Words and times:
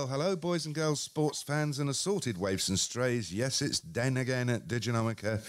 Well, 0.00 0.08
hello, 0.08 0.34
boys 0.34 0.64
and 0.64 0.74
girls, 0.74 0.98
sports 0.98 1.42
fans, 1.42 1.78
and 1.78 1.90
assorted 1.90 2.38
waifs 2.38 2.70
and 2.70 2.78
strays. 2.78 3.34
Yes, 3.34 3.60
it's 3.60 3.80
Den 3.80 4.16
again 4.16 4.48
at 4.48 4.66
Diginomica, 4.66 5.42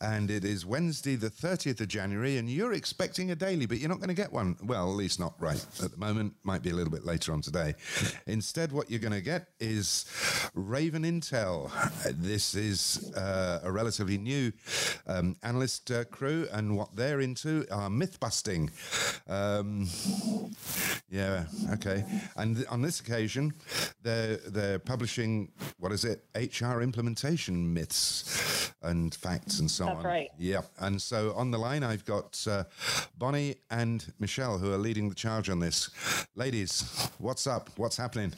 and 0.00 0.28
it 0.28 0.44
is 0.44 0.66
Wednesday, 0.66 1.14
the 1.14 1.30
30th 1.30 1.80
of 1.80 1.86
January, 1.86 2.36
and 2.36 2.50
you're 2.50 2.72
expecting 2.72 3.30
a 3.30 3.36
daily, 3.36 3.64
but 3.64 3.78
you're 3.78 3.88
not 3.88 3.98
going 3.98 4.08
to 4.08 4.14
get 4.14 4.32
one. 4.32 4.56
Well, 4.64 4.90
at 4.90 4.96
least 4.96 5.20
not 5.20 5.34
right 5.38 5.64
at 5.80 5.92
the 5.92 5.96
moment. 5.98 6.34
Might 6.42 6.62
be 6.62 6.70
a 6.70 6.74
little 6.74 6.90
bit 6.90 7.04
later 7.04 7.32
on 7.32 7.42
today. 7.42 7.76
Instead, 8.26 8.72
what 8.72 8.90
you're 8.90 8.98
going 8.98 9.12
to 9.12 9.20
get 9.20 9.50
is 9.60 10.04
Raven 10.52 11.04
Intel. 11.04 11.70
This 12.20 12.56
is 12.56 13.12
uh, 13.14 13.60
a 13.62 13.70
relatively 13.70 14.18
new 14.18 14.52
um, 15.06 15.36
analyst 15.44 15.92
uh, 15.92 16.02
crew, 16.06 16.48
and 16.50 16.76
what 16.76 16.96
they're 16.96 17.20
into 17.20 17.66
are 17.70 17.88
myth 17.88 18.18
busting. 18.18 18.68
Um, 19.28 19.86
yeah, 21.08 21.44
okay. 21.74 22.04
And 22.36 22.64
on 22.68 22.82
this 22.82 22.98
occasion, 22.98 23.52
they're 24.02 24.36
they're 24.36 24.78
publishing 24.78 25.50
what 25.78 25.92
is 25.92 26.04
it? 26.04 26.24
HR 26.34 26.80
implementation 26.80 27.72
myths 27.72 28.72
and 28.82 29.14
facts 29.14 29.60
and 29.60 29.70
so 29.70 29.84
That's 29.84 29.98
on. 29.98 30.04
right. 30.04 30.30
Yeah. 30.38 30.62
And 30.78 31.00
so 31.00 31.32
on 31.34 31.50
the 31.50 31.58
line, 31.58 31.82
I've 31.82 32.04
got 32.04 32.44
uh, 32.48 32.64
Bonnie 33.18 33.56
and 33.70 34.04
Michelle 34.18 34.58
who 34.58 34.72
are 34.72 34.78
leading 34.78 35.08
the 35.08 35.14
charge 35.14 35.48
on 35.50 35.58
this. 35.60 35.90
Ladies, 36.34 37.08
what's 37.18 37.46
up? 37.46 37.70
What's 37.76 37.96
happening? 37.96 38.32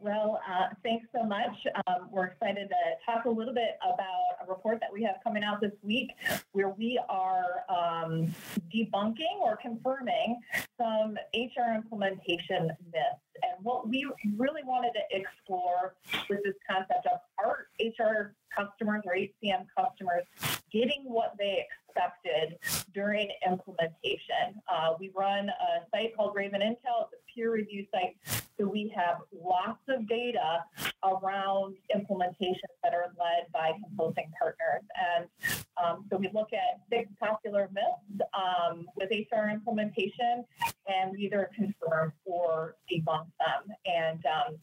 Well, 0.00 0.40
uh, 0.48 0.74
thanks 0.82 1.06
so 1.14 1.22
much. 1.22 1.54
Um, 1.86 2.08
we're 2.10 2.26
excited 2.26 2.68
to 2.68 3.12
talk 3.12 3.24
a 3.24 3.30
little 3.30 3.54
bit 3.54 3.78
about 3.84 4.44
a 4.44 4.48
report 4.48 4.80
that 4.80 4.92
we 4.92 5.02
have 5.04 5.16
coming 5.22 5.44
out 5.44 5.60
this 5.60 5.72
week 5.82 6.10
where 6.52 6.70
we 6.70 7.00
are 7.08 7.62
um, 7.68 8.34
debunking 8.74 9.38
or 9.40 9.56
confirming 9.56 10.40
some 10.76 11.16
HR 11.34 11.74
implementation 11.74 12.68
myths. 12.92 13.22
And 13.42 13.62
what 13.62 13.88
we 13.88 14.10
really 14.36 14.62
wanted 14.64 14.92
to 14.94 15.16
explore 15.16 15.94
was 16.28 16.38
this 16.44 16.54
concept 16.68 17.06
of 17.06 17.20
are 17.38 17.66
HR 17.78 18.34
customers 18.56 19.02
or 19.04 19.14
HCM 19.14 19.66
customers 19.78 20.24
getting 20.72 21.04
what 21.04 21.34
they 21.38 21.64
expected 21.86 22.58
during 22.92 23.30
implementation. 23.46 24.60
Uh, 24.68 24.94
we 24.98 25.10
run 25.14 25.48
a 25.48 25.86
site 25.94 26.16
called 26.16 26.34
Raven 26.34 26.60
Intel. 26.60 27.08
It's 27.12 27.25
peer 27.36 27.52
review 27.52 27.86
site. 27.92 28.16
So 28.58 28.66
we 28.66 28.92
have 28.96 29.18
lots 29.32 29.82
of 29.88 30.08
data 30.08 30.64
around 31.04 31.76
implementations 31.94 32.72
that 32.82 32.94
are 32.94 33.12
led 33.18 33.52
by 33.52 33.72
consulting 33.86 34.32
partners. 34.38 34.82
And 34.96 35.26
um, 35.82 36.06
so 36.10 36.16
we 36.16 36.30
look 36.32 36.48
at 36.54 36.80
six 36.90 37.10
popular 37.20 37.68
myths 37.72 38.26
um, 38.32 38.86
with 38.96 39.10
HR 39.10 39.50
implementation 39.50 40.44
and 40.88 41.12
we 41.12 41.26
either 41.26 41.50
confirm 41.54 42.12
or 42.24 42.76
debunk 42.90 43.26
them. 43.38 43.74
And 43.84 44.24
um, 44.26 44.56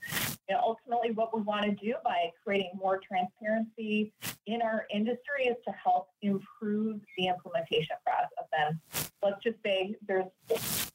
you 0.50 0.56
know, 0.56 0.62
ultimately, 0.62 1.12
what 1.12 1.36
we 1.36 1.42
want 1.42 1.64
to 1.64 1.72
do 1.72 1.94
by 2.04 2.32
creating 2.44 2.72
more 2.76 3.00
transparency 3.00 4.12
in 4.46 4.62
our 4.62 4.86
industry 4.94 5.46
is 5.46 5.56
to 5.66 5.72
help 5.72 6.10
improve 6.22 7.00
the 7.18 7.28
implementation 7.28 7.96
process. 8.06 8.48
And 8.58 8.80
let's 9.22 9.42
just 9.42 9.58
say 9.64 9.96
there's 10.06 10.26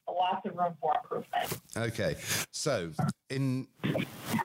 lots 0.06 0.46
of 0.46 0.56
room 0.56 0.74
for 0.80 0.94
improvement. 1.02 1.60
Okay, 1.76 2.16
so 2.50 2.90
in 3.30 3.66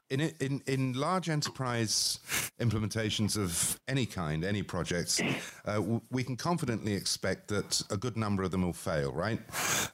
in 0.09 0.19
in 0.39 0.61
in 0.67 0.93
large 0.93 1.29
enterprise 1.29 2.19
implementations 2.59 3.37
of 3.37 3.79
any 3.87 4.05
kind, 4.05 4.43
any 4.43 4.61
projects, 4.61 5.21
uh, 5.65 5.75
w- 5.75 6.01
we 6.11 6.23
can 6.23 6.35
confidently 6.35 6.93
expect 6.93 7.47
that 7.47 7.81
a 7.89 7.97
good 7.97 8.17
number 8.17 8.43
of 8.43 8.51
them 8.51 8.61
will 8.61 8.73
fail, 8.73 9.11
right? 9.13 9.39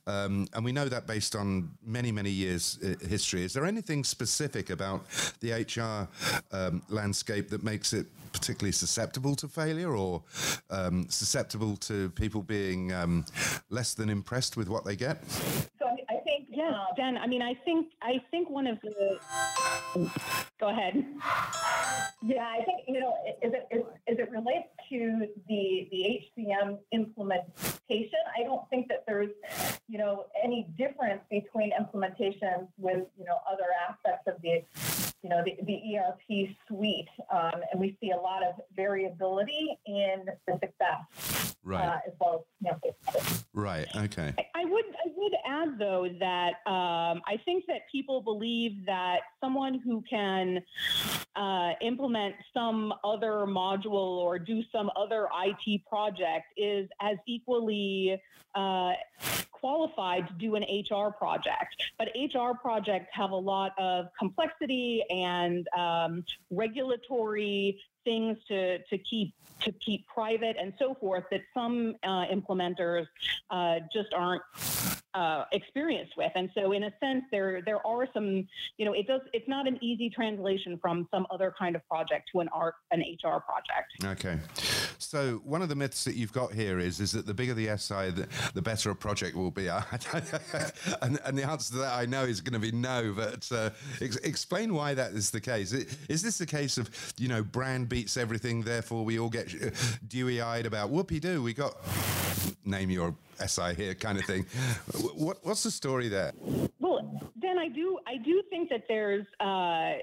Um, 0.08 0.48
and 0.54 0.66
we 0.66 0.72
know 0.72 0.90
that 0.90 1.06
based 1.08 1.36
on 1.36 1.70
many 1.86 2.12
many 2.12 2.32
years 2.32 2.80
uh, 2.84 2.96
history. 3.08 3.44
Is 3.44 3.54
there 3.54 3.66
anything 3.66 4.04
specific 4.04 4.70
about 4.72 5.06
the 5.40 5.52
HR 5.52 6.08
um, 6.56 6.82
landscape 6.90 7.50
that 7.50 7.64
makes 7.64 7.94
it 7.94 8.08
particularly 8.34 8.72
susceptible 8.72 9.36
to 9.36 9.48
failure, 9.48 9.96
or 9.96 10.24
um, 10.72 11.06
susceptible 11.10 11.78
to 11.78 12.10
people 12.12 12.42
being 12.42 12.92
um, 12.92 13.24
less 13.70 13.94
than 13.94 14.10
impressed 14.10 14.58
with 14.58 14.68
what 14.68 14.84
they 14.84 14.96
get? 14.96 15.24
So 15.32 15.86
I, 15.86 16.16
I 16.16 16.20
think 16.24 16.48
Yes, 16.70 16.76
um, 16.76 16.96
Jen. 16.96 17.18
I 17.18 17.28
mean, 17.28 17.42
I 17.42 17.54
think 17.66 17.88
I 18.02 18.22
think 18.32 18.50
one 18.50 18.68
of 18.68 18.80
the. 18.82 19.20
Go 20.60 20.70
ahead. 20.70 21.06
Yeah, 22.22 22.44
I 22.44 22.64
think 22.66 22.82
you 22.88 23.00
know, 23.00 23.14
as 23.44 23.54
it 23.54 23.68
as, 23.72 23.82
as 24.08 24.20
it 24.20 24.30
relates 24.30 24.68
to 24.90 25.28
the 25.48 25.88
the 25.90 26.22
HCM 26.38 26.78
implementation, 26.92 28.20
I 28.38 28.44
don't 28.44 28.70
think 28.70 28.88
that 28.90 29.06
there's 29.08 29.30
you 29.88 29.98
know 29.98 30.26
any 30.44 30.68
difference 30.78 31.22
between 31.30 31.72
implementations 31.80 32.68
with 32.78 33.06
you 33.18 33.26
know 33.26 33.40
other 33.50 33.68
aspects 33.90 34.28
of 34.28 34.42
the 34.42 34.62
you 35.24 35.30
know 35.30 35.44
the, 35.46 35.56
the 35.64 35.98
ERP 35.98 36.50
suite, 36.68 37.08
um, 37.32 37.62
and 37.72 37.80
we 37.80 37.98
see 38.02 38.12
a 38.12 38.18
lot 38.18 38.44
of 38.44 38.56
variability 38.76 39.78
in 39.86 40.26
the 40.48 40.60
success 40.60 41.56
Right, 41.64 41.86
uh, 41.86 42.00
as 42.08 42.14
well 42.20 42.46
right, 43.54 43.88
okay. 43.96 44.34
I 44.56 44.66
would 44.66 44.86
I 45.06 45.10
would 45.16 45.34
add 45.46 45.80
though 45.80 46.08
that 46.20 46.54
um, 46.66 47.22
I 47.28 47.40
think 47.46 47.66
that 47.68 47.82
people 47.92 48.22
believe 48.22 48.86
that 48.86 49.20
someone 49.42 49.80
who 49.80 50.04
can 50.10 50.62
uh, 51.36 51.72
implement 51.82 52.36
some 52.54 52.94
other 53.04 53.46
module 53.48 53.94
or 53.94 54.40
do 54.40 54.62
some 54.72 54.92
other 54.96 55.28
IT 55.46 55.86
project 55.86 56.48
is 56.58 56.90
as 57.02 57.18
equally 57.28 58.20
uh, 58.56 58.92
qualified 59.52 60.28
to 60.28 60.34
do 60.34 60.56
an 60.56 60.64
HR 60.64 61.12
project. 61.12 61.76
But 61.98 62.10
HR 62.16 62.54
projects 62.60 63.10
have 63.12 63.32
a 63.32 63.36
lot 63.36 63.74
of 63.78 64.08
complexity 64.18 65.04
and 65.10 65.68
um, 65.78 66.24
regulatory 66.50 67.80
things 68.04 68.38
to, 68.48 68.80
to 68.80 68.98
keep 68.98 69.34
to 69.62 69.72
keep 69.74 70.08
private 70.08 70.56
and 70.60 70.74
so 70.80 70.96
forth 70.96 71.26
that 71.32 71.42
some 71.54 71.96
uh, 72.04 72.26
implementers 72.28 73.06
uh, 73.50 73.80
just 73.92 74.14
aren't 74.14 74.42
uh, 75.14 75.46
experienced 75.52 76.14
with. 76.18 76.32
And 76.36 76.50
so, 76.56 76.72
in 76.72 76.84
a 76.84 76.94
sense, 77.00 77.24
there 77.32 77.62
there 77.62 77.86
are 77.86 78.08
some, 78.14 78.48
you 78.78 78.86
know, 78.86 78.94
it 78.94 79.08
does. 79.08 79.22
It's 79.34 79.48
not 79.48 79.68
an 79.68 79.78
easy 79.82 80.10
translation 80.10 80.78
from 80.82 81.08
some 81.12 81.26
other 81.32 81.54
kind 81.58 81.76
of 81.76 81.88
project 81.88 82.30
to 82.34 82.40
an 82.40 82.50
art 82.54 82.76
an 82.92 83.02
HR 83.02 83.40
project. 83.40 84.04
Okay. 84.04 84.40
So 85.00 85.42
one 85.46 85.62
of 85.62 85.70
the 85.70 85.76
myths 85.76 86.04
that 86.04 86.16
you've 86.16 86.34
got 86.34 86.54
here 86.54 86.78
is 86.78 87.00
is 87.00 87.14
that 87.14 87.26
the 87.26 87.34
bigger 87.34 87.54
the 87.54 87.76
SI, 87.78 88.12
the, 88.12 88.28
the 88.54 88.62
better 88.62 88.92
a 88.92 88.96
project 88.96 89.36
will 89.36 89.50
be. 89.50 89.68
and, 91.02 91.20
and 91.26 91.38
the 91.38 91.44
answer 91.50 91.72
to 91.74 91.80
that 91.80 91.94
I 91.94 92.06
know 92.06 92.24
is 92.24 92.42
going 92.42 92.54
to 92.54 92.60
be 92.60 92.76
no. 92.76 93.14
But 93.16 93.50
uh, 93.52 93.70
ex- 94.02 94.18
explain 94.18 94.74
why 94.74 94.94
that 94.94 95.14
is 95.14 95.32
the 95.32 95.42
case. 95.42 95.72
Is 95.72 96.22
this 96.22 96.38
the 96.38 96.46
case 96.46 96.78
of 96.78 96.90
you 97.18 97.30
know 97.30 97.44
brand 97.44 97.90
beats 97.90 98.18
everything, 98.18 98.62
therefore 98.62 99.06
we 99.06 99.18
all 99.20 99.30
get 99.30 99.54
uh, 99.54 99.70
dewy 100.08 100.42
eyed 100.42 100.66
about 100.66 100.90
whoopee 100.90 101.20
doo? 101.20 101.42
We 101.42 101.54
got 101.54 101.76
name 102.66 102.90
your 102.90 103.16
SI 103.46 103.74
here 103.76 103.96
kind 103.96 104.18
of 104.18 104.26
thing. 104.26 104.46
What 105.16 105.38
what's 105.44 105.64
the 105.64 105.72
story 105.72 106.10
there? 106.10 106.34
Well, 106.80 107.32
then 107.42 107.58
I 107.58 107.70
do 107.70 107.98
I 108.06 108.18
do 108.18 108.44
think 108.50 108.70
that 108.70 108.84
there's 108.88 109.26
uh, 109.40 109.94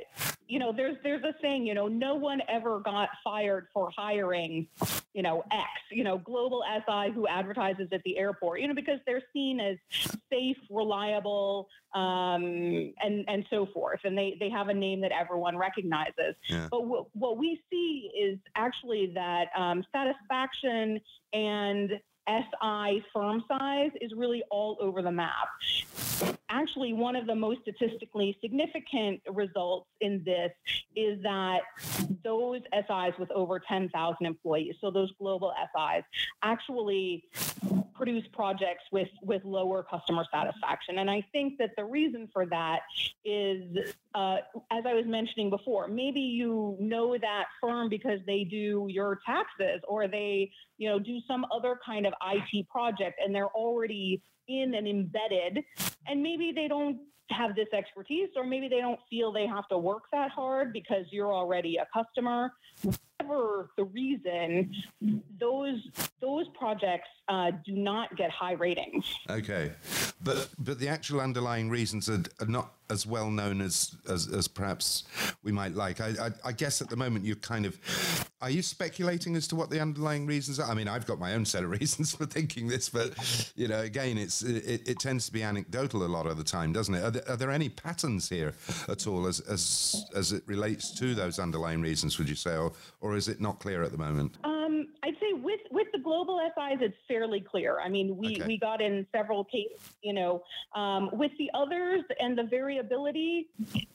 you 0.49 0.59
know 0.59 0.73
there's 0.73 0.97
there's 1.03 1.23
a 1.25 1.35
saying 1.43 1.67
you 1.67 1.75
know 1.75 1.89
no 1.89 2.15
one 2.15 2.41
ever 2.49 2.81
got 2.81 3.09
fired 3.25 3.67
for 3.73 3.91
hiring 3.97 4.67
you 5.13 5.23
know 5.23 5.43
X 5.53 5.69
you 5.91 6.05
know 6.05 6.19
global 6.19 6.63
SI 6.87 7.11
who 7.13 7.27
advertises 7.27 7.89
at 7.93 8.03
the 8.05 8.17
airport 8.19 8.61
you 8.61 8.69
know 8.69 8.75
because 8.75 9.01
they're 9.07 9.23
seen 9.33 9.61
as 9.61 9.77
safe 10.31 10.57
reliable 10.71 11.69
um, 11.95 12.93
and 13.03 13.25
and 13.29 13.47
so 13.51 13.67
forth 13.67 14.01
and 14.05 14.17
they 14.17 14.37
they 14.39 14.51
have 14.51 14.69
a 14.69 14.75
name 14.75 15.01
that 15.01 15.13
everyone 15.13 15.57
recognizes 15.57 16.35
Yeah. 16.49 16.69
but 16.71 16.87
what 16.87 17.07
what 17.15 17.39
we 17.39 17.61
see 17.71 18.11
is 18.19 18.39
actually 18.55 19.13
that 19.15 19.49
um, 19.57 19.85
satisfaction 19.93 21.01
and 21.33 21.91
SI 22.29 23.05
firm 23.13 23.45
size 23.49 23.91
is 24.01 24.13
really 24.17 24.43
all 24.51 24.77
over 24.81 25.03
the 25.03 25.11
map. 25.11 25.49
Actually, 26.49 26.93
one 26.93 27.15
of 27.15 27.27
the 27.27 27.35
most 27.35 27.61
statistically 27.63 28.37
significant 28.41 29.21
results 29.31 29.87
in 30.01 30.23
this 30.25 30.51
is 30.95 31.23
that 31.23 31.61
those 32.25 32.61
SIs 32.73 33.13
with 33.19 33.31
over 33.33 33.61
10,000 33.61 34.27
employees, 34.27 34.75
so 34.81 34.91
those 34.91 35.13
global 35.19 35.53
SIs, 35.75 36.05
actually 36.43 37.25
produce 37.95 38.25
projects 38.33 38.85
with, 38.93 39.09
with 39.23 39.43
lower 39.45 39.83
customer 39.83 40.25
satisfaction. 40.33 40.99
And 40.99 41.11
I 41.11 41.25
think 41.33 41.59
that 41.59 41.71
the 41.77 41.85
reason 41.85 42.29
for 42.33 42.47
that 42.47 42.81
is, 43.25 43.63
uh, 44.15 44.37
as 44.71 44.85
I 44.87 44.95
was 44.95 45.07
mentioning 45.07 45.51
before, 45.51 45.89
maybe 45.89 46.21
you 46.21 46.77
know 46.79 47.17
that 47.19 47.45
firm 47.61 47.89
because 47.89 48.21
they 48.27 48.45
do 48.45 48.87
your 48.89 49.19
taxes 49.27 49.81
or 49.89 50.09
they 50.09 50.51
you 50.79 50.89
know, 50.89 50.99
do 50.99 51.21
some 51.27 51.47
other 51.55 51.79
kind 51.85 52.07
of 52.07 52.13
IT 52.25 52.69
project 52.69 53.21
and 53.25 53.35
they're 53.35 53.49
already 53.49 54.23
in 54.49 54.75
and 54.75 54.87
embedded 54.87 55.65
and 56.07 56.23
maybe 56.23 56.53
they 56.55 56.69
don't 56.69 56.99
have 57.31 57.57
this 57.57 57.67
expertise 57.73 58.29
or 58.37 58.45
maybe 58.45 58.69
they 58.69 58.81
don't 58.81 59.01
feel 59.11 59.33
they 59.33 59.47
have 59.47 59.67
to 59.69 59.77
work 59.77 60.05
that 60.13 60.31
hard 60.31 60.73
because 60.73 61.05
you're 61.11 61.33
already 61.33 61.77
a 61.77 61.87
customer 61.93 62.53
whatever 62.83 63.71
the 63.77 63.85
reason 63.85 64.73
those 65.41 65.81
those 66.21 66.47
projects 66.59 67.09
uh, 67.29 67.51
do 67.65 67.73
not 67.73 68.17
get 68.17 68.31
high 68.31 68.53
ratings. 68.53 69.05
Okay, 69.29 69.73
but 70.23 70.49
but 70.59 70.79
the 70.79 70.89
actual 70.89 71.21
underlying 71.21 71.71
reasons 71.71 72.09
are, 72.09 72.23
are 72.41 72.47
not 72.47 72.73
as 72.91 73.07
well 73.07 73.31
known 73.31 73.61
as, 73.61 73.97
as, 74.09 74.29
as 74.29 74.47
perhaps 74.47 75.05
we 75.43 75.51
might 75.51 75.75
like. 75.75 76.01
I, 76.01 76.09
I, 76.21 76.31
I, 76.45 76.53
guess 76.53 76.81
at 76.81 76.89
the 76.89 76.97
moment 76.97 77.25
you're 77.25 77.37
kind 77.37 77.67
of, 77.67 77.79
are 78.41 78.51
you 78.51 78.63
speculating 78.63 79.35
as 79.35 79.49
to 79.49 79.57
what 79.57 79.71
the 79.71 79.81
underlying 79.81 80.27
reasons 80.27 80.61
are? 80.61 80.71
I 80.71 80.75
mean, 80.75 80.87
I've 80.87 81.07
got 81.07 81.19
my 81.19 81.35
own 81.35 81.45
set 81.45 81.65
of 81.65 81.71
reasons 81.81 82.15
for 82.15 82.27
thinking 82.27 82.69
this, 82.69 82.89
but 82.89 83.53
you 83.57 83.69
know, 83.69 83.81
again, 83.81 84.19
it's 84.19 84.43
it, 84.43 84.89
it 84.89 85.01
tends 85.01 85.27
to 85.27 85.33
be 85.33 85.43
anecdotal 85.43 86.05
a 86.05 86.07
lot 86.07 86.27
of 86.27 86.37
the 86.37 86.45
time, 86.45 86.73
doesn't 86.73 86.95
it? 86.95 87.03
Are 87.03 87.11
there, 87.11 87.29
are 87.29 87.37
there 87.37 87.51
any 87.51 87.69
patterns 87.69 88.29
here 88.29 88.55
at 88.89 89.07
all 89.07 89.27
as 89.27 89.41
as 89.41 90.05
as 90.15 90.33
it 90.33 90.43
relates 90.47 90.93
to 90.99 91.15
those 91.15 91.39
underlying 91.39 91.81
reasons? 91.81 92.19
Would 92.19 92.29
you 92.29 92.37
say, 92.37 92.57
or 92.57 92.73
or 93.01 93.17
is 93.17 93.29
it 93.29 93.41
not 93.41 93.59
clear 93.59 93.83
at 93.83 93.91
the 93.91 93.99
moment? 93.99 94.37
Um, 94.45 94.89
I'd 95.03 95.15
say 95.19 95.33
with 95.33 95.61
with 95.71 95.89
global 96.07 96.41
SIs, 96.55 96.79
it's 96.81 96.97
fairly 97.09 97.41
clear. 97.41 97.81
I 97.81 97.89
mean, 97.89 98.17
we 98.17 98.37
okay. 98.37 98.47
we 98.47 98.59
got 98.59 98.81
in 98.81 99.05
several 99.13 99.43
cases, 99.45 99.81
you 100.03 100.13
know, 100.13 100.41
um, 100.77 101.11
with 101.13 101.33
the 101.37 101.51
others 101.53 102.03
and 102.21 102.39
the 102.39 102.45
variability, 102.45 103.49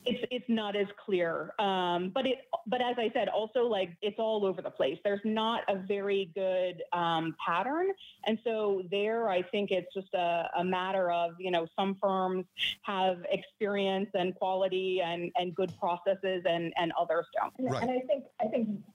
it's 0.04 0.22
it's 0.30 0.44
not 0.48 0.76
as 0.76 0.88
clear. 1.04 1.54
Um, 1.58 2.10
but 2.14 2.26
it 2.26 2.38
but 2.66 2.82
as 2.82 2.96
I 2.98 3.10
said, 3.14 3.28
also 3.28 3.60
like 3.64 3.96
it's 4.02 4.18
all 4.18 4.44
over 4.44 4.60
the 4.60 4.70
place. 4.70 4.98
There's 5.02 5.22
not 5.24 5.62
a 5.68 5.76
very 5.76 6.30
good 6.34 6.82
um, 6.92 7.34
pattern, 7.44 7.86
and 8.26 8.38
so 8.44 8.82
there, 8.90 9.30
I 9.30 9.40
think 9.40 9.70
it's 9.70 9.92
just 9.94 10.12
a, 10.12 10.50
a 10.58 10.62
matter 10.62 11.10
of 11.10 11.32
you 11.38 11.50
know 11.50 11.66
some 11.74 11.96
firms 11.98 12.44
have 12.82 13.24
experience 13.30 14.10
and 14.12 14.34
quality 14.34 15.00
and 15.02 15.32
and 15.36 15.54
good 15.54 15.72
processes, 15.78 16.42
and 16.44 16.74
and 16.76 16.92
others 17.00 17.24
don't. 17.38 17.72
Right. 17.72 17.82
And 17.82 17.90
I 17.90 18.00
think 18.00 18.24
I 18.38 18.48
think 18.48 18.68
the, 18.68 18.74
the 18.74 18.91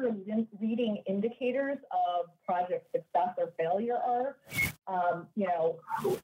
clear 0.00 0.46
leading 0.60 1.02
indicators 1.06 1.78
of 1.90 2.26
project 2.44 2.86
success 2.92 3.34
or 3.38 3.52
failure 3.58 3.96
are, 3.96 4.36
um, 4.86 5.26
you 5.34 5.46
know, 5.46 5.78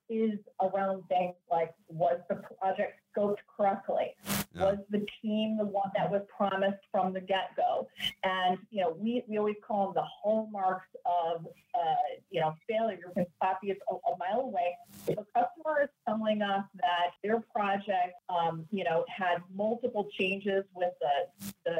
is 0.08 0.38
around 0.60 1.02
things 1.08 1.34
like 1.50 1.74
was 1.88 2.18
the 2.28 2.36
project 2.60 2.98
scoped 3.16 3.38
correctly? 3.56 4.14
Yeah. 4.54 4.64
Was 4.64 4.78
the 4.90 5.06
team 5.20 5.56
the 5.56 5.64
one 5.64 5.90
that 5.96 6.10
was 6.10 6.22
promised 6.34 6.82
from 6.90 7.12
the 7.12 7.20
get 7.20 7.50
go? 7.56 7.88
And, 8.22 8.58
you 8.70 8.82
know, 8.82 8.96
we, 8.98 9.24
we 9.28 9.38
always 9.38 9.56
call 9.66 9.86
them 9.86 9.94
the 9.94 10.08
hallmarks 10.22 10.88
of, 11.06 11.46
uh, 11.74 11.94
you 12.30 12.40
know, 12.40 12.54
failure. 12.68 12.98
Can 13.14 13.26
copy 13.42 13.70
it 13.70 13.78
a, 13.90 13.94
a, 13.94 14.16
mile 14.18 14.40
away. 14.40 14.76
If 15.08 15.18
a 15.18 15.24
customer 15.34 15.82
is 15.82 15.88
telling 16.06 16.42
us 16.42 16.64
that 16.74 17.12
their 17.22 17.40
project, 17.54 18.14
um, 18.28 18.66
you 18.70 18.84
know, 18.84 19.04
had 19.08 19.38
multiple 19.54 20.08
changes 20.18 20.64
with 20.74 20.92
the, 21.00 21.52
the 21.64 21.76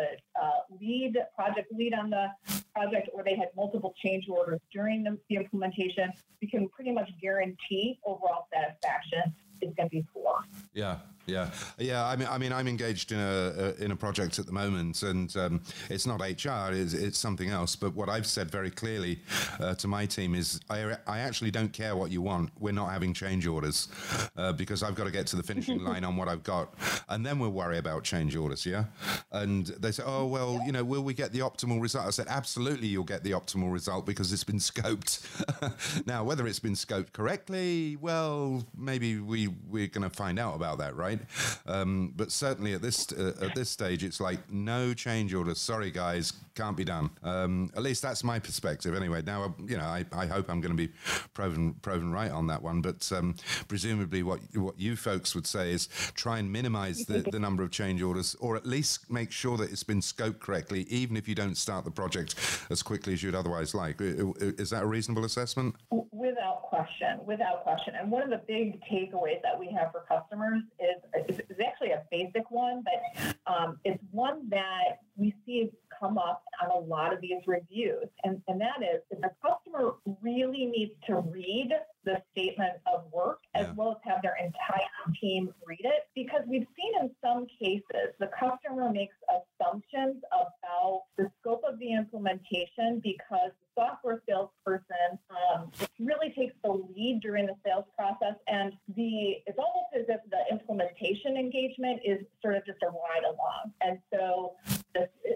lead, 0.82 1.17
project 1.34 1.73
lead 1.73 1.94
on 1.94 2.11
the 2.11 2.26
project, 2.75 3.08
or 3.12 3.23
they 3.23 3.37
had 3.37 3.49
multiple 3.56 3.94
change 4.02 4.26
orders 4.29 4.61
during 4.73 5.02
the, 5.05 5.19
the 5.29 5.37
implementation, 5.37 6.12
we 6.40 6.49
can 6.49 6.69
pretty 6.69 6.93
much 6.93 7.11
guarantee 7.20 7.99
overall 8.05 8.46
satisfaction 8.52 9.34
is 9.61 9.73
going 9.76 9.88
to 9.88 9.96
be 9.96 10.05
poor. 10.12 10.40
Yeah, 10.75 10.96
yeah, 11.26 11.50
yeah. 11.78 12.04
I 12.04 12.16
mean, 12.16 12.28
I 12.28 12.38
mean, 12.38 12.52
I'm 12.52 12.66
engaged 12.66 13.12
in 13.12 13.19
a, 13.19 13.74
a 13.78 13.84
in 13.84 13.92
a 13.92 13.96
project 13.96 14.38
at 14.38 14.46
the 14.46 14.52
moment, 14.52 15.02
and 15.02 15.34
um, 15.36 15.60
it's 15.88 16.06
not 16.06 16.20
HR; 16.20 16.72
it's, 16.72 16.94
it's, 16.94 17.19
something 17.19 17.50
else. 17.50 17.76
But 17.76 17.94
what 17.94 18.08
I've 18.08 18.26
said 18.26 18.50
very 18.50 18.70
clearly 18.70 19.20
uh, 19.60 19.74
to 19.76 19.86
my 19.86 20.06
team 20.06 20.34
is, 20.34 20.60
I, 20.69 20.96
I 21.06 21.20
actually 21.20 21.52
don't 21.52 21.72
care 21.72 21.94
what 21.94 22.10
you 22.10 22.22
want. 22.22 22.50
We're 22.58 22.72
not 22.72 22.90
having 22.90 23.14
change 23.14 23.46
orders 23.46 23.88
uh, 24.36 24.52
because 24.52 24.82
I've 24.82 24.96
got 24.96 25.04
to 25.04 25.12
get 25.12 25.26
to 25.28 25.36
the 25.36 25.42
finishing 25.42 25.84
line 25.84 26.04
on 26.04 26.16
what 26.16 26.28
I've 26.28 26.42
got, 26.42 26.74
and 27.08 27.24
then 27.24 27.38
we'll 27.38 27.50
worry 27.50 27.78
about 27.78 28.02
change 28.02 28.34
orders. 28.34 28.66
Yeah, 28.66 28.84
and 29.30 29.66
they 29.66 29.92
say, 29.92 30.02
oh 30.04 30.26
well, 30.26 30.60
you 30.66 30.72
know, 30.72 30.82
will 30.82 31.02
we 31.02 31.14
get 31.14 31.32
the 31.32 31.40
optimal 31.40 31.80
result? 31.80 32.06
I 32.06 32.10
said, 32.10 32.26
absolutely, 32.28 32.88
you'll 32.88 33.04
get 33.04 33.22
the 33.22 33.32
optimal 33.32 33.72
result 33.72 34.06
because 34.06 34.32
it's 34.32 34.44
been 34.44 34.58
scoped. 34.58 36.06
now, 36.06 36.24
whether 36.24 36.48
it's 36.48 36.60
been 36.60 36.74
scoped 36.74 37.12
correctly, 37.12 37.96
well, 38.00 38.64
maybe 38.76 39.19
we 39.19 39.48
we're 39.70 39.86
going 39.86 40.08
to 40.08 40.10
find 40.10 40.38
out 40.38 40.56
about 40.56 40.78
that, 40.78 40.96
right? 40.96 41.11
Right? 41.12 41.20
Um, 41.66 42.12
but 42.16 42.32
certainly 42.32 42.74
at 42.74 42.82
this 42.82 43.12
uh, 43.12 43.32
at 43.40 43.54
this 43.54 43.70
stage, 43.70 44.04
it's 44.04 44.20
like 44.20 44.50
no 44.50 44.94
change 44.94 45.34
orders. 45.34 45.58
Sorry, 45.58 45.90
guys, 45.90 46.32
can't 46.54 46.76
be 46.76 46.84
done. 46.84 47.10
Um, 47.22 47.70
at 47.76 47.82
least 47.82 48.02
that's 48.02 48.24
my 48.24 48.38
perspective, 48.38 48.94
anyway. 48.94 49.22
Now, 49.22 49.54
you 49.66 49.76
know, 49.76 49.84
I, 49.84 50.04
I 50.12 50.26
hope 50.26 50.48
I'm 50.50 50.60
going 50.60 50.76
to 50.76 50.88
be 50.88 50.92
proven 51.34 51.74
proven 51.74 52.12
right 52.12 52.30
on 52.30 52.46
that 52.48 52.62
one. 52.62 52.80
But 52.80 53.10
um, 53.12 53.36
presumably, 53.68 54.22
what 54.22 54.40
what 54.54 54.78
you 54.78 54.96
folks 54.96 55.34
would 55.34 55.46
say 55.46 55.72
is 55.72 55.88
try 56.14 56.38
and 56.38 56.50
minimise 56.50 57.04
the, 57.06 57.20
the 57.30 57.38
number 57.38 57.62
of 57.62 57.70
change 57.70 58.02
orders, 58.02 58.34
or 58.40 58.56
at 58.56 58.66
least 58.66 59.10
make 59.10 59.30
sure 59.30 59.56
that 59.56 59.70
it's 59.70 59.84
been 59.84 60.00
scoped 60.00 60.40
correctly, 60.40 60.82
even 60.88 61.16
if 61.16 61.28
you 61.28 61.34
don't 61.34 61.56
start 61.56 61.84
the 61.84 61.90
project 61.90 62.34
as 62.70 62.82
quickly 62.82 63.12
as 63.12 63.22
you'd 63.22 63.34
otherwise 63.34 63.74
like. 63.74 63.96
Is 64.00 64.70
that 64.70 64.82
a 64.82 64.86
reasonable 64.86 65.24
assessment? 65.24 65.74
Without 65.90 66.62
question, 66.62 67.18
without 67.24 67.62
question. 67.62 67.94
And 67.98 68.10
one 68.10 68.22
of 68.22 68.30
the 68.30 68.40
big 68.46 68.80
takeaways 68.82 69.42
that 69.42 69.58
we 69.58 69.70
have 69.72 69.92
for 69.92 70.04
customers 70.08 70.62
is 70.78 71.01
is 71.28 71.58
actually 71.64 71.90
a 71.90 72.02
basic 72.10 72.50
one, 72.50 72.82
but 72.84 73.37
um, 73.46 73.78
it's 73.84 74.02
one 74.10 74.49
that 74.50 75.00
we 75.16 75.34
see 75.44 75.70
come 76.02 76.19
up 76.19 76.43
on 76.60 76.70
a 76.70 76.78
lot 76.78 77.12
of 77.12 77.20
these 77.20 77.40
reviews. 77.46 78.08
And, 78.25 78.43
and 78.49 78.60
that 78.60 78.82
is 78.82 79.02
if 79.10 79.20
the 79.20 79.31
customer 79.40 79.94
really 80.20 80.66
needs 80.66 80.93
to 81.06 81.16
read 81.16 81.70
the 82.04 82.20
statement 82.32 82.75
of 82.93 83.04
work 83.12 83.40
as 83.54 83.66
yeah. 83.66 83.72
well 83.76 83.93
as 83.93 84.10
have 84.10 84.22
their 84.22 84.37
entire 84.37 84.88
team 85.20 85.52
read 85.66 85.84
it, 85.84 86.08
because 86.14 86.43
we've 86.49 86.66
seen 86.76 86.93
in 87.00 87.10
some 87.22 87.46
cases 87.60 88.14
the 88.19 88.28
customer 88.38 88.90
makes 88.90 89.14
assumptions 89.28 90.22
about 90.32 91.02
the 91.16 91.31
scope 91.40 91.62
of 91.69 91.78
the 91.78 91.93
implementation 91.93 93.00
because 93.02 93.50
the 93.60 93.82
software 93.82 94.22
salesperson 94.28 95.19
um, 95.31 95.70
really 95.99 96.32
takes 96.37 96.54
the 96.64 96.70
lead 96.70 97.20
during 97.22 97.46
the 97.46 97.54
sales 97.64 97.84
process 97.96 98.34
and 98.46 98.72
the 98.96 99.37
it's 99.46 99.58
almost 99.58 99.93
as 99.94 100.05
if 100.08 100.20
the 100.31 100.43
implementation 100.50 101.37
engagement 101.37 102.00
is 102.05 102.19
sort 102.40 102.56
of 102.56 102.64
just 102.66 102.78
a 102.82 102.87
ride 102.87 103.25
along. 103.25 103.72
And 103.81 103.98
so 104.12 104.55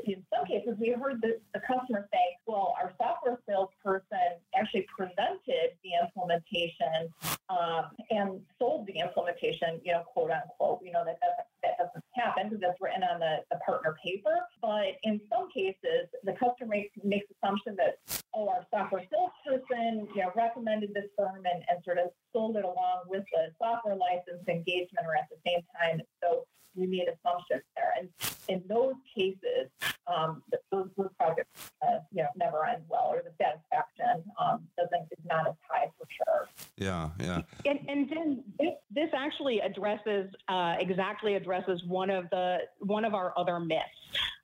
in 0.07 0.23
some 0.33 0.47
cases, 0.47 0.77
we 0.79 0.91
heard 0.91 1.21
the, 1.21 1.39
the 1.53 1.61
customer 1.61 2.09
say, 2.13 2.37
well, 2.47 2.75
our 2.81 2.93
software 2.97 3.39
salesperson 3.49 4.39
actually 4.55 4.87
presented 4.97 5.75
the 5.83 5.91
implementation 6.03 7.13
um, 7.49 7.91
and 8.11 8.41
sold 8.59 8.87
the 8.87 9.01
implementation, 9.01 9.81
you 9.85 9.93
know, 9.93 10.03
quote 10.13 10.31
unquote. 10.31 10.81
You 10.83 10.93
know, 10.93 11.05
that 11.05 11.19
doesn't, 11.21 11.49
that 11.63 11.79
doesn't 11.79 12.05
happen 12.15 12.49
because 12.49 12.61
that's 12.61 12.81
written 12.81 13.03
on 13.03 13.21
the, 13.21 13.43
the 13.51 13.59
partner 13.65 13.97
paper. 14.03 14.39
But 14.63 14.97
in 15.03 15.21
some 15.29 15.51
cases, 15.51 16.09
the 16.25 16.33
customer 16.33 16.71
makes, 16.71 16.95
makes 17.03 17.27
assumption 17.37 17.77
that, 17.77 17.99
oh, 18.35 18.49
our 18.49 18.65
software 18.71 19.03
salesperson, 19.11 20.09
you 20.15 20.23
know, 20.23 20.33
recommended 20.37 20.95
this 20.95 21.11
firm 21.17 21.43
and, 21.45 21.65
and 21.69 21.83
sort 21.85 21.99
of 21.99 22.11
sold 22.33 22.57
it 22.57 22.65
along 22.65 23.05
with 23.09 23.25
the 23.33 23.51
software 23.59 23.97
license 23.97 24.47
engagement 24.49 25.07
or 25.07 25.17
at 25.17 25.29
the 25.31 25.37
same 25.47 25.63
time. 25.75 26.01
So 26.23 26.46
we 26.77 26.87
made 26.87 27.09
assumptions 27.09 27.63
there. 27.75 27.93
And 27.99 28.09
in 28.49 28.63
those 28.69 28.95
cases, 29.15 29.71
um, 30.07 30.43
those, 30.71 30.89
those 30.97 31.11
projects, 31.19 31.73
uh, 31.83 31.99
you 32.13 32.23
know, 32.23 32.29
never 32.37 32.65
end 32.67 32.85
well, 32.89 33.09
or 33.13 33.23
the 33.23 33.33
satisfaction 33.43 34.23
um, 34.41 34.63
doesn't 34.77 35.09
is 35.11 35.25
not 35.29 35.49
as 35.49 35.55
high 35.69 35.91
for 35.99 36.07
sure. 36.17 36.49
Yeah, 36.77 37.11
yeah. 37.21 37.43
And, 37.65 37.81
and 37.89 38.11
then 38.11 38.45
this, 38.59 38.75
this 38.97 39.11
actually 39.15 39.61
addresses 39.61 40.31
uh, 40.49 40.75
exactly 40.81 41.35
addresses 41.35 41.83
one 41.87 42.11
of 42.11 42.25
the 42.31 42.59
one 42.79 43.05
of 43.05 43.15
our 43.15 43.33
other 43.37 43.61
myths. 43.61 43.85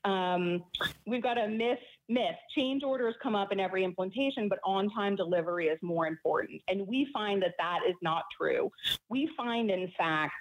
Um, 0.04 0.64
we've 1.06 1.22
got 1.22 1.38
a 1.38 1.48
myth 1.48 1.78
myth. 2.08 2.36
Change 2.54 2.82
orders 2.82 3.14
come 3.22 3.34
up 3.34 3.52
in 3.52 3.60
every 3.60 3.84
implementation, 3.84 4.48
but 4.48 4.58
on 4.64 4.90
time 4.90 5.16
delivery 5.16 5.68
is 5.68 5.78
more 5.80 6.06
important. 6.06 6.60
And 6.68 6.86
we 6.86 7.08
find 7.12 7.42
that 7.42 7.54
that 7.58 7.80
is 7.88 7.94
not 8.02 8.24
true. 8.36 8.70
We 9.08 9.30
find, 9.36 9.70
in 9.70 9.90
fact, 9.96 10.34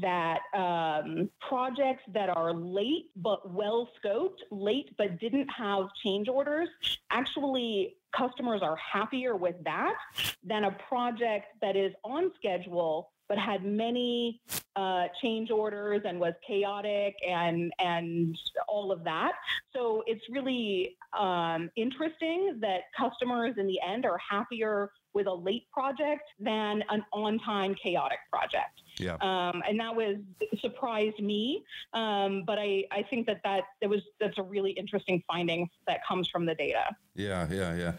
that 0.00 0.40
um, 0.54 1.28
projects 1.46 2.04
that 2.14 2.30
are 2.30 2.54
late 2.54 3.10
but 3.16 3.52
well 3.52 3.88
scoped, 4.02 4.38
late 4.50 4.90
but 4.96 5.20
didn't 5.20 5.48
have 5.48 5.88
change 6.02 6.28
orders, 6.28 6.68
actually 7.10 7.96
customers 8.16 8.60
are 8.62 8.76
happier 8.76 9.36
with 9.36 9.56
that 9.64 9.94
than 10.42 10.64
a 10.64 10.76
project 10.88 11.46
that 11.60 11.76
is 11.76 11.92
on 12.04 12.30
schedule 12.36 13.10
but 13.30 13.38
had 13.38 13.64
many 13.64 14.40
uh, 14.74 15.04
change 15.22 15.52
orders 15.52 16.02
and 16.04 16.18
was 16.18 16.34
chaotic 16.46 17.14
and 17.26 17.72
and 17.78 18.36
all 18.68 18.90
of 18.90 19.04
that. 19.04 19.32
So 19.72 20.02
it's 20.06 20.24
really 20.28 20.96
um, 21.16 21.70
interesting 21.76 22.58
that 22.60 22.80
customers 22.98 23.54
in 23.56 23.68
the 23.68 23.78
end 23.86 24.04
are 24.04 24.18
happier 24.18 24.90
with 25.14 25.28
a 25.28 25.32
late 25.32 25.66
project 25.72 26.24
than 26.40 26.82
an 26.90 27.04
on-time 27.12 27.76
chaotic 27.80 28.18
project. 28.32 28.82
Yeah. 29.00 29.14
Um, 29.20 29.62
and 29.68 29.78
that 29.80 29.94
was 29.94 30.16
surprised 30.60 31.18
me, 31.20 31.64
um, 31.94 32.44
but 32.46 32.58
I, 32.58 32.84
I 32.90 33.02
think 33.08 33.26
that 33.26 33.40
that 33.44 33.64
it 33.80 33.88
was 33.88 34.02
that's 34.20 34.38
a 34.38 34.42
really 34.42 34.72
interesting 34.72 35.22
finding 35.26 35.68
that 35.86 36.00
comes 36.06 36.28
from 36.28 36.46
the 36.46 36.54
data. 36.54 36.84
Yeah, 37.14 37.46
yeah, 37.50 37.74
yeah. 37.74 37.92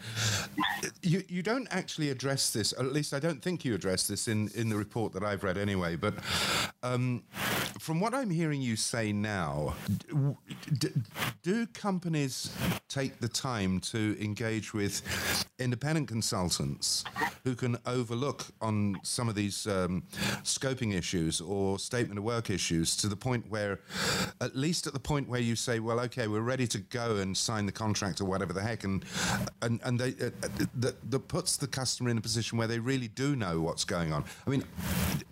You 1.02 1.22
you 1.28 1.42
don't 1.42 1.68
actually 1.70 2.10
address 2.10 2.50
this, 2.50 2.72
at 2.72 2.92
least 2.92 3.12
I 3.12 3.18
don't 3.18 3.42
think 3.42 3.64
you 3.64 3.74
address 3.74 4.06
this 4.06 4.28
in 4.28 4.48
in 4.54 4.68
the 4.68 4.76
report 4.76 5.12
that 5.12 5.22
I've 5.22 5.44
read 5.44 5.58
anyway. 5.58 5.96
But 5.96 6.14
um, 6.82 7.24
from 7.78 8.00
what 8.00 8.14
I'm 8.14 8.30
hearing 8.30 8.62
you 8.62 8.76
say 8.76 9.12
now, 9.12 9.74
d- 10.78 10.92
do 11.42 11.66
companies 11.66 12.54
take 12.88 13.20
the 13.20 13.28
time 13.28 13.80
to 13.80 14.16
engage 14.20 14.72
with 14.72 15.02
independent 15.58 16.08
consultants 16.08 17.04
who 17.44 17.54
can 17.54 17.76
overlook 17.86 18.46
on 18.60 18.96
some 19.02 19.28
of 19.28 19.34
these 19.34 19.66
um, 19.66 20.02
scoping 20.42 20.91
issues 20.92 21.40
or 21.40 21.78
statement 21.78 22.18
of 22.18 22.24
work 22.24 22.50
issues 22.50 22.96
to 22.96 23.08
the 23.08 23.16
point 23.16 23.48
where, 23.48 23.80
at 24.40 24.56
least 24.56 24.86
at 24.86 24.92
the 24.92 25.00
point 25.00 25.28
where 25.28 25.40
you 25.40 25.56
say, 25.56 25.78
well, 25.80 26.00
okay, 26.00 26.26
we're 26.26 26.40
ready 26.40 26.66
to 26.68 26.78
go 26.78 27.16
and 27.16 27.36
sign 27.36 27.66
the 27.66 27.72
contract 27.72 28.20
or 28.20 28.24
whatever 28.24 28.52
the 28.52 28.62
heck, 28.62 28.84
and 28.84 29.04
and 29.62 29.80
and 29.84 29.98
they 29.98 30.10
uh, 30.24 30.30
that, 30.74 31.10
that 31.10 31.28
puts 31.28 31.56
the 31.56 31.66
customer 31.66 32.10
in 32.10 32.18
a 32.18 32.20
position 32.20 32.58
where 32.58 32.68
they 32.68 32.78
really 32.78 33.08
do 33.08 33.36
know 33.36 33.60
what's 33.60 33.84
going 33.84 34.12
on. 34.12 34.24
I 34.46 34.50
mean, 34.50 34.64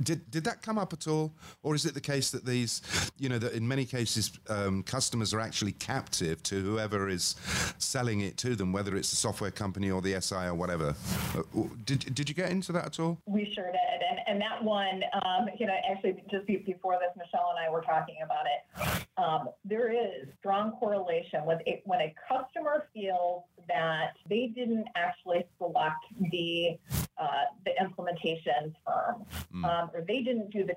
did 0.02 0.31
did 0.31 0.45
that 0.45 0.62
come 0.62 0.79
up 0.79 0.93
at 0.93 1.07
all, 1.07 1.33
or 1.62 1.75
is 1.75 1.85
it 1.87 1.95
the 1.95 2.00
case 2.00 2.31
that 2.31 2.45
these, 2.45 2.83
you 3.19 3.29
know, 3.29 3.38
that 3.38 3.52
in 3.52 3.67
many 3.67 3.85
cases 3.85 4.33
um, 4.49 4.83
customers 4.83 5.35
are 5.35 5.40
actually 5.40 5.73
captive 5.73 6.43
to 6.45 6.61
whoever 6.61 7.09
is 7.09 7.37
selling 7.79 8.21
it 8.21 8.37
to 8.38 8.55
them, 8.57 8.73
whether 8.73 8.97
it's 8.97 9.11
the 9.11 9.17
software 9.17 9.50
company 9.50 9.90
or 9.90 10.00
the 10.00 10.21
SI 10.21 10.47
or 10.47 10.55
whatever? 10.55 10.95
Uh, 11.37 11.43
did 11.85 12.14
did 12.14 12.29
you 12.29 12.35
get 12.35 12.50
into 12.50 12.73
that 12.73 12.87
at 12.87 13.00
all? 13.00 13.19
We 13.26 13.52
sure 13.55 13.67
did, 13.67 14.02
and 14.09 14.21
and 14.26 14.40
that 14.40 14.62
one, 14.62 15.02
um, 15.23 15.49
you 15.59 15.66
know, 15.66 15.76
actually 15.90 16.23
just 16.30 16.47
before 16.47 16.99
this, 17.00 17.16
Michelle 17.16 17.52
and 17.57 17.59
I 17.59 17.71
were 17.71 17.83
talking 17.83 18.16
about 18.25 18.47
it. 18.47 19.07
Um, 19.16 19.49
there 19.64 19.92
is 19.92 20.28
strong 20.38 20.73
correlation 20.73 21.45
with 21.45 21.61
it 21.66 21.83
when 21.85 22.00
a 22.00 22.14
customer 22.28 22.88
feels 22.95 23.42
that 23.73 24.17
they 24.29 24.47
didn't 24.55 24.87
actually 24.97 25.45
select 25.59 26.05
the 26.31 26.79
uh, 27.21 27.45
the 27.67 27.73
implementation 27.79 28.75
firm, 28.87 29.27
mm. 29.55 29.65
um, 29.65 29.91
or 29.93 30.03
they 30.09 30.23
didn't 30.23 30.50
do 30.50 30.65
the 30.65 30.75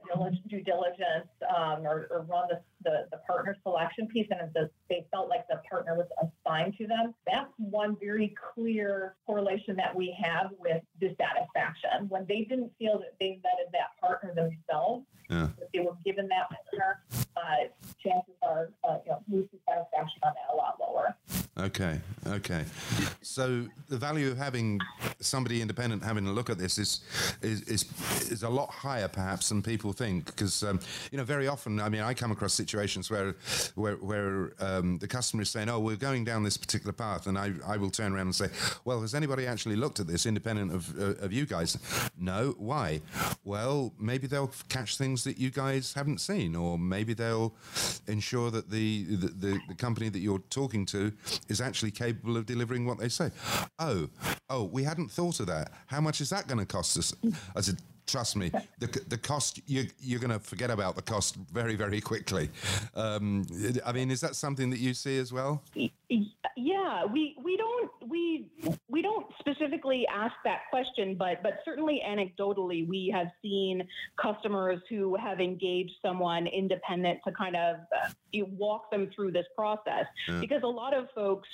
due 0.49 0.61
diligence 0.61 1.29
um, 1.55 1.85
or, 1.85 2.07
or, 2.11 2.25
run 2.29 2.49
the, 2.49 2.59
the, 2.83 3.07
the, 3.11 3.17
partner 3.25 3.55
selection 3.63 4.07
piece, 4.07 4.27
and 4.29 4.53
the, 4.53 4.69
they 4.89 5.05
felt 5.09 5.29
like 5.29 5.47
the 5.47 5.61
partner 5.69 5.95
was 5.95 6.07
assigned 6.21 6.75
to 6.77 6.85
them. 6.85 7.13
That's 7.25 7.49
one 7.57 7.95
very 7.97 8.35
clear 8.53 9.15
correlation 9.25 9.77
that 9.77 9.95
we 9.95 10.13
have 10.21 10.51
with 10.59 10.83
dissatisfaction. 10.99 12.09
When 12.09 12.25
they 12.27 12.41
didn't 12.41 12.73
feel 12.77 12.99
that 12.99 13.13
they 13.21 13.39
vetted 13.39 13.71
that 13.71 13.97
partner 14.01 14.33
themselves, 14.35 15.05
yeah. 15.29 15.47
that 15.59 15.69
they 15.73 15.79
were 15.79 15.95
given 16.05 16.27
that 16.27 16.49
partner, 16.49 17.03
uh, 17.37 17.69
chances 18.03 18.33
are, 18.43 18.69
uh, 18.83 18.97
you 19.05 19.11
know, 19.11 19.23
lose 19.31 19.47
satisfaction 19.69 20.19
on 20.23 20.33
that 20.33 20.53
a 20.53 20.57
lot 20.57 20.77
lower. 20.79 21.15
Okay, 21.57 22.01
okay. 22.27 22.65
So 23.21 23.67
the 23.89 23.97
value 23.97 24.31
of 24.31 24.37
having 24.37 24.79
somebody 25.19 25.61
independent 25.61 26.03
having 26.03 26.27
a 26.27 26.31
look 26.31 26.49
at 26.49 26.57
this 26.57 26.77
is 26.77 27.01
is 27.41 27.61
is, 27.63 27.85
is 28.31 28.43
a 28.43 28.49
lot 28.49 28.69
higher 28.69 29.07
perhaps 29.07 29.49
than 29.49 29.61
people 29.61 29.93
think. 29.93 30.25
Because 30.25 30.63
um, 30.63 30.79
you 31.11 31.17
know 31.17 31.23
very 31.23 31.47
often 31.47 31.79
I 31.79 31.89
mean 31.89 32.01
I 32.01 32.13
come 32.13 32.31
across 32.31 32.53
situations 32.53 33.09
where 33.09 33.35
where 33.75 33.95
where 33.95 34.53
um, 34.59 34.97
the 34.99 35.07
customer 35.07 35.43
is 35.43 35.49
saying 35.49 35.69
oh 35.69 35.79
we're 35.79 35.95
going 35.95 36.23
down 36.25 36.43
this 36.43 36.57
particular 36.57 36.93
path 36.93 37.27
and 37.27 37.37
I, 37.37 37.53
I 37.65 37.77
will 37.77 37.89
turn 37.89 38.13
around 38.13 38.27
and 38.27 38.35
say 38.35 38.49
well 38.85 39.01
has 39.01 39.15
anybody 39.15 39.47
actually 39.47 39.75
looked 39.75 39.99
at 39.99 40.07
this 40.07 40.25
independent 40.25 40.73
of 40.73 40.99
uh, 40.99 41.25
of 41.25 41.31
you 41.31 41.45
guys? 41.45 41.77
No. 42.17 42.55
Why? 42.57 43.01
Well 43.43 43.93
maybe 43.99 44.27
they'll 44.27 44.51
catch 44.69 44.97
things 44.97 45.23
that 45.23 45.37
you 45.37 45.49
guys 45.49 45.93
haven't 45.93 46.19
seen 46.19 46.55
or 46.55 46.77
maybe 46.77 47.13
they'll 47.13 47.53
ensure 48.07 48.51
that 48.51 48.69
the 48.69 49.03
the, 49.03 49.27
the, 49.27 49.59
the 49.69 49.75
company 49.75 50.09
that 50.09 50.19
you're 50.19 50.43
talking 50.49 50.85
to 50.87 51.11
is 51.47 51.61
actually 51.61 51.91
capable 51.91 52.37
of 52.37 52.45
delivering 52.45 52.72
what 52.79 52.99
they 52.99 53.09
say. 53.09 53.31
Oh, 53.79 54.09
oh, 54.49 54.63
we 54.63 54.83
hadn't 54.83 55.11
thought 55.11 55.39
of 55.39 55.47
that. 55.47 55.71
How 55.87 56.01
much 56.01 56.21
is 56.21 56.29
that 56.29 56.47
going 56.47 56.59
to 56.59 56.65
cost 56.65 56.97
us? 56.97 57.13
I 57.55 57.61
said, 57.61 57.77
trust 58.05 58.35
me, 58.35 58.51
the, 58.79 58.87
the 59.07 59.17
cost, 59.17 59.61
you, 59.65 59.85
you're 59.99 60.19
going 60.19 60.31
to 60.31 60.39
forget 60.39 60.69
about 60.69 60.95
the 60.95 61.01
cost 61.01 61.35
very, 61.35 61.75
very 61.75 62.01
quickly. 62.01 62.49
Um, 62.95 63.45
I 63.85 63.91
mean, 63.91 64.11
is 64.11 64.21
that 64.21 64.35
something 64.35 64.69
that 64.71 64.79
you 64.79 64.93
see 64.93 65.17
as 65.19 65.31
well? 65.31 65.63
Yeah, 66.83 67.05
we, 67.05 67.35
we 67.43 67.57
don't 67.57 67.91
we 68.07 68.49
we 68.89 69.01
don't 69.01 69.25
specifically 69.39 70.05
ask 70.07 70.33
that 70.43 70.61
question, 70.69 71.15
but 71.15 71.41
but 71.41 71.59
certainly 71.63 72.01
anecdotally, 72.05 72.87
we 72.87 73.09
have 73.13 73.27
seen 73.41 73.87
customers 74.21 74.79
who 74.89 75.15
have 75.15 75.39
engaged 75.39 75.93
someone 76.01 76.47
independent 76.47 77.19
to 77.25 77.31
kind 77.31 77.55
of 77.55 77.77
uh, 77.77 78.45
walk 78.57 78.91
them 78.91 79.09
through 79.15 79.31
this 79.31 79.45
process. 79.55 80.05
Yeah. 80.27 80.39
because 80.39 80.63
a 80.63 80.67
lot 80.67 80.93
of 80.93 81.07
folks 81.15 81.47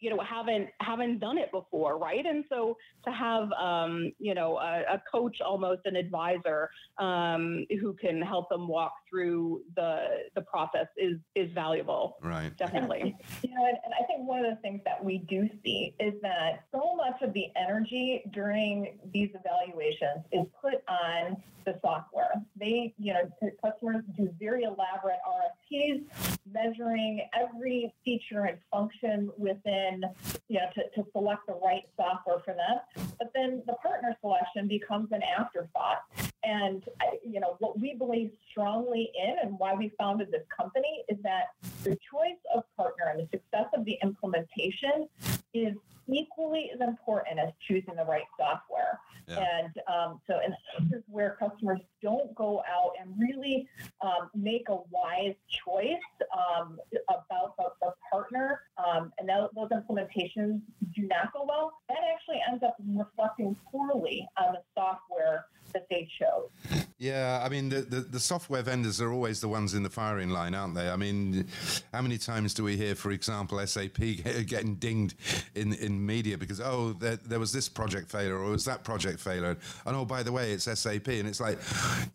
you 0.00 0.08
know 0.08 0.20
haven't 0.20 0.68
haven't 0.80 1.18
done 1.18 1.36
it 1.38 1.50
before 1.52 1.98
right? 1.98 2.24
And 2.24 2.44
so 2.48 2.76
to 3.04 3.12
have 3.12 3.52
um, 3.52 4.12
you 4.18 4.34
know 4.34 4.56
a, 4.58 4.94
a, 4.94 5.02
coach 5.10 5.40
almost 5.40 5.82
an 5.84 5.96
advisor 5.96 6.70
um, 6.98 7.66
who 7.80 7.92
can 7.94 8.22
help 8.22 8.48
them 8.48 8.66
walk 8.66 8.92
through 9.08 9.62
the 9.76 10.28
the 10.34 10.42
process 10.42 10.86
is 10.96 11.18
is 11.34 11.50
valuable. 11.52 12.16
Right. 12.22 12.56
Definitely. 12.56 13.16
You 13.42 13.54
know 13.54 13.66
and, 13.66 13.78
and 13.84 13.94
i 14.00 14.04
think 14.04 14.26
one 14.26 14.44
of 14.44 14.54
the 14.54 14.60
things 14.60 14.69
that 14.84 15.02
we 15.02 15.18
do 15.18 15.48
see 15.64 15.94
is 15.98 16.14
that 16.22 16.64
so 16.72 16.94
much 16.96 17.20
of 17.22 17.32
the 17.32 17.46
energy 17.56 18.22
during 18.32 18.98
these 19.12 19.30
evaluations 19.34 20.24
is 20.32 20.46
put 20.60 20.82
on 20.88 21.36
the 21.66 21.78
software 21.82 22.42
they 22.58 22.94
you 22.98 23.12
know 23.12 23.20
customers 23.62 24.02
do 24.16 24.32
very 24.38 24.62
elaborate 24.62 25.18
rfps 25.28 26.30
measuring 26.52 27.28
every 27.38 27.92
feature 28.04 28.44
and 28.44 28.58
function 28.70 29.30
within, 29.36 30.02
you 30.48 30.58
know, 30.58 30.66
to, 30.74 30.82
to 30.94 31.08
select 31.12 31.46
the 31.46 31.54
right 31.64 31.84
software 31.96 32.40
for 32.44 32.54
them. 32.54 33.06
But 33.18 33.30
then 33.34 33.62
the 33.66 33.74
partner 33.74 34.16
selection 34.20 34.68
becomes 34.68 35.12
an 35.12 35.22
afterthought. 35.22 36.02
And, 36.42 36.82
you 37.24 37.40
know, 37.40 37.56
what 37.58 37.78
we 37.78 37.94
believe 37.94 38.30
strongly 38.50 39.10
in 39.14 39.36
and 39.42 39.58
why 39.58 39.74
we 39.74 39.92
founded 39.98 40.30
this 40.30 40.44
company 40.54 41.04
is 41.08 41.18
that 41.22 41.48
the 41.84 41.98
choice 42.10 42.40
of 42.54 42.64
partner 42.76 43.12
and 43.12 43.20
the 43.20 43.28
success 43.30 43.66
of 43.74 43.84
the 43.84 43.98
implementation 44.02 45.08
is 45.52 45.74
equally 46.08 46.70
as 46.74 46.80
important 46.80 47.38
as 47.38 47.50
choosing 47.66 47.94
the 47.96 48.04
right 48.04 48.24
software. 48.38 48.98
Yeah. 49.28 49.38
And 49.38 49.72
um, 49.86 50.20
so, 50.26 50.40
in 50.44 50.54
cases 50.78 51.04
where 51.08 51.36
customers 51.38 51.78
don't 52.02 52.34
go 52.34 52.62
out 52.68 52.92
and 53.00 53.14
really 53.18 53.68
um, 54.02 54.28
make 54.34 54.68
a 54.68 54.78
wise 54.90 55.36
choice 55.64 55.94
um, 56.36 56.78
about 57.08 57.56
the, 57.56 57.66
the 57.80 57.92
partner, 58.10 58.62
um, 58.84 59.12
and 59.18 59.28
those, 59.28 59.50
those 59.54 59.68
implementations 59.70 60.60
do 60.94 61.02
not 61.02 61.32
go 61.32 61.44
well, 61.48 61.74
that 61.88 61.98
actually 62.12 62.40
ends 62.50 62.64
up 62.64 62.74
reflecting 62.88 63.54
poorly 63.70 64.26
on 64.36 64.54
the 64.54 64.62
software 64.74 65.46
that 65.72 65.86
they 65.90 66.08
chose. 66.18 66.86
Yeah, 67.00 67.40
I 67.42 67.48
mean, 67.48 67.70
the, 67.70 67.80
the, 67.80 68.00
the, 68.00 68.20
software 68.20 68.60
vendors 68.60 69.00
are 69.00 69.10
always 69.10 69.40
the 69.40 69.48
ones 69.48 69.72
in 69.72 69.82
the 69.82 69.88
firing 69.88 70.28
line, 70.28 70.54
aren't 70.54 70.74
they? 70.74 70.90
I 70.90 70.96
mean, 70.96 71.48
how 71.94 72.02
many 72.02 72.18
times 72.18 72.52
do 72.52 72.62
we 72.62 72.76
hear, 72.76 72.94
for 72.94 73.10
example, 73.10 73.58
SAP 73.66 73.96
getting 74.46 74.74
dinged 74.74 75.14
in, 75.54 75.72
in 75.72 76.04
media 76.04 76.36
because, 76.36 76.60
oh, 76.60 76.92
there, 76.92 77.16
there 77.16 77.38
was 77.38 77.54
this 77.54 77.70
project 77.70 78.10
failure 78.10 78.36
or 78.36 78.50
was 78.50 78.66
that 78.66 78.84
project 78.84 79.18
failure? 79.18 79.56
And 79.86 79.96
oh, 79.96 80.04
by 80.04 80.22
the 80.22 80.30
way, 80.30 80.52
it's 80.52 80.64
SAP. 80.64 81.08
And 81.08 81.26
it's 81.26 81.40
like, 81.40 81.58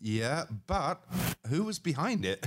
yeah, 0.01 0.43
but 0.67 1.01
who 1.47 1.63
was 1.63 1.79
behind 1.79 2.23
it? 2.23 2.45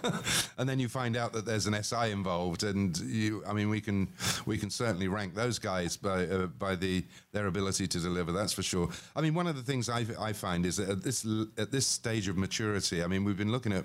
and 0.56 0.66
then 0.66 0.80
you 0.80 0.88
find 0.88 1.18
out 1.18 1.34
that 1.34 1.44
there's 1.44 1.66
an 1.66 1.82
SI 1.82 2.12
involved. 2.12 2.62
And 2.62 2.98
you, 3.00 3.42
I 3.46 3.52
mean, 3.52 3.68
we 3.68 3.82
can, 3.82 4.08
we 4.46 4.56
can 4.56 4.70
certainly 4.70 5.08
rank 5.08 5.34
those 5.34 5.58
guys 5.58 5.98
by, 5.98 6.24
uh, 6.28 6.46
by 6.46 6.76
the, 6.76 7.04
their 7.32 7.46
ability 7.46 7.88
to 7.88 8.00
deliver, 8.00 8.32
that's 8.32 8.54
for 8.54 8.62
sure. 8.62 8.88
I 9.14 9.20
mean, 9.20 9.34
one 9.34 9.46
of 9.46 9.56
the 9.56 9.62
things 9.62 9.90
I, 9.90 10.06
I 10.18 10.32
find 10.32 10.64
is 10.64 10.78
that 10.78 10.88
at 10.88 11.02
this, 11.02 11.26
at 11.58 11.73
this 11.74 11.86
stage 11.86 12.28
of 12.28 12.36
maturity, 12.36 13.02
I 13.02 13.08
mean, 13.08 13.24
we've 13.24 13.36
been 13.36 13.50
looking 13.50 13.72
at 13.72 13.84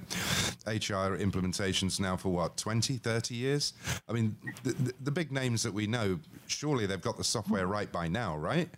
HR 0.68 1.18
implementations 1.18 2.00
now 2.00 2.16
for 2.16 2.30
what, 2.30 2.56
20, 2.56 2.98
30 2.98 3.34
years? 3.34 3.74
I 4.08 4.14
mean, 4.14 4.38
the, 4.64 4.94
the, 5.02 5.10
big 5.10 5.32
names 5.32 5.64
that 5.64 5.74
we 5.74 5.88
know, 5.88 6.20
surely 6.46 6.86
they've 6.86 7.02
got 7.02 7.18
the 7.18 7.24
software 7.24 7.66
right 7.66 7.92
by 7.92 8.08
now, 8.08 8.38
right? 8.38 8.70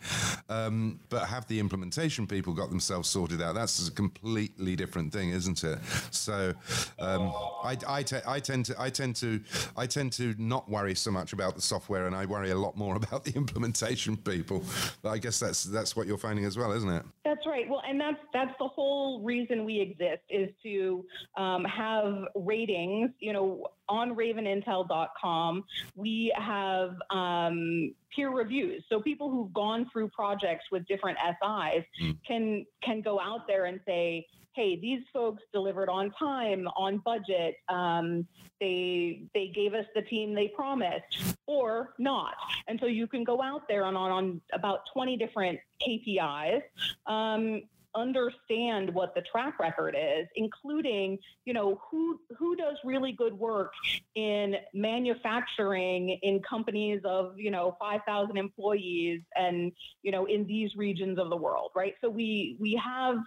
Um, 0.48 0.98
but 1.10 1.26
have 1.26 1.46
the 1.48 1.60
implementation 1.60 2.26
people 2.26 2.54
got 2.54 2.70
themselves 2.70 3.10
sorted 3.10 3.42
out? 3.42 3.54
That's 3.54 3.90
a 3.90 3.92
completely 3.92 4.78
different 4.78 5.12
thing, 5.12 5.32
isn't 5.32 5.62
it? 5.66 5.80
So 6.12 6.54
um, 6.98 7.34
I, 7.64 7.78
I, 7.86 8.04
te- 8.04 8.26
I, 8.26 8.40
tend 8.40 8.66
to, 8.68 8.82
I 8.82 8.90
tend 8.90 9.18
to, 9.18 9.42
I 9.76 9.88
tend 9.88 10.14
to 10.14 10.34
not 10.38 10.70
worry 10.70 10.96
so 10.96 11.12
much 11.12 11.34
about 11.34 11.56
the 11.56 11.62
software, 11.62 12.08
and 12.08 12.16
I 12.16 12.26
worry 12.26 12.52
a 12.52 12.58
lot 12.58 12.78
more 12.78 12.96
about 13.02 13.26
the 13.26 13.34
implementation 13.34 14.16
people. 14.16 14.64
But 15.02 15.10
I 15.10 15.18
guess 15.18 15.38
that's 15.38 15.66
that's 15.66 15.98
what 15.98 16.08
you're 16.08 16.18
finding 16.18 16.46
as 16.46 16.58
well, 16.58 16.72
isn't 16.72 16.90
it? 16.90 17.04
That's 17.42 17.50
right. 17.52 17.68
Well, 17.68 17.82
and 17.88 18.00
that's 18.00 18.20
that's 18.34 18.54
the 18.60 18.68
whole 18.68 19.24
reason 19.24 19.66
we 19.66 19.80
exist 19.80 20.22
is 20.30 20.50
to 20.62 21.04
um, 21.38 21.64
have 21.66 22.26
ratings. 22.36 23.10
You 23.20 23.34
know, 23.34 23.68
on 23.90 24.16
ravenintel.com, 24.16 25.64
we 25.96 26.32
have 26.38 26.96
um, 27.10 27.96
peer 28.16 28.30
reviews. 28.30 28.84
So 28.90 29.02
people 29.02 29.32
who've 29.32 29.52
gone 29.54 29.90
through 29.92 30.10
projects 30.10 30.66
with 30.72 30.86
different 30.86 31.18
SIs 31.18 31.84
mm. 32.00 32.18
can 32.28 32.66
can 32.84 33.02
go 33.02 33.20
out 33.20 33.48
there 33.48 33.66
and 33.66 33.80
say, 33.88 34.28
hey, 34.54 34.80
these 34.80 35.02
folks 35.14 35.44
delivered 35.54 35.90
on 35.90 36.12
time, 36.12 36.68
on 36.76 36.98
budget. 37.00 37.56
Um, 37.70 38.28
they 38.60 39.24
they 39.34 39.52
gave 39.54 39.74
us 39.74 39.86
the 39.96 40.02
team 40.04 40.34
they 40.34 40.50
promised, 40.50 41.36
or 41.48 41.94
not. 41.98 42.36
And 42.68 42.80
so 42.80 42.86
you 42.86 43.08
can 43.08 43.24
go 43.24 43.42
out 43.42 43.68
there 43.68 43.86
on 43.86 43.96
on, 43.96 44.12
on 44.12 44.42
about 44.54 44.82
20 44.94 45.18
different 45.18 45.60
KPIs. 45.86 46.62
Um, 47.08 47.62
understand 47.96 48.94
what 48.94 49.14
the 49.16 49.22
track 49.22 49.60
record 49.60 49.96
is, 49.98 50.28
including, 50.36 51.18
you 51.46 51.54
know, 51.54 51.82
who 51.90 52.20
who 52.38 52.56
does 52.56 52.78
really 52.84 53.12
good 53.12 53.34
work 53.34 53.74
in 54.16 54.56
manufacturing 54.74 56.18
in 56.22 56.42
companies 56.48 57.02
of, 57.06 57.34
you 57.38 57.52
know, 57.52 57.76
5,000 57.80 58.38
employees 58.38 59.22
and, 59.36 59.72
you 60.04 60.12
know, 60.12 60.26
in 60.26 60.46
these 60.46 60.76
regions 60.76 61.20
of 61.20 61.30
the 61.30 61.38
world, 61.38 61.72
right? 61.76 61.96
So 62.02 62.10
we 62.10 62.58
we 62.60 62.80
have 62.84 63.18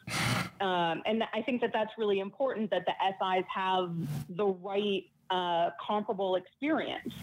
um, 0.61 1.03
and 1.07 1.23
I 1.33 1.43
think 1.43 1.61
that 1.61 1.71
that's 1.73 1.93
really 1.99 2.21
important 2.21 2.71
that 2.71 2.85
the 2.87 2.93
SIs 3.03 3.45
have 3.55 3.93
the 4.29 4.47
right 4.47 5.05
uh, 5.31 5.71
comparable 5.85 6.37
experience. 6.37 7.15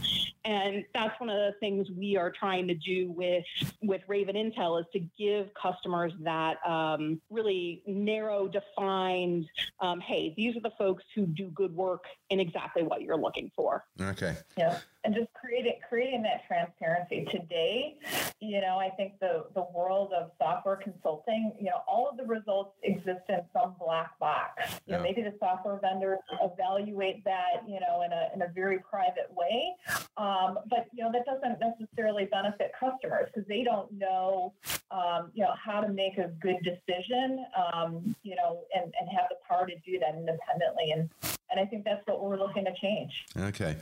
And 0.44 0.84
that's 0.94 1.20
one 1.20 1.30
of 1.30 1.36
the 1.38 1.54
things 1.60 1.88
we 1.92 2.18
are 2.18 2.32
trying 2.32 2.68
to 2.68 2.74
do 2.74 3.12
with 3.12 3.46
with 3.84 4.02
Raven 4.08 4.36
Intel 4.36 4.80
is 4.80 4.88
to 4.94 5.00
give 5.18 5.50
customers 5.54 6.14
that 6.22 6.58
um, 6.68 7.22
really 7.30 7.84
narrow, 7.86 8.48
defined. 8.48 9.48
Um, 9.80 10.00
hey, 10.00 10.34
these 10.36 10.56
are 10.56 10.62
the 10.62 10.72
folks 10.80 11.04
who 11.14 11.26
do 11.28 11.48
good 11.50 11.76
work 11.76 12.06
in 12.30 12.40
exactly 12.40 12.82
what 12.84 13.02
you're 13.04 13.18
looking 13.18 13.52
for. 13.56 13.86
Okay. 14.02 14.36
Yeah, 14.58 14.80
and 15.04 15.14
just 15.14 15.28
creating 15.34 15.76
creating 15.88 16.24
that 16.24 16.48
transparency 16.48 17.26
today. 17.30 17.98
You 18.40 18.62
know, 18.62 18.80
I 18.80 18.90
think 18.90 19.20
the 19.20 19.46
the 19.54 19.66
world 19.76 20.12
of 20.14 20.32
software 20.42 20.78
consulting. 20.78 21.54
You 21.60 21.66
know, 21.66 21.82
all 21.88 22.10
of 22.10 22.18
the 22.18 22.26
results 22.26 22.72
exist 22.82 23.22
in 23.30 23.42
some 23.54 23.76
black 23.80 24.18
box. 24.20 24.64
You 24.88 24.94
know, 24.94 24.98
Yeah. 24.98 25.04
maybe 25.04 25.22
the 25.22 25.36
software 25.40 25.78
vendors 25.80 26.20
evaluate 26.42 27.24
that. 27.26 27.62
You 27.68 27.80
know, 27.80 28.02
in 28.04 28.12
a 28.12 28.30
in 28.34 28.42
a 28.42 28.48
very 28.48 28.80
private 28.80 29.30
way. 29.36 29.76
Um, 30.18 30.31
but 30.70 30.88
you 30.94 31.04
know, 31.04 31.12
that 31.12 31.26
doesn't 31.26 31.60
necessarily 31.60 32.26
benefit 32.26 32.72
customers 32.80 33.30
because 33.34 33.48
they 33.48 33.64
don't 33.64 33.92
know. 33.92 34.54
Um, 34.92 35.32
you 35.34 35.44
know 35.44 35.54
how 35.64 35.82
to 35.82 35.90
make 35.90 36.18
a 36.18 36.28
good 36.42 36.58
decision. 36.64 37.46
Um, 37.56 38.16
you 38.24 38.36
know, 38.36 38.62
and 38.74 38.94
and 39.00 39.10
have 39.10 39.28
the 39.30 39.38
power 39.48 39.66
to 39.66 39.76
do 39.86 40.00
that 40.00 40.16
independently. 40.16 40.92
And 40.92 41.10
and 41.52 41.60
I 41.60 41.66
think 41.66 41.84
that's 41.84 42.06
what 42.08 42.24
we're 42.24 42.38
looking 42.38 42.66
to 42.66 42.74
change. 42.82 43.12
Okay. 43.38 43.76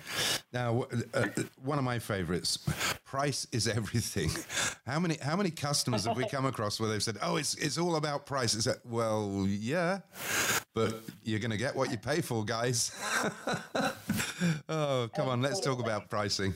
Now, 0.52 0.86
uh, 1.14 1.28
one 1.64 1.78
of 1.78 1.84
my 1.84 2.00
favorites, 2.00 2.58
price 3.06 3.48
is 3.52 3.68
everything. 3.68 4.32
How 4.86 5.00
many 5.00 5.18
how 5.22 5.36
many 5.36 5.52
customers 5.52 6.06
have 6.06 6.18
we 6.18 6.26
come 6.28 6.46
across 6.46 6.80
where 6.80 6.90
they've 6.90 7.04
said, 7.04 7.18
"Oh, 7.22 7.36
it's 7.36 7.56
it's 7.56 7.78
all 7.78 7.96
about 7.96 8.26
price"? 8.26 8.56
Is 8.56 8.66
that 8.66 8.84
well, 8.86 9.46
yeah, 9.48 10.00
but 10.74 11.02
you're 11.24 11.40
going 11.40 11.52
to 11.52 11.58
get 11.58 11.76
what 11.76 11.92
you 11.92 11.98
pay 11.98 12.22
for, 12.22 12.44
guys. 12.44 12.92
oh, 14.70 15.10
come 15.16 15.28
on, 15.28 15.42
let's 15.42 15.60
talk 15.60 15.80
about 15.80 16.10
pricing. 16.10 16.54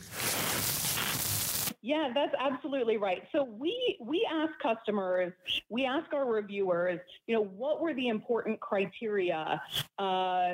Yeah, 1.85 2.11
that's 2.15 2.33
absolutely 2.39 2.95
right. 2.95 3.23
So 3.33 3.43
we 3.43 3.97
we 3.99 4.25
ask 4.31 4.53
customers, 4.59 5.33
we 5.67 5.85
ask 5.85 6.13
our 6.13 6.25
reviewers, 6.25 7.01
you 7.27 7.35
know, 7.35 7.43
what 7.43 7.81
were 7.81 7.93
the 7.93 8.07
important 8.07 8.61
criteria 8.61 9.61
uh, 9.99 10.53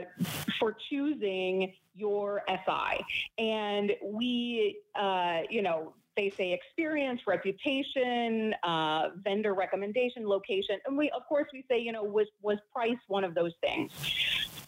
for 0.59 0.75
choosing 0.89 1.71
your 1.93 2.41
SI, 2.49 3.05
and 3.37 3.91
we, 4.03 4.79
uh, 4.95 5.41
you 5.49 5.61
know. 5.61 5.93
They 6.17 6.31
say 6.31 6.51
experience, 6.51 7.21
reputation, 7.25 8.53
uh, 8.63 9.11
vendor 9.23 9.53
recommendation, 9.53 10.27
location, 10.27 10.77
and 10.85 10.97
we, 10.97 11.09
of 11.11 11.21
course, 11.29 11.47
we 11.53 11.63
say, 11.71 11.79
you 11.79 11.93
know, 11.93 12.03
was 12.03 12.27
was 12.41 12.57
price 12.73 12.97
one 13.07 13.23
of 13.23 13.35
those 13.35 13.53
things? 13.61 13.93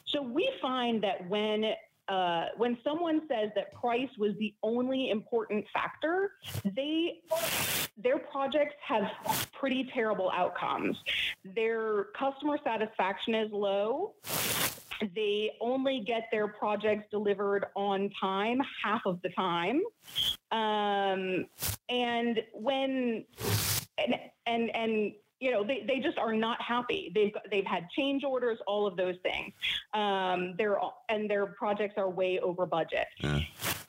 So 0.05 0.21
we 0.21 0.49
find 0.61 1.03
that 1.03 1.27
when 1.27 1.73
uh, 2.11 2.47
when 2.57 2.77
someone 2.83 3.21
says 3.29 3.51
that 3.55 3.71
price 3.73 4.09
was 4.17 4.33
the 4.37 4.53
only 4.63 5.09
important 5.11 5.65
factor, 5.73 6.31
they 6.75 7.21
their 7.97 8.19
projects 8.19 8.75
have 8.85 9.03
pretty 9.53 9.89
terrible 9.93 10.29
outcomes. 10.35 10.97
Their 11.55 12.07
customer 12.17 12.57
satisfaction 12.65 13.33
is 13.33 13.49
low. 13.53 14.15
They 15.15 15.51
only 15.61 16.03
get 16.05 16.27
their 16.33 16.49
projects 16.49 17.05
delivered 17.11 17.65
on 17.77 18.09
time 18.19 18.59
half 18.83 19.03
of 19.05 19.21
the 19.21 19.29
time. 19.29 19.81
Um, 20.51 21.45
and 21.87 22.41
when 22.53 23.23
and 23.97 24.15
and 24.45 24.75
and 24.75 25.13
you 25.41 25.51
know 25.51 25.63
they, 25.65 25.83
they 25.87 25.99
just 25.99 26.17
are 26.17 26.33
not 26.33 26.61
happy 26.61 27.11
they've 27.13 27.33
they've 27.49 27.65
had 27.65 27.89
change 27.89 28.23
orders 28.23 28.59
all 28.67 28.87
of 28.87 28.95
those 28.95 29.15
things 29.23 29.51
um, 29.93 30.53
they're 30.57 30.79
all- 30.79 31.03
and 31.09 31.29
their 31.29 31.47
projects 31.47 31.95
are 31.97 32.09
way 32.09 32.39
over 32.39 32.65
budget 32.65 33.07
Yeah. 33.19 33.39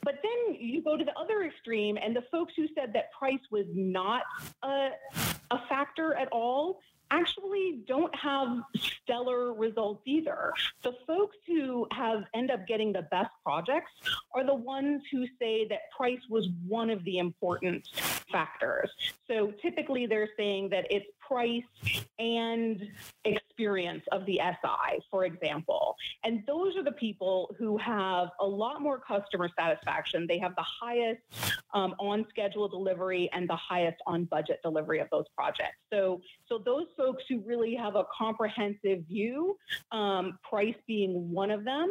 but 0.02 0.16
then 0.22 0.56
you 0.58 0.82
go 0.82 0.96
to 0.96 1.04
the 1.04 1.16
other 1.16 1.42
extreme 1.44 1.96
and 2.02 2.16
the 2.16 2.24
folks 2.32 2.54
who 2.56 2.66
said 2.74 2.92
that 2.94 3.12
price 3.12 3.40
was 3.50 3.66
not 3.74 4.22
a, 4.62 4.88
a 5.50 5.58
factor 5.68 6.14
at 6.14 6.28
all 6.32 6.80
actually 7.10 7.80
don't 7.86 8.14
have 8.16 8.48
stellar 8.74 9.52
results 9.52 10.00
either. 10.06 10.50
The 10.82 10.94
folks 11.06 11.36
who 11.46 11.86
have 11.92 12.24
end 12.32 12.50
up 12.50 12.66
getting 12.66 12.90
the 12.90 13.02
best 13.02 13.28
projects 13.44 13.90
are 14.34 14.44
the 14.46 14.54
ones 14.54 15.02
who 15.12 15.26
say 15.38 15.68
that 15.68 15.90
price 15.94 16.20
was 16.30 16.48
one 16.66 16.88
of 16.88 17.04
the 17.04 17.18
important 17.18 17.86
factors. 18.32 18.88
So 19.28 19.52
typically 19.60 20.06
they're 20.06 20.30
saying 20.38 20.70
that 20.70 20.86
it's 20.88 21.04
price 21.32 21.62
and 22.18 22.88
experience 23.24 24.02
of 24.12 24.26
the 24.26 24.40
SI, 24.42 25.02
for 25.10 25.24
example. 25.24 25.96
And 26.24 26.42
those 26.46 26.76
are 26.76 26.84
the 26.84 26.92
people 26.92 27.54
who 27.58 27.78
have 27.78 28.28
a 28.40 28.46
lot 28.46 28.82
more 28.82 28.98
customer 28.98 29.48
satisfaction. 29.58 30.26
They 30.28 30.38
have 30.38 30.54
the 30.56 30.64
highest 30.80 31.22
um, 31.74 31.94
on 31.98 32.26
schedule 32.28 32.68
delivery 32.68 33.30
and 33.32 33.48
the 33.48 33.56
highest 33.56 33.98
on 34.06 34.24
budget 34.24 34.60
delivery 34.62 35.00
of 35.00 35.08
those 35.10 35.24
projects. 35.34 35.78
So, 35.92 36.20
so 36.48 36.58
those 36.58 36.86
folks 36.96 37.24
who 37.28 37.40
really 37.40 37.74
have 37.74 37.96
a 37.96 38.04
comprehensive 38.16 39.06
view, 39.08 39.56
um, 39.90 40.38
price 40.48 40.74
being 40.86 41.30
one 41.32 41.50
of 41.50 41.64
them, 41.64 41.90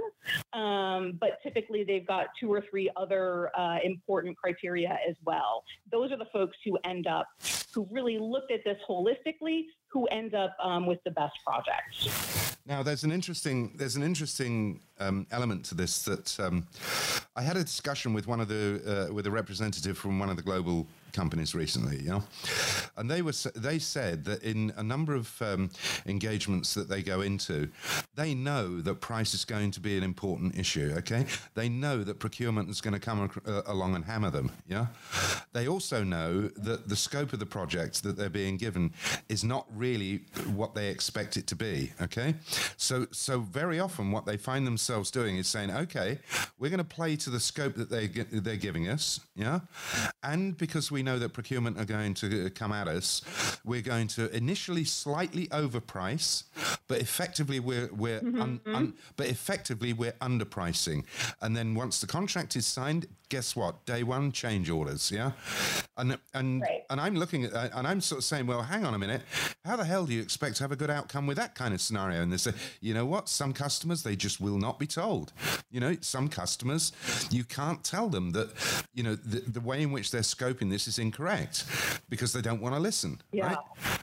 um, 0.53 1.17
but 1.19 1.39
typically 1.43 1.83
they've 1.83 2.07
got 2.07 2.27
two 2.39 2.51
or 2.51 2.63
three 2.69 2.89
other 2.95 3.51
uh, 3.57 3.77
important 3.83 4.37
criteria 4.37 4.97
as 5.07 5.15
well. 5.25 5.63
Those 5.91 6.11
are 6.11 6.17
the 6.17 6.29
folks 6.31 6.57
who 6.65 6.77
end 6.83 7.07
up, 7.07 7.27
who 7.73 7.87
really 7.91 8.17
looked 8.19 8.51
at 8.51 8.61
this 8.65 8.77
holistically, 8.87 9.63
who 9.91 10.05
end 10.07 10.33
up 10.33 10.55
um, 10.63 10.85
with 10.85 11.03
the 11.03 11.11
best 11.11 11.37
projects. 11.45 12.55
Now, 12.65 12.83
there's 12.83 13.03
an 13.03 13.11
interesting 13.11 13.73
there's 13.75 13.95
an 13.95 14.03
interesting 14.03 14.81
um, 14.99 15.27
element 15.31 15.65
to 15.65 15.75
this 15.75 16.03
that 16.03 16.39
um, 16.39 16.67
I 17.35 17.41
had 17.41 17.57
a 17.57 17.63
discussion 17.63 18.13
with 18.13 18.27
one 18.27 18.39
of 18.39 18.47
the 18.47 19.07
uh, 19.09 19.13
with 19.13 19.27
a 19.27 19.31
representative 19.31 19.97
from 19.97 20.19
one 20.19 20.29
of 20.29 20.37
the 20.37 20.43
global 20.43 20.87
companies 21.11 21.53
recently, 21.53 21.97
you 21.97 22.09
know, 22.09 22.23
and 22.95 23.09
they 23.09 23.21
were 23.21 23.33
they 23.55 23.79
said 23.79 24.23
that 24.25 24.43
in 24.43 24.71
a 24.77 24.83
number 24.83 25.13
of 25.13 25.41
um, 25.41 25.69
engagements 26.05 26.73
that 26.73 26.87
they 26.87 27.01
go 27.01 27.21
into, 27.21 27.67
they 28.15 28.33
know 28.33 28.79
that 28.81 29.01
price 29.01 29.33
is 29.33 29.43
going 29.43 29.71
to 29.71 29.79
be 29.79 29.97
an 29.97 30.03
important 30.03 30.57
issue. 30.57 30.93
Okay, 30.97 31.25
they 31.55 31.67
know 31.67 32.03
that 32.03 32.19
procurement 32.19 32.69
is 32.69 32.79
going 32.79 32.93
to 32.93 32.99
come 32.99 33.25
ac- 33.25 33.41
uh, 33.45 33.63
along 33.65 33.95
and 33.95 34.05
hammer 34.05 34.29
them. 34.29 34.51
Yeah, 34.67 34.85
they 35.51 35.67
also 35.67 36.03
know 36.03 36.47
that 36.47 36.87
the 36.87 36.95
scope 36.95 37.33
of 37.33 37.39
the 37.39 37.45
project 37.45 38.03
that 38.03 38.15
they're 38.17 38.29
being 38.29 38.57
given 38.57 38.93
is 39.29 39.43
not 39.43 39.65
really 39.81 40.21
what 40.55 40.75
they 40.75 40.89
expect 40.89 41.35
it 41.37 41.47
to 41.47 41.55
be. 41.55 41.91
Okay, 42.01 42.35
so 42.77 43.07
so 43.11 43.39
very 43.39 43.79
often 43.79 44.11
what 44.11 44.25
they 44.25 44.37
find 44.37 44.65
themselves 44.67 45.09
doing 45.11 45.37
is 45.37 45.47
saying, 45.47 45.71
okay, 45.71 46.19
we're 46.59 46.69
going 46.69 46.77
to 46.89 46.95
play 46.95 47.15
to 47.17 47.29
the 47.31 47.39
scope 47.39 47.75
that 47.75 47.89
they 47.89 48.07
they're 48.07 48.55
giving 48.67 48.87
us. 48.87 49.19
Yeah, 49.35 49.59
and 50.23 50.57
because 50.57 50.91
we 50.91 51.01
know 51.03 51.17
that 51.19 51.33
procurement 51.33 51.79
are 51.79 51.85
going 51.85 52.13
to 52.15 52.27
uh, 52.45 52.49
come 52.53 52.71
at 52.71 52.87
us, 52.87 53.21
we're 53.65 53.81
going 53.93 54.07
to 54.09 54.29
initially 54.35 54.85
slightly 54.85 55.47
overprice, 55.47 56.43
but 56.87 56.99
effectively 57.01 57.59
we're 57.59 57.89
we're 57.93 58.19
un, 58.19 58.59
un, 58.67 58.93
but 59.17 59.27
effectively 59.27 59.93
we're 59.93 60.17
underpricing, 60.21 61.03
and 61.41 61.55
then 61.57 61.73
once 61.75 61.99
the 62.01 62.07
contract 62.07 62.55
is 62.55 62.65
signed, 62.67 63.07
guess 63.29 63.55
what? 63.55 63.85
Day 63.85 64.03
one 64.03 64.31
change 64.31 64.69
orders. 64.69 65.11
Yeah, 65.11 65.31
and 65.97 66.17
and 66.33 66.61
Right. 66.61 66.83
and 66.89 66.99
I'm 67.01 67.15
looking 67.15 67.45
at 67.45 67.53
and 67.73 67.87
I'm 67.87 68.01
sort 68.01 68.19
of 68.19 68.25
saying, 68.25 68.45
well, 68.47 68.61
hang 68.61 68.85
on 68.85 68.93
a 68.93 68.99
minute, 68.99 69.21
how 69.71 69.77
the 69.77 69.85
hell 69.85 70.05
do 70.05 70.13
you 70.13 70.21
expect 70.21 70.57
to 70.57 70.63
have 70.65 70.73
a 70.73 70.75
good 70.75 70.89
outcome 70.89 71.25
with 71.25 71.37
that 71.37 71.55
kind 71.55 71.73
of 71.73 71.79
scenario? 71.79 72.21
And 72.21 72.29
they 72.29 72.35
say, 72.35 72.51
you 72.81 72.93
know 72.93 73.05
what? 73.05 73.29
Some 73.29 73.53
customers 73.53 74.03
they 74.03 74.17
just 74.17 74.41
will 74.41 74.57
not 74.57 74.77
be 74.79 74.85
told. 74.85 75.31
You 75.71 75.79
know, 75.79 75.95
some 76.01 76.27
customers 76.27 76.91
you 77.31 77.45
can't 77.45 77.81
tell 77.81 78.09
them 78.09 78.31
that 78.31 78.49
you 78.93 79.01
know 79.01 79.15
the, 79.15 79.39
the 79.39 79.61
way 79.61 79.81
in 79.81 79.93
which 79.93 80.11
they're 80.11 80.23
scoping 80.23 80.69
this 80.69 80.89
is 80.89 80.99
incorrect 80.99 81.63
because 82.09 82.33
they 82.33 82.41
don't 82.41 82.59
want 82.59 82.75
to 82.75 82.81
listen. 82.81 83.21
Yeah. 83.31 83.47
Right? 83.47 83.57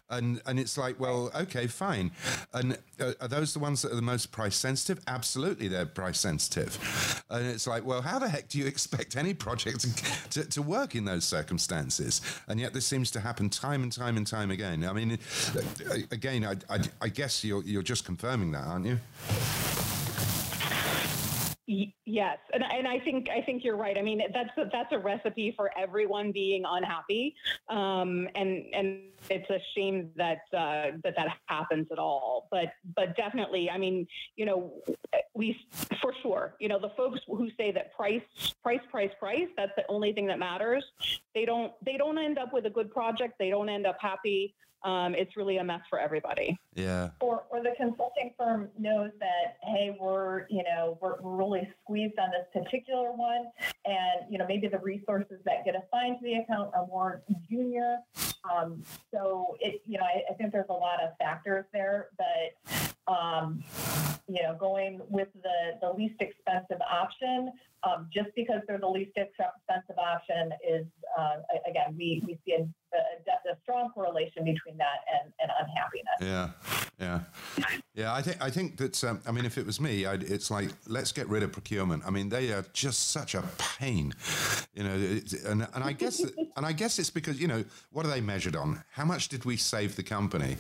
And 0.09 0.40
and 0.46 0.59
it's 0.59 0.78
like, 0.78 0.98
well, 0.98 1.31
okay, 1.35 1.66
fine. 1.66 2.12
And 2.54 2.78
uh, 2.98 3.12
are 3.20 3.28
those 3.28 3.52
the 3.52 3.59
ones 3.59 3.83
that 3.83 3.92
are 3.92 3.96
the 3.96 4.00
most 4.00 4.33
price 4.33 4.57
sensitive? 4.57 5.04
Absolutely, 5.07 5.68
they're 5.68 5.85
price 5.85 6.18
sensitive. 6.18 7.22
And 7.28 7.46
it's 7.46 7.66
like, 7.66 7.85
well, 7.85 8.00
how 8.00 8.18
the 8.18 8.28
heck 8.31 8.48
do 8.48 8.59
you 8.59 8.66
expect 8.66 9.16
any 9.16 9.35
project 9.35 9.81
to, 9.81 10.28
to, 10.31 10.48
to 10.48 10.62
work 10.62 10.94
in 10.94 11.04
those 11.04 11.24
circumstances? 11.24 12.22
And 12.48 12.59
yet, 12.59 12.72
this 12.72 12.87
seems 12.87 13.11
to 13.11 13.20
happen 13.20 13.50
time 13.50 13.83
and 13.83 13.92
time 13.92 14.16
and 14.16 14.26
time 14.26 14.50
again. 14.50 14.83
I 14.83 14.94
mean, 14.94 15.18
again, 16.11 16.44
I, 16.44 16.75
I, 16.75 16.81
I 17.01 17.09
guess 17.09 17.44
you're 17.44 17.62
you're 17.62 17.83
just 17.83 18.05
confirming 18.05 18.53
that, 18.53 18.66
aren't 18.66 18.87
you? 18.87 18.99
Yes, 22.07 22.38
and 22.55 22.64
and 22.64 22.88
I 22.88 22.99
think 22.99 23.29
I 23.29 23.42
think 23.42 23.62
you're 23.62 23.77
right. 23.77 23.99
I 23.99 24.01
mean, 24.01 24.23
that's 24.33 24.57
a, 24.57 24.71
that's 24.73 24.90
a 24.92 24.99
recipe 24.99 25.53
for 25.55 25.71
everyone 25.77 26.33
being 26.33 26.64
unhappy, 26.66 27.35
um, 27.68 28.27
and 28.35 28.64
and 28.73 29.01
it's 29.29 29.51
a 29.51 29.59
shame 29.77 30.09
that 30.16 30.38
uh, 30.55 30.97
that 31.05 31.14
that 31.16 31.29
happens 31.44 31.88
at 31.92 31.99
all. 31.99 32.49
But 32.51 32.73
but 32.97 33.14
definitely, 33.14 33.68
I 33.68 33.77
mean, 33.77 34.07
you 34.37 34.47
know, 34.47 34.73
we 35.35 35.61
for 36.01 36.14
sure, 36.23 36.55
you 36.59 36.68
know, 36.68 36.79
the 36.79 36.92
folks 36.97 37.21
who 37.27 37.51
say 37.59 37.73
that 37.73 37.94
price 37.94 38.23
price 38.62 38.81
price 38.90 39.12
price 39.18 39.49
that's 39.55 39.73
the 39.77 39.85
only 39.90 40.14
thing 40.14 40.27
that 40.29 40.38
matters. 40.38 40.85
They 41.35 41.44
don't 41.44 41.73
they 41.85 41.99
don't 41.99 42.16
end 42.16 42.38
up 42.38 42.55
with 42.55 42.64
a 42.64 42.71
good 42.71 42.90
project. 42.90 43.35
They 43.38 43.51
don't 43.51 43.68
end 43.68 43.87
up 43.87 43.99
happy 44.01 44.55
um, 44.84 45.14
it's 45.14 45.36
really 45.36 45.58
a 45.58 45.64
mess 45.64 45.80
for 45.90 45.98
everybody. 45.98 46.58
Yeah. 46.74 47.10
Or, 47.20 47.44
or 47.50 47.62
the 47.62 47.72
consulting 47.76 48.32
firm 48.38 48.68
knows 48.78 49.10
that, 49.20 49.58
hey, 49.62 49.96
we're, 50.00 50.46
you 50.48 50.62
know, 50.62 50.98
we're, 51.00 51.20
we're 51.20 51.36
really 51.36 51.68
squeezed 51.82 52.18
on 52.18 52.30
this 52.30 52.62
particular 52.62 53.12
one. 53.12 53.46
And, 53.84 54.30
you 54.30 54.38
know, 54.38 54.46
maybe 54.46 54.68
the 54.68 54.78
resources 54.78 55.38
that 55.44 55.64
get 55.64 55.74
assigned 55.74 56.18
to 56.20 56.24
the 56.24 56.34
account 56.34 56.70
are 56.74 56.86
more 56.86 57.22
junior. 57.50 57.98
Um, 58.50 58.82
so 59.12 59.56
it, 59.60 59.82
you 59.86 59.98
know, 59.98 60.04
I, 60.04 60.32
I 60.32 60.34
think 60.34 60.52
there's 60.52 60.70
a 60.70 60.72
lot 60.72 61.02
of 61.02 61.10
factors 61.18 61.64
there, 61.72 62.08
but, 62.16 63.12
um, 63.12 63.64
you 64.28 64.42
know, 64.42 64.54
going 64.58 65.00
with 65.08 65.28
the, 65.42 65.78
the 65.80 65.90
least 65.90 66.20
expensive 66.20 66.80
option, 66.88 67.50
um, 67.84 68.08
just 68.12 68.30
because 68.34 68.60
they're 68.66 68.78
the 68.78 68.88
least 68.88 69.12
expensive 69.16 69.98
option 69.98 70.52
is, 70.68 70.86
uh, 71.16 71.36
again, 71.68 71.94
we, 71.96 72.22
we 72.26 72.38
see 72.44 72.52
a, 72.54 72.62
a, 72.96 73.52
a, 73.52 73.56
strong 73.62 73.90
correlation 73.90 74.44
between 74.44 74.76
that 74.78 74.98
and, 75.12 75.32
and 75.40 75.50
unhappiness. 75.60 76.18
Yeah, 76.20 76.50
yeah, 76.98 77.74
yeah. 77.94 78.14
I 78.14 78.22
think 78.22 78.42
I 78.42 78.50
think 78.50 78.78
that 78.78 79.04
um, 79.04 79.20
I 79.26 79.30
mean, 79.30 79.44
if 79.44 79.58
it 79.58 79.66
was 79.66 79.80
me, 79.80 80.06
I'd, 80.06 80.24
it's 80.24 80.50
like 80.50 80.70
let's 80.86 81.12
get 81.12 81.28
rid 81.28 81.42
of 81.42 81.52
procurement. 81.52 82.02
I 82.04 82.10
mean, 82.10 82.30
they 82.30 82.52
are 82.52 82.64
just 82.72 83.10
such 83.10 83.34
a 83.34 83.44
pain, 83.58 84.14
you 84.74 84.82
know. 84.82 85.20
And 85.46 85.66
and 85.74 85.84
I 85.84 85.92
guess 85.92 86.20
and 86.56 86.66
I 86.66 86.72
guess 86.72 86.98
it's 86.98 87.10
because 87.10 87.40
you 87.40 87.46
know 87.46 87.64
what 87.92 88.06
are 88.06 88.10
they 88.10 88.20
measured 88.20 88.56
on? 88.56 88.82
How 88.90 89.04
much 89.04 89.28
did 89.28 89.44
we 89.44 89.56
save 89.56 89.94
the 89.94 90.02
company? 90.02 90.56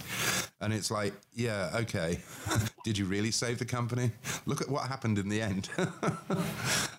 And 0.60 0.72
it's 0.72 0.90
like, 0.90 1.14
yeah, 1.34 1.70
okay. 1.74 2.20
Did 2.84 2.98
you 2.98 3.06
really 3.06 3.30
save 3.30 3.58
the 3.58 3.64
company? 3.64 4.10
Look 4.46 4.60
at 4.60 4.68
what 4.68 4.88
happened 4.88 5.18
in 5.18 5.28
the 5.28 5.40
end. 5.40 5.68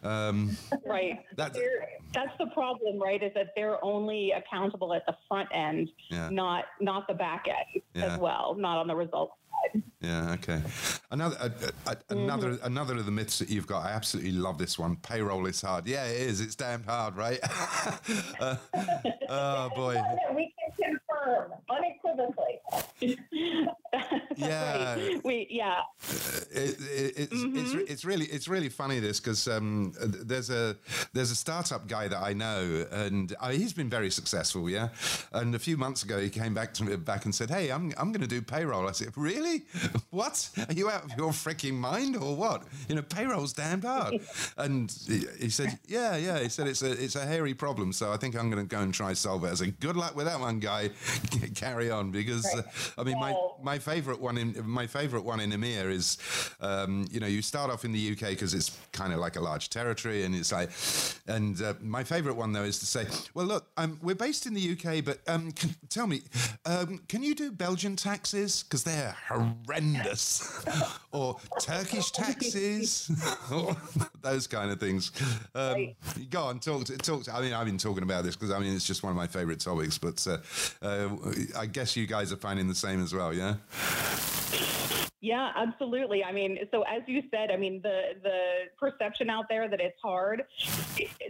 Um, 0.02 0.56
right. 0.86 1.20
That's, 1.36 1.60
that's 2.14 2.32
the 2.40 2.46
problem, 2.54 3.02
right? 3.02 3.22
Is 3.22 3.34
that 3.34 3.48
they're 3.54 3.84
only 3.84 4.32
accountable 4.32 4.94
at 4.94 5.06
the 5.06 5.14
front 5.28 5.50
end, 5.54 5.92
yeah. 6.08 6.30
not 6.30 6.66
not 6.80 7.06
the 7.06 7.14
back 7.14 7.48
end 7.50 7.84
yeah. 7.94 8.14
as 8.14 8.18
well, 8.18 8.56
not 8.58 8.78
on 8.78 8.88
the 8.88 8.96
results 8.96 9.34
side. 9.60 9.84
Yeah. 10.02 10.32
Okay. 10.34 10.62
Another 11.12 11.38
uh, 11.40 11.50
uh, 11.88 11.96
another 12.10 12.52
mm-hmm. 12.52 12.66
another 12.66 12.96
of 12.96 13.06
the 13.06 13.12
myths 13.12 13.40
that 13.40 13.50
you've 13.50 13.68
got. 13.68 13.86
I 13.86 13.92
absolutely 13.92 14.32
love 14.32 14.58
this 14.58 14.80
one. 14.80 14.98
Payroll 14.98 15.46
is 15.46 15.62
hard. 15.62 15.88
Yeah, 15.88 16.06
it 16.06 16.22
is. 16.22 16.42
It's 16.42 16.56
damned 16.56 16.86
hard, 16.86 17.16
right? 17.16 17.40
uh, 18.40 18.56
oh 19.30 19.70
boy. 19.76 20.02
We 20.36 20.54
can 20.78 21.00
confirm 21.10 21.52
unequivocally. 22.12 22.60
yeah. 24.36 24.96
Right. 24.96 25.24
We 25.24 25.48
yeah. 25.50 25.82
It, 26.52 26.78
it, 26.80 27.14
it's, 27.18 27.34
mm-hmm. 27.34 27.58
it's 27.58 27.92
it's 27.92 28.06
really 28.06 28.26
it's 28.26 28.48
really 28.48 28.70
funny 28.70 29.00
this 29.00 29.20
because 29.20 29.48
um, 29.48 29.94
there's 30.00 30.50
a 30.50 30.76
there's 31.14 31.32
a 31.32 31.36
startup 31.36 31.88
guy 31.88 32.08
that 32.08 32.22
I 32.22 32.34
know 32.34 32.86
and 32.92 33.36
uh, 33.40 33.50
he's 33.50 33.74
been 33.74 33.90
very 33.90 34.10
successful. 34.10 34.70
Yeah. 34.70 34.90
And 35.34 35.56
a 35.56 35.60
few 35.60 35.78
months 35.78 36.04
ago 36.04 36.20
he 36.20 36.30
came 36.30 36.54
back 36.54 36.74
to 36.76 36.84
me 36.84 36.96
back 36.96 37.26
and 37.26 37.34
said, 37.34 37.50
"Hey, 37.50 37.72
I'm 37.72 37.94
I'm 37.98 38.12
going 38.12 38.22
to 38.22 38.28
do 38.28 38.42
payroll." 38.42 38.88
I 38.88 38.92
said, 38.92 39.10
"Really? 39.16 39.64
what? 40.10 40.50
Are 40.68 40.74
you 40.74 40.90
out 40.90 41.06
of 41.06 41.12
your 41.18 41.32
freaking 41.32 41.74
mind 41.74 42.16
or 42.16 42.36
what? 42.36 42.64
You 42.88 42.96
know, 42.96 43.02
payroll's 43.02 43.54
damned 43.54 43.84
hard." 43.84 44.16
and 44.58 44.92
he, 45.08 45.26
he, 45.40 45.50
said, 45.50 45.80
"Yeah, 45.88 46.16
yeah." 46.18 46.40
He 46.40 46.50
said 46.50 46.68
it's 46.68 46.82
a 46.82 46.92
it's 46.92 47.16
a 47.16 47.26
hairy 47.26 47.54
problem, 47.54 47.94
so 47.94 48.12
I 48.12 48.18
think 48.18 48.36
I'm 48.36 48.50
going 48.50 48.64
to 48.68 48.76
go 48.76 48.82
and 48.82 48.94
try 48.94 49.14
solve 49.14 49.44
it. 49.44 49.52
I 49.52 49.56
said, 49.56 49.80
"Good 49.80 49.96
luck 49.96 50.16
with 50.16 50.26
that 50.26 50.40
one, 50.40 50.60
guy. 50.60 50.90
Carry 51.56 51.92
on." 51.92 51.99
Because 52.08 52.46
right. 52.56 52.64
uh, 52.66 53.02
I 53.02 53.04
mean, 53.04 53.20
my 53.20 53.36
my 53.62 53.80
favorite 53.80 54.20
one 54.20 54.38
in 54.38 54.56
my 54.66 54.88
favorite 54.88 55.24
one 55.24 55.40
in 55.40 55.52
EMEA 55.52 55.92
is, 55.92 56.18
um, 56.62 57.08
you 57.12 57.20
know, 57.20 57.28
you 57.28 57.42
start 57.42 57.72
off 57.72 57.86
in 57.86 57.92
the 57.92 58.12
UK 58.12 58.30
because 58.30 58.54
it's 58.54 58.78
kind 58.92 59.14
of 59.14 59.20
like 59.20 59.36
a 59.36 59.42
large 59.42 59.70
territory, 59.70 60.24
and 60.24 60.36
it's 60.36 60.52
like, 60.52 60.70
and 61.28 61.62
uh, 61.62 61.74
my 61.82 62.04
favorite 62.04 62.36
one 62.36 62.52
though 62.52 62.64
is 62.64 62.80
to 62.80 62.86
say, 62.86 63.06
well, 63.34 63.46
look, 63.46 63.68
um, 63.78 64.00
we're 64.02 64.16
based 64.16 64.46
in 64.46 64.54
the 64.54 64.72
UK, 64.72 65.04
but 65.04 65.20
um, 65.28 65.52
can, 65.52 65.76
tell 65.90 66.08
me, 66.08 66.22
um, 66.66 67.00
can 67.08 67.24
you 67.24 67.36
do 67.36 67.52
Belgian 67.52 67.96
taxes 67.96 68.64
because 68.64 68.84
they're 68.84 69.16
horrendous, 69.28 70.66
or 71.12 71.38
Turkish 71.62 72.12
taxes, 72.12 73.12
or 73.52 73.76
those 74.22 74.48
kind 74.48 74.72
of 74.72 74.80
things. 74.80 75.12
Um, 75.56 75.74
right. 75.74 75.96
Go 76.30 76.44
on, 76.44 76.60
talk 76.60 76.86
to, 76.86 76.98
talk. 76.98 77.24
To, 77.24 77.36
I 77.36 77.42
mean, 77.42 77.54
I've 77.54 77.66
been 77.66 77.78
talking 77.78 78.04
about 78.04 78.24
this 78.24 78.36
because 78.36 78.52
I 78.52 78.60
mean 78.60 78.76
it's 78.76 78.86
just 78.86 79.04
one 79.04 79.12
of 79.12 79.18
my 79.18 79.28
favorite 79.28 79.60
topics, 79.60 79.98
but 79.98 80.26
uh, 80.28 80.38
uh, 80.86 81.10
I 81.58 81.66
guess 81.66 81.89
you 81.96 82.08
guys 82.08 82.32
are 82.32 82.38
finding 82.38 82.68
the 82.68 82.76
same 82.76 83.04
as 83.04 83.14
well, 83.14 83.34
yeah. 83.34 83.56
Yeah, 85.22 85.52
absolutely. 85.56 86.24
I 86.24 86.32
mean, 86.32 86.60
so 86.72 86.84
as 86.84 87.02
you 87.06 87.24
said, 87.30 87.52
I 87.52 87.58
mean, 87.58 87.82
the 87.84 88.14
the 88.24 88.40
perception 88.78 89.30
out 89.30 89.46
there 89.50 89.68
that 89.68 89.82
it's 89.82 90.00
hard, 90.02 90.44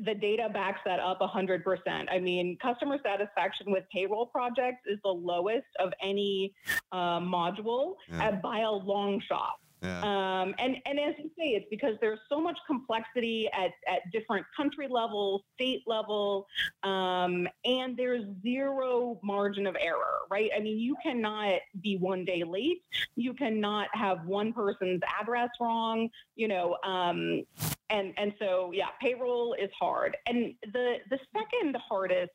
the 0.06 0.13
data 0.13 0.48
backs 0.54 0.80
that 0.86 1.00
up 1.00 1.19
100%. 1.19 2.06
I 2.12 2.19
mean, 2.19 2.58
customer 2.62 2.98
satisfaction 3.04 3.72
with 3.72 3.86
payroll 3.91 4.28
projects 4.28 4.82
is 4.86 5.00
the 5.04 5.10
lowest 5.10 5.65
of 5.80 5.91
any 6.04 6.54
uh, 6.91 7.19
module 7.19 7.95
yeah. 8.12 8.26
at, 8.26 8.41
by 8.43 8.60
a 8.60 8.72
long 8.72 9.22
shot. 9.28 9.54
Yeah. 9.82 10.00
Um, 10.02 10.54
and, 10.60 10.78
and 10.86 11.00
as 11.00 11.15
you 11.18 11.30
say, 11.38 11.50
it's 11.50 11.68
because 11.70 11.96
there's 12.02 12.20
so 12.28 12.42
much 12.42 12.58
complexity 12.68 13.50
at, 13.54 13.72
at 13.88 14.12
different 14.12 14.46
country 14.56 14.88
level, 14.89 15.44
state 15.56 15.84
level, 15.88 16.48
um, 16.84 17.48
and 17.63 17.96
there's 17.96 18.26
zero 18.42 19.20
margin 19.24 19.65
of 19.68 19.78
error, 19.80 20.20
right? 20.30 20.50
I 20.56 20.60
mean, 20.60 20.80
you 20.80 20.96
cannot 21.02 21.60
be 21.82 21.98
one 21.98 22.26
day 22.26 22.44
late. 22.44 22.84
You 23.15 23.34
cannot 23.34 23.88
have 23.94 24.26
one 24.26 24.52
person's 24.52 25.02
address 25.20 25.50
wrong, 25.62 26.10
you 26.36 26.48
know, 26.48 26.78
um, 26.84 27.44
and 27.89 28.13
and 28.18 28.34
so 28.39 28.72
yeah, 28.74 28.89
payroll 29.02 29.54
is 29.54 29.70
hard. 29.80 30.15
And 30.28 30.54
the 30.74 30.98
the 31.10 31.20
second 31.36 31.76
hardest, 31.78 32.32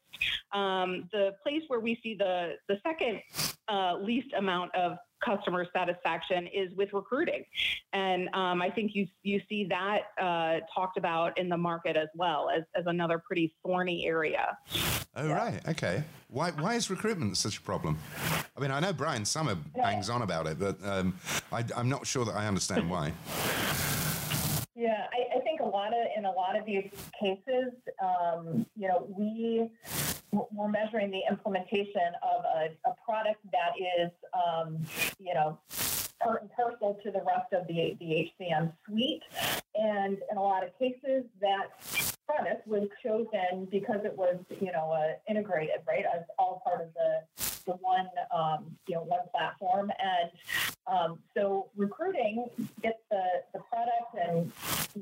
um, 0.53 1.09
the 1.13 1.35
place 1.43 1.63
where 1.69 1.81
we 1.81 1.99
see 2.03 2.15
the 2.15 2.55
the 2.69 2.81
second 2.83 3.21
uh, 3.69 3.97
least 4.01 4.33
amount 4.37 4.75
of 4.75 4.99
customer 5.25 5.67
satisfaction 5.73 6.47
is 6.49 6.75
with 6.77 6.93
recruiting. 6.93 7.45
And 7.93 8.29
um, 8.35 8.61
I 8.63 8.71
think 8.71 8.93
you, 8.95 9.07
you 9.23 9.41
see 9.49 9.67
that 9.71 10.01
uh, 10.21 10.61
talked 10.75 10.99
about 10.99 11.37
in 11.39 11.49
the 11.49 11.57
market 11.57 11.97
as 11.97 12.09
well 12.15 12.49
as, 12.55 12.63
as 12.75 12.85
another 12.87 13.19
pretty 13.19 13.55
thorny 13.63 14.07
area. 14.07 14.59
Oh, 15.17 15.27
yeah. 15.29 15.33
right. 15.33 15.69
Okay. 15.69 16.05
Why, 16.29 16.51
why 16.51 16.75
is 16.75 16.91
recruitment 16.91 17.37
such 17.37 17.59
a 17.59 17.61
problem? 17.61 17.99
I 18.57 18.61
mean, 18.61 18.71
I 18.71 18.81
know 18.81 18.93
Brian 18.93 19.25
Sommer 19.25 19.55
bangs 19.55 20.11
on 20.11 20.23
about 20.23 20.47
it, 20.47 20.59
but 20.59 20.77
um, 20.85 21.19
I, 21.53 21.65
I'm 21.77 21.89
not 21.89 22.07
sure 22.07 22.25
that 22.25 22.35
I 22.35 22.47
understand 22.47 22.91
why. 22.91 23.13
Yeah, 24.77 25.07
I, 25.13 25.17
I, 25.17 25.17
think 25.17 25.24
a 25.24 25.24
lot 25.85 25.93
of 25.93 26.07
in 26.17 26.25
a 26.25 26.31
lot 26.31 26.57
of 26.57 26.65
these 26.65 26.91
cases, 27.21 27.73
um, 28.03 28.67
you 28.77 28.89
know, 28.89 29.07
we 29.17 29.69
we're 30.33 30.69
measuring 30.69 31.11
the 31.11 31.23
implementation 31.31 32.13
of 32.23 32.45
a, 32.45 32.91
a 32.91 32.95
product 33.05 33.41
that 33.53 33.73
is, 33.79 34.11
um, 34.35 34.79
you 35.21 35.33
know, 35.33 35.59
part 36.21 36.43
and 36.43 36.51
parcel 36.53 36.99
to 37.05 37.11
the 37.13 37.21
rest 37.21 37.53
of 37.53 37.67
the, 37.69 37.97
the 38.01 38.31
HCM 38.41 38.73
suite. 38.85 39.23
And 39.77 40.19
in 40.31 40.37
a 40.37 40.43
lot 40.43 40.65
of 40.65 40.77
cases, 40.77 41.25
that 41.41 41.69
premise 42.27 42.63
was 42.67 42.89
chosen 43.01 43.69
because 43.71 44.01
it 44.05 44.17
was, 44.17 44.37
you 44.61 44.73
know, 44.73 44.91
uh, 44.91 45.13
integrated, 45.29 45.77
right, 45.87 46.05
as 46.17 46.23
all 46.39 46.63
part 46.65 46.81
of 46.81 46.89
the 46.95 47.45
the 47.67 47.73
one, 47.73 48.09
um, 48.35 48.77
you 48.87 48.95
know, 48.95 49.03
one 49.03 49.21
platform. 49.35 49.91
And 49.99 50.31
um, 50.87 51.19
so 51.35 51.71
recruiting 51.77 52.47
gets 52.83 52.99
the, 53.11 53.23
the 53.55 53.61
product 53.61 54.15
and, 54.21 54.53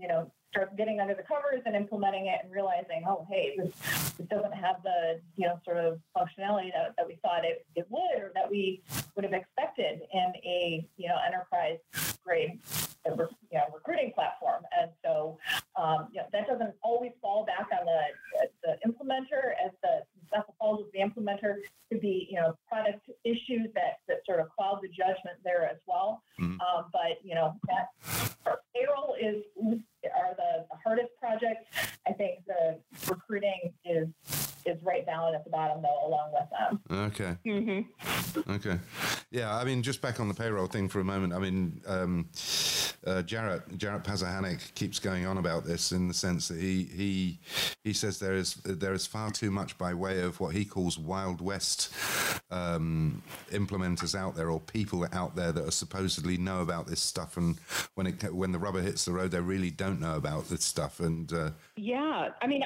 you 0.00 0.06
know, 0.06 0.30
start 0.52 0.76
getting 0.76 1.00
under 1.00 1.14
the 1.14 1.22
covers 1.22 1.62
and 1.64 1.74
implementing 1.74 2.26
it 2.26 2.40
and 2.44 2.52
realizing, 2.52 3.02
oh, 3.08 3.26
hey, 3.28 3.54
this, 3.56 3.72
this 4.18 4.26
doesn't 4.28 4.52
have 4.52 4.76
the, 4.84 5.18
you 5.36 5.46
know, 5.46 5.58
sort 5.64 5.78
of 5.78 5.98
functionality 6.16 6.70
that, 6.72 6.94
that 6.96 7.06
we 7.06 7.18
thought 7.22 7.44
it, 7.44 7.64
it 7.74 7.86
would 7.88 8.22
or 8.22 8.30
that 8.34 8.50
we 8.50 8.82
would 9.16 9.24
have 9.24 9.32
expected 9.32 10.02
in 10.12 10.32
a, 10.44 10.86
you 10.98 11.08
know, 11.08 11.16
enterprise 11.26 11.78
grade 12.22 12.60
you 13.04 13.16
know, 13.58 13.64
recruiting 13.74 14.12
platform. 14.14 14.62
And 14.78 14.90
so, 15.04 15.38
um, 15.76 16.08
you 16.12 16.20
know, 16.20 16.26
that 16.32 16.46
doesn't 16.46 16.74
always 16.82 17.12
fall 17.20 17.44
back 17.44 17.66
on 17.72 17.86
the, 17.86 18.48
the 18.62 18.88
implementer 18.88 19.54
as 19.64 19.72
the 19.82 20.02
stuff 20.28 20.44
falls 20.58 20.84
with 20.84 20.92
the 20.92 21.00
implementer 21.00 21.56
could 21.90 22.00
be, 22.00 22.28
you 22.30 22.36
know, 22.36 22.56
product 22.68 23.08
issues 23.24 23.68
that, 23.74 23.98
that 24.06 24.18
sort 24.24 24.40
of 24.40 24.48
cloud 24.50 24.80
the 24.82 24.88
judgment 24.88 25.36
there 25.44 25.64
as 25.64 25.78
well. 25.86 26.22
Mm-hmm. 26.40 26.60
Um, 26.60 26.84
but, 26.92 27.18
you 27.24 27.34
know, 27.34 27.54
that 27.68 27.88
payroll 28.74 29.16
is 29.20 29.42
are 30.10 30.34
the, 30.36 30.66
the 30.70 30.76
hardest 30.84 31.10
projects. 31.20 31.66
I 32.06 32.12
think 32.12 32.44
the 32.46 32.78
recruiting 33.08 33.72
is 33.84 34.08
is 34.64 34.78
right 34.82 35.04
down 35.04 35.34
at 35.34 35.44
the 35.44 35.50
bottom 35.50 35.82
though, 35.82 36.06
along 36.06 36.32
with 36.32 36.48
them. 36.50 36.80
Okay. 37.06 37.36
Mm-hmm. 37.46 38.50
Okay. 38.52 38.78
Yeah, 39.30 39.54
I 39.54 39.64
mean, 39.64 39.82
just 39.82 40.00
back 40.00 40.20
on 40.20 40.28
the 40.28 40.34
payroll 40.34 40.66
thing 40.66 40.88
for 40.88 41.00
a 41.00 41.04
moment. 41.04 41.32
I 41.32 41.38
mean, 41.38 41.80
um, 41.86 42.28
uh, 43.06 43.22
Jarrett 43.22 43.78
Jarrett 43.78 44.04
Pazahanick 44.04 44.74
keeps 44.74 44.98
going 44.98 45.26
on 45.26 45.38
about 45.38 45.64
this 45.64 45.92
in 45.92 46.08
the 46.08 46.14
sense 46.14 46.48
that 46.48 46.58
he 46.58 46.84
he 46.84 47.38
he 47.82 47.92
says 47.92 48.18
there 48.18 48.34
is 48.34 48.54
there 48.64 48.92
is 48.92 49.06
far 49.06 49.30
too 49.30 49.50
much 49.50 49.76
by 49.78 49.92
way 49.94 50.20
of 50.20 50.38
what 50.38 50.54
he 50.54 50.64
calls 50.64 50.98
Wild 50.98 51.40
West 51.40 51.92
um, 52.50 53.22
implementers 53.50 54.14
out 54.14 54.36
there 54.36 54.50
or 54.50 54.60
people 54.60 55.06
out 55.12 55.34
there 55.34 55.52
that 55.52 55.66
are 55.66 55.72
supposedly 55.72 56.36
know 56.36 56.60
about 56.60 56.86
this 56.86 57.00
stuff, 57.00 57.36
and 57.36 57.58
when 57.94 58.06
it 58.06 58.32
when 58.32 58.52
the 58.52 58.58
rubber 58.58 58.80
hits 58.80 59.04
the 59.04 59.12
road, 59.12 59.32
they 59.32 59.40
really 59.40 59.70
don't 59.70 59.91
know 60.00 60.16
about 60.16 60.48
this 60.48 60.64
stuff. 60.64 61.00
And 61.00 61.32
uh, 61.32 61.50
Yeah, 61.76 62.28
I 62.40 62.46
mean, 62.46 62.62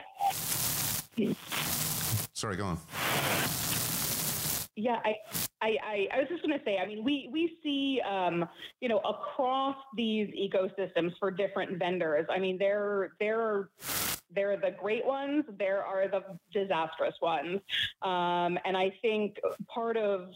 sorry, 2.32 2.56
go 2.56 2.64
on. 2.66 2.78
Yeah, 4.78 5.00
I, 5.06 5.14
I, 5.62 5.76
I, 5.82 6.08
I 6.12 6.18
was 6.18 6.28
just 6.28 6.46
going 6.46 6.58
to 6.58 6.62
say, 6.62 6.76
I 6.76 6.86
mean, 6.86 7.02
we, 7.02 7.30
we 7.32 7.56
see, 7.62 8.02
um, 8.02 8.46
you 8.80 8.90
know, 8.90 8.98
across 8.98 9.76
these 9.96 10.28
ecosystems 10.28 11.12
for 11.18 11.30
different 11.30 11.78
vendors. 11.78 12.26
I 12.28 12.38
mean, 12.38 12.58
there, 12.58 13.12
there, 13.18 13.70
there 14.34 14.52
are 14.52 14.58
the 14.58 14.74
great 14.78 15.06
ones. 15.06 15.44
There 15.58 15.82
are 15.82 16.08
the 16.08 16.22
disastrous 16.52 17.14
ones. 17.22 17.60
Um, 18.02 18.58
and 18.66 18.76
I 18.76 18.92
think 19.00 19.38
part 19.66 19.96
of, 19.96 20.28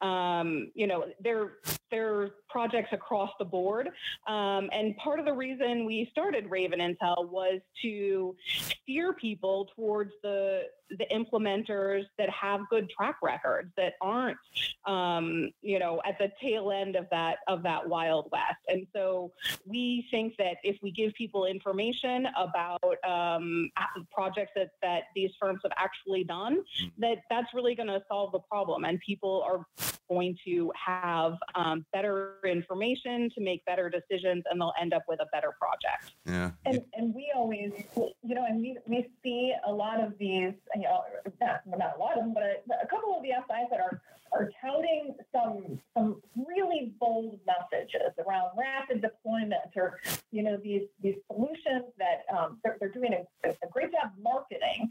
um, 0.00 0.70
you 0.74 0.86
know, 0.86 1.04
there, 1.20 1.52
there 1.90 2.14
are 2.14 2.30
projects 2.48 2.90
across 2.92 3.30
the 3.38 3.44
board. 3.44 3.88
Um, 4.26 4.68
and 4.72 4.96
part 4.96 5.18
of 5.18 5.26
the 5.26 5.32
reason 5.32 5.84
we 5.84 6.08
started 6.10 6.50
Raven 6.50 6.80
Intel 6.80 7.28
was 7.28 7.60
to 7.82 8.36
steer 8.46 9.12
people 9.12 9.68
towards 9.76 10.12
the, 10.22 10.62
the 10.90 11.06
implementers 11.12 12.04
that 12.18 12.30
have 12.30 12.60
good 12.70 12.88
track 12.90 13.16
records 13.22 13.70
that 13.76 13.94
aren't 14.00 14.38
um, 14.86 15.50
you 15.60 15.78
know 15.78 16.00
at 16.06 16.18
the 16.18 16.30
tail 16.40 16.70
end 16.70 16.96
of 16.96 17.06
that 17.10 17.38
of 17.46 17.62
that 17.62 17.86
wild 17.86 18.28
west. 18.32 18.56
And 18.68 18.86
so 18.94 19.32
we 19.66 20.06
think 20.10 20.34
that 20.38 20.56
if 20.62 20.76
we 20.82 20.90
give 20.90 21.12
people 21.14 21.44
information 21.44 22.26
about 22.36 22.80
um, 23.06 23.70
projects 24.10 24.52
that 24.56 24.70
that 24.82 25.04
these 25.14 25.30
firms 25.40 25.60
have 25.62 25.72
actually 25.76 26.24
done 26.24 26.62
that 26.98 27.18
that's 27.30 27.52
really 27.52 27.74
going 27.74 27.88
to 27.88 28.02
solve 28.08 28.32
the 28.32 28.40
problem. 28.40 28.84
And 28.84 28.98
people 29.00 29.44
are 29.46 29.66
going 30.08 30.36
to 30.46 30.72
have 30.74 31.34
um, 31.54 31.84
better 31.92 32.36
information 32.44 33.30
to 33.34 33.42
make 33.42 33.64
better 33.64 33.90
decisions 33.90 34.44
and 34.50 34.60
they'll 34.60 34.72
end 34.80 34.92
up 34.92 35.02
with 35.08 35.20
a 35.20 35.26
better 35.32 35.54
project 35.60 36.14
Yeah. 36.26 36.50
And, 36.66 36.82
and 36.94 37.14
we 37.14 37.32
always, 37.34 37.72
you 37.96 38.34
know, 38.34 38.44
and 38.46 38.60
we, 38.60 38.76
we 38.86 39.06
see 39.22 39.54
a 39.66 39.72
lot 39.72 40.00
of 40.00 40.16
these, 40.18 40.52
you 40.74 40.82
know, 40.82 41.02
not, 41.40 41.60
not 41.66 41.96
a 41.96 41.98
lot 41.98 42.16
of 42.16 42.24
them, 42.24 42.34
but 42.34 42.42
a, 42.42 42.84
a 42.84 42.86
couple 42.86 43.16
of 43.16 43.22
the 43.22 43.30
SIs 43.30 43.68
that 43.70 43.80
are, 43.80 44.00
are 44.32 44.50
touting 44.60 45.14
some, 45.32 45.78
some 45.96 46.20
really 46.36 46.92
bold 47.00 47.38
messages 47.46 48.12
around 48.26 48.50
rapid 48.58 49.00
deployment 49.00 49.72
or, 49.76 49.98
you 50.30 50.42
know, 50.42 50.58
these, 50.62 50.82
these 51.02 51.16
solutions 51.32 51.84
that 51.98 52.24
um, 52.36 52.58
they're, 52.62 52.76
they're 52.80 52.90
doing 52.90 53.14
a, 53.14 53.48
a 53.48 53.68
great 53.70 53.90
job 53.92 54.10
marketing. 54.22 54.88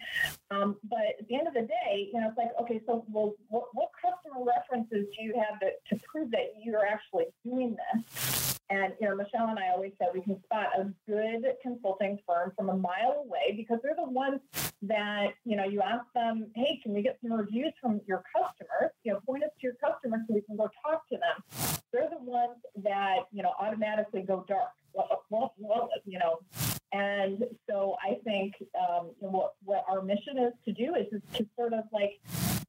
Um, 0.50 0.78
but 0.90 1.20
at 1.20 1.28
the 1.28 1.36
end 1.36 1.48
of 1.48 1.54
the 1.54 1.62
day, 1.62 2.10
you 2.12 2.20
know, 2.20 2.30
it's 2.30 2.38
like, 2.38 2.52
okay, 2.62 2.82
so 2.88 3.06
well, 3.12 3.34
what, 3.50 3.66
what 3.74 3.90
customer 4.08 4.46
references 4.46 5.08
do 5.18 5.24
you 5.24 5.34
have 5.36 5.60
to, 5.60 5.70
to 5.90 6.02
prove 6.10 6.32
that 6.32 6.54
you're 6.64 6.86
actually 6.86 7.26
doing 7.44 7.76
this? 7.76 8.60
And 8.70 8.94
you 9.00 9.08
know, 9.08 9.16
Michelle 9.16 9.48
and 9.48 9.58
I 9.58 9.70
always 9.70 9.94
said 9.98 10.10
we 10.14 10.22
can 10.22 10.42
spot 10.44 10.68
a 10.78 10.92
good 11.10 11.46
consulting 11.62 12.20
firm 12.28 12.52
from 12.56 12.70
a 12.70 12.76
mile 12.76 13.24
away 13.26 13.54
because 13.56 13.80
they're 13.82 13.96
the 13.96 14.12
ones 14.12 14.42
that 14.82 15.28
you 15.46 15.56
know 15.56 15.64
you 15.64 15.82
ask 15.82 16.04
them, 16.14 16.48
hey, 16.54 16.80
can 16.84 16.94
we 16.94 17.02
get 17.02 17.18
some 17.22 17.32
reviews 17.32 17.72
from 17.82 18.02
your 18.08 18.24
customers? 18.36 18.92
You 19.04 19.14
know, 19.14 19.20
point 19.26 19.44
us 19.44 19.52
to 19.62 19.68
your 19.68 19.76
customers 19.76 20.22
so 20.28 20.34
we 20.34 20.42
can 20.42 20.58
go 20.58 20.70
talk 20.84 21.08
to 21.10 21.16
them. 21.16 21.80
They're 21.94 22.10
the 22.10 22.24
ones 22.24 22.58
that 22.84 23.20
you 23.32 23.42
know 23.42 23.54
automatically 23.58 24.22
go 24.22 24.44
dark. 24.50 24.72
Well, 24.94 25.24
well, 25.30 25.54
well 25.58 25.90
you 26.06 26.20
know, 26.20 26.40
and 26.92 27.46
so 27.70 27.96
I 28.04 28.18
think 28.26 28.56
um, 28.78 29.12
you 29.22 29.28
know, 29.28 29.30
what 29.30 29.54
what 29.64 29.86
our 29.90 30.02
mission 30.02 30.38
is 30.40 30.54
to 30.66 30.74
do 30.74 30.96
is, 30.96 31.08
is 31.14 31.22
to 31.36 31.48
sort 31.58 31.72
of 31.72 31.86
like 31.94 32.20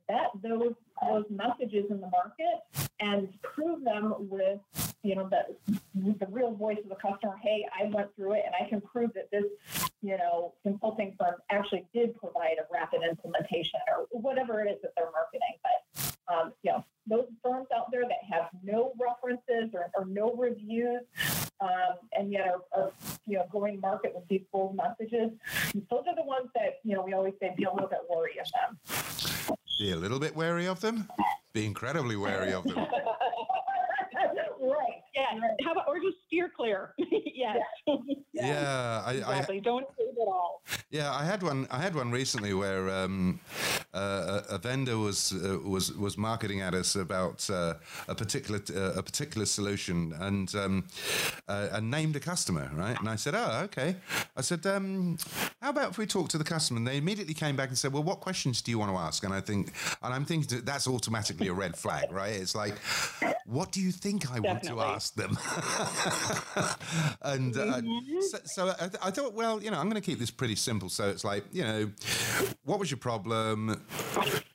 vet 0.08 0.30
those 0.42 0.74
those 1.06 1.24
messages 1.30 1.86
in 1.90 2.00
the 2.00 2.08
market 2.08 2.88
and 3.00 3.28
prove 3.42 3.84
them 3.84 4.14
with 4.18 4.60
you 5.02 5.14
know 5.14 5.28
the 5.28 5.78
the 6.18 6.26
real 6.26 6.52
voice 6.52 6.78
of 6.82 6.88
the 6.88 6.96
customer 6.96 7.36
hey 7.42 7.64
i 7.78 7.84
went 7.86 8.14
through 8.16 8.32
it 8.32 8.42
and 8.44 8.54
i 8.60 8.68
can 8.68 8.80
prove 8.80 9.12
that 9.14 9.30
this 9.30 9.44
you 10.02 10.16
know 10.16 10.54
consulting 10.62 11.14
firm 11.18 11.34
actually 11.50 11.84
did 11.92 12.16
provide 12.16 12.56
a 12.58 12.72
rapid 12.72 13.00
implementation 13.08 13.80
or 13.88 14.06
whatever 14.20 14.60
it 14.62 14.70
is 14.70 14.78
that 14.82 14.92
they're 14.96 15.10
marketing. 15.10 15.56
But 15.62 16.34
um, 16.34 16.52
you 16.62 16.72
know 16.72 16.84
those 17.06 17.26
firms 17.42 17.68
out 17.74 17.90
there 17.90 18.02
that 18.02 18.18
have 18.30 18.48
no 18.62 18.92
references 19.00 19.70
or, 19.74 19.90
or 19.96 20.04
no 20.04 20.34
reviews 20.34 21.02
um, 21.60 21.96
and 22.12 22.30
yet 22.30 22.46
are, 22.46 22.80
are 22.80 22.92
you 23.26 23.38
know 23.38 23.46
going 23.50 23.80
market 23.80 24.12
with 24.14 24.26
these 24.28 24.42
bold 24.52 24.76
messages 24.76 25.30
those 25.90 26.04
are 26.06 26.14
the 26.14 26.22
ones 26.22 26.48
that 26.54 26.80
you 26.84 26.94
know 26.94 27.02
we 27.02 27.14
always 27.14 27.34
say 27.40 27.52
be 27.56 27.64
a 27.64 27.72
little 27.72 27.88
bit 27.88 28.00
wary 28.08 28.38
of 28.38 28.46
them 28.52 29.56
Be 29.78 29.92
a 29.92 29.96
little 29.96 30.18
bit 30.18 30.34
wary 30.34 30.66
of 30.66 30.80
them. 30.80 31.08
Be 31.52 31.64
incredibly 31.64 32.16
wary 32.16 32.52
of 32.52 32.64
them. 32.64 32.76
right 34.60 34.98
yeah. 35.14 35.40
How 35.64 35.72
about 35.72 35.88
or 35.88 35.98
just 36.00 36.16
steer 36.26 36.50
clear. 36.54 36.94
Yes. 37.38 37.58
Yeah, 38.32 39.02
I, 39.06 39.10
I, 39.10 39.14
exactly. 39.14 39.60
Don't 39.60 39.86
save 39.96 40.08
it 40.08 40.16
at 40.20 40.26
all 40.26 40.57
Yeah, 40.90 41.12
I 41.12 41.24
had 41.24 41.42
one. 41.42 41.66
I 41.70 41.78
had 41.78 41.94
one 41.94 42.10
recently 42.10 42.54
where 42.54 42.90
um, 42.90 43.40
uh, 43.94 44.42
a 44.48 44.58
vendor 44.58 44.98
was 44.98 45.32
uh, 45.32 45.58
was 45.64 45.92
was 45.92 46.16
marketing 46.16 46.60
at 46.60 46.74
us 46.74 46.96
about 46.96 47.48
uh, 47.50 47.74
a 48.08 48.14
particular 48.14 48.60
uh, 48.74 48.98
a 48.98 49.02
particular 49.02 49.46
solution 49.46 50.14
and 50.20 50.54
um, 50.54 50.84
uh, 51.48 51.68
and 51.72 51.90
named 51.90 52.16
a 52.16 52.20
customer, 52.20 52.70
right? 52.74 52.98
And 52.98 53.08
I 53.08 53.16
said, 53.16 53.34
"Oh, 53.34 53.60
okay." 53.64 53.96
I 54.36 54.40
said, 54.42 54.66
um, 54.66 55.18
"How 55.60 55.70
about 55.70 55.90
if 55.90 55.98
we 55.98 56.06
talk 56.06 56.28
to 56.30 56.38
the 56.38 56.44
customer?" 56.44 56.78
And 56.78 56.86
they 56.86 56.96
immediately 56.96 57.34
came 57.34 57.56
back 57.56 57.68
and 57.68 57.78
said, 57.78 57.92
"Well, 57.92 58.02
what 58.02 58.20
questions 58.20 58.62
do 58.62 58.70
you 58.70 58.78
want 58.78 58.92
to 58.92 58.98
ask?" 58.98 59.24
And 59.24 59.32
I 59.34 59.40
think, 59.40 59.72
and 60.02 60.14
I'm 60.14 60.24
thinking 60.24 60.56
that 60.56 60.66
that's 60.66 60.86
automatically 60.86 61.48
a 61.48 61.52
red 61.54 61.76
flag, 61.76 62.12
right? 62.12 62.32
It's 62.32 62.54
like, 62.54 62.76
what 63.46 63.72
do 63.72 63.80
you 63.80 63.92
think 63.92 64.30
I 64.30 64.40
want 64.40 64.62
to 64.64 64.80
ask 64.80 65.14
them? 65.14 65.38
and 67.22 67.56
uh, 67.56 67.80
so, 68.20 68.38
so 68.44 68.68
I, 68.68 69.08
I 69.08 69.10
thought, 69.10 69.32
well, 69.34 69.62
you 69.62 69.70
know, 69.70 69.78
I'm 69.78 69.88
going 69.88 70.00
to 70.00 70.06
keep 70.06 70.18
this 70.18 70.30
pretty 70.30 70.56
simple. 70.58 70.88
So 70.88 71.08
it's 71.08 71.24
like, 71.24 71.44
you 71.52 71.64
know, 71.64 71.90
what 72.64 72.78
was 72.78 72.90
your 72.90 72.98
problem? 72.98 73.82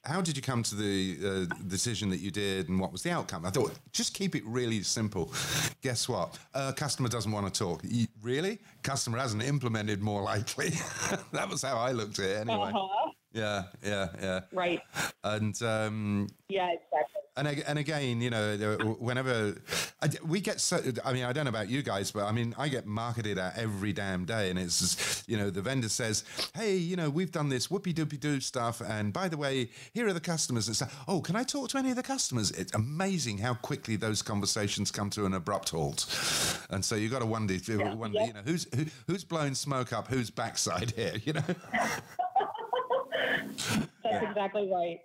How 0.06 0.22
did 0.22 0.36
you 0.36 0.44
come 0.44 0.62
to 0.64 0.76
the 0.76 1.18
uh, 1.52 1.56
decision 1.68 2.10
that 2.12 2.20
you 2.20 2.30
did, 2.30 2.70
and 2.70 2.80
what 2.80 2.92
was 2.92 3.02
the 3.04 3.12
outcome? 3.12 3.46
I 3.46 3.50
thought, 3.50 3.72
just 3.92 4.14
keep 4.14 4.36
it 4.36 4.44
really 4.46 4.84
simple. 4.84 5.34
Guess 5.82 6.08
what? 6.10 6.38
Uh, 6.54 6.72
customer 6.74 7.10
doesn't 7.10 7.32
want 7.32 7.52
to 7.52 7.58
talk. 7.58 7.82
You- 7.84 8.08
really? 8.22 8.60
Customer 8.84 9.18
hasn't 9.18 9.44
implemented 9.44 10.02
more 10.02 10.22
likely. 10.22 10.70
that 11.32 11.50
was 11.50 11.62
how 11.62 11.78
I 11.78 11.92
looked 11.92 12.20
at 12.20 12.26
it 12.26 12.38
anyway. 12.48 12.72
uh-huh. 12.74 13.10
Yeah, 13.34 13.64
yeah, 13.84 14.10
yeah. 14.22 14.40
right 14.52 14.80
And 15.24 15.60
um, 15.64 16.28
yeah 16.50 16.70
exactly 16.72 17.22
and 17.36 17.48
and 17.48 17.80
again, 17.80 18.22
you 18.22 18.30
know, 18.30 18.58
whenever 19.00 19.56
I 20.02 20.10
we 20.26 20.40
get 20.40 20.60
so, 20.62 20.80
I 21.04 21.14
mean, 21.14 21.24
I 21.24 21.34
don't 21.34 21.46
know 21.46 21.50
about 21.50 21.70
you 21.70 21.82
guys, 21.82 22.12
but 22.12 22.26
I 22.26 22.32
mean, 22.32 22.54
I 22.58 22.68
get 22.70 22.86
marketed 22.86 23.38
at 23.38 23.58
every 23.58 23.92
damn 23.94 24.26
day, 24.26 24.50
and 24.50 24.60
it's 24.60 24.80
just, 24.80 25.28
you 25.30 25.38
know, 25.38 25.50
the 25.50 25.62
vendor 25.62 25.90
says, 25.90 26.24
"Hey, 26.54 26.76
you 26.76 26.96
know, 26.96 27.10
we've 27.10 27.32
done 27.32 27.50
this 27.50 27.68
whoopie 27.68 27.94
doopie 27.94 28.20
doo 28.20 28.40
stuff, 28.40 28.82
and 28.82 29.12
by 29.12 29.28
the 29.28 29.38
way, 29.38 29.70
here 29.94 30.08
are 30.08 30.14
the 30.14 30.20
customers." 30.20 30.68
And 30.68 30.76
stuff. 30.76 31.04
Oh, 31.08 31.22
can 31.22 31.36
I 31.36 31.44
talk 31.44 31.70
to 31.70 31.78
any 31.78 31.90
of 31.90 31.96
the 31.96 32.04
customers? 32.04 32.52
It's 32.52 32.74
amazing 32.74 33.40
how 33.40 33.56
quickly 33.56 33.96
those 33.96 34.22
conversations 34.22 34.92
come 34.92 35.10
to 35.12 35.26
an 35.26 35.34
abrupt 35.34 35.70
halt, 35.72 36.06
and 36.70 36.84
so 36.86 36.96
you 36.96 37.10
got 37.10 37.20
to 37.20 37.26
wonder, 37.26 37.54
if- 37.56 37.68
wonder, 37.96 38.20
Yeah. 38.20 38.28
you 38.28 38.34
know, 38.34 38.42
who's 38.46 38.68
who, 38.76 38.86
who's 39.08 39.24
blowing 39.24 39.56
smoke 39.56 39.92
up 39.94 40.08
who's 40.08 40.30
backside 40.30 40.92
here, 40.96 41.14
you 41.26 41.34
know? 41.34 41.42
that's 44.04 44.26
exactly 44.26 44.70
right 44.72 45.00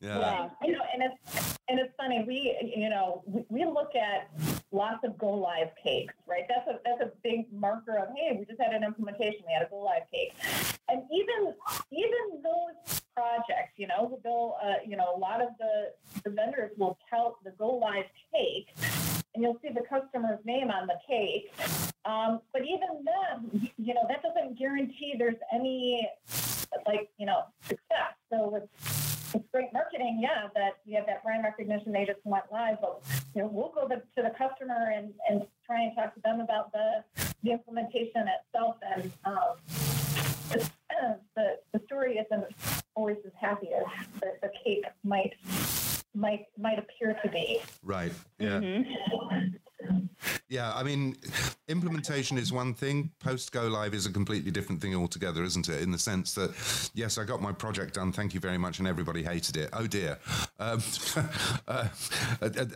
yeah 0.00 0.18
know, 0.18 0.50
and 0.96 1.12
it's 1.12 1.58
and 1.68 1.80
it's 1.80 1.92
funny. 1.96 2.24
We 2.26 2.56
you 2.76 2.88
know 2.88 3.22
we, 3.26 3.44
we 3.48 3.64
look 3.64 3.94
at 3.94 4.30
lots 4.72 5.04
of 5.04 5.18
go 5.18 5.30
live 5.30 5.68
cakes, 5.82 6.14
right? 6.26 6.44
That's 6.48 6.66
a 6.68 6.80
that's 6.84 7.02
a 7.02 7.12
big 7.22 7.52
marker 7.52 7.98
of 7.98 8.08
hey, 8.16 8.36
we 8.38 8.44
just 8.44 8.60
had 8.60 8.72
an 8.72 8.84
implementation, 8.84 9.40
we 9.46 9.52
had 9.52 9.66
a 9.66 9.70
go 9.70 9.78
live 9.78 10.02
cake, 10.12 10.34
and 10.88 11.02
even 11.12 11.54
even 11.92 12.42
those 12.42 13.00
projects, 13.14 13.72
you 13.76 13.86
know, 13.86 14.18
they'll 14.22 14.56
uh, 14.62 14.74
you 14.86 14.96
know 14.96 15.14
a 15.14 15.18
lot 15.18 15.40
of 15.40 15.48
the 15.58 15.92
the 16.24 16.30
vendors 16.30 16.72
will 16.78 16.98
tell 17.10 17.38
the 17.44 17.50
go 17.52 17.70
live 17.70 18.06
cake. 18.32 18.68
And 19.34 19.42
you'll 19.42 19.58
see 19.60 19.68
the 19.68 19.82
customer's 19.82 20.38
name 20.46 20.70
on 20.70 20.86
the 20.86 20.98
cake, 21.06 21.52
um, 22.06 22.40
but 22.54 22.62
even 22.62 23.04
then, 23.04 23.68
you 23.76 23.92
know 23.92 24.00
that 24.08 24.22
doesn't 24.22 24.58
guarantee 24.58 25.14
there's 25.18 25.36
any 25.52 26.08
like 26.86 27.10
you 27.18 27.26
know 27.26 27.42
success. 27.60 28.14
So 28.32 28.56
it's 28.56 29.25
it's 29.36 29.46
great 29.52 29.72
marketing, 29.72 30.18
yeah, 30.20 30.48
that 30.54 30.78
you 30.86 30.96
have 30.96 31.06
that 31.06 31.22
brand 31.22 31.44
recognition, 31.44 31.92
they 31.92 32.04
just 32.04 32.20
went 32.24 32.44
live, 32.50 32.78
but 32.80 33.02
you 33.34 33.42
know, 33.42 33.48
we'll 33.52 33.72
go 33.74 33.86
to, 33.86 33.96
to 33.96 34.22
the 34.22 34.32
customer 34.36 34.92
and, 34.94 35.12
and 35.28 35.46
try 35.64 35.82
and 35.82 35.94
talk 35.94 36.14
to 36.14 36.20
them 36.22 36.40
about 36.40 36.72
the 36.72 37.04
the 37.42 37.52
implementation 37.52 38.24
itself 38.26 38.76
and 38.94 39.12
um, 39.24 39.56
the, 41.36 41.58
the 41.72 41.80
story 41.86 42.18
isn't 42.18 42.44
always 42.94 43.18
as 43.24 43.32
happy 43.38 43.68
as 43.72 43.84
the, 44.20 44.32
the 44.42 44.50
cake 44.64 44.84
might 45.04 45.34
might 46.14 46.46
might 46.58 46.78
appear 46.78 47.16
to 47.22 47.28
be. 47.28 47.60
Right. 47.84 48.12
Yeah. 48.38 48.60
Mm-hmm. 48.60 50.06
Yeah, 50.48 50.72
I 50.74 50.82
mean, 50.82 51.16
implementation 51.68 52.38
is 52.38 52.52
one 52.52 52.74
thing. 52.74 53.10
Post 53.18 53.52
go 53.52 53.66
live 53.66 53.94
is 53.94 54.06
a 54.06 54.12
completely 54.12 54.50
different 54.50 54.80
thing 54.80 54.94
altogether, 54.94 55.42
isn't 55.42 55.68
it? 55.68 55.82
In 55.82 55.90
the 55.90 55.98
sense 55.98 56.34
that, 56.34 56.50
yes, 56.94 57.18
I 57.18 57.24
got 57.24 57.42
my 57.42 57.52
project 57.52 57.94
done. 57.94 58.12
Thank 58.12 58.34
you 58.34 58.40
very 58.40 58.58
much, 58.58 58.78
and 58.78 58.86
everybody 58.86 59.22
hated 59.22 59.56
it. 59.56 59.70
Oh 59.72 59.86
dear. 59.86 60.18
Um, 60.58 60.82
uh, 61.68 61.88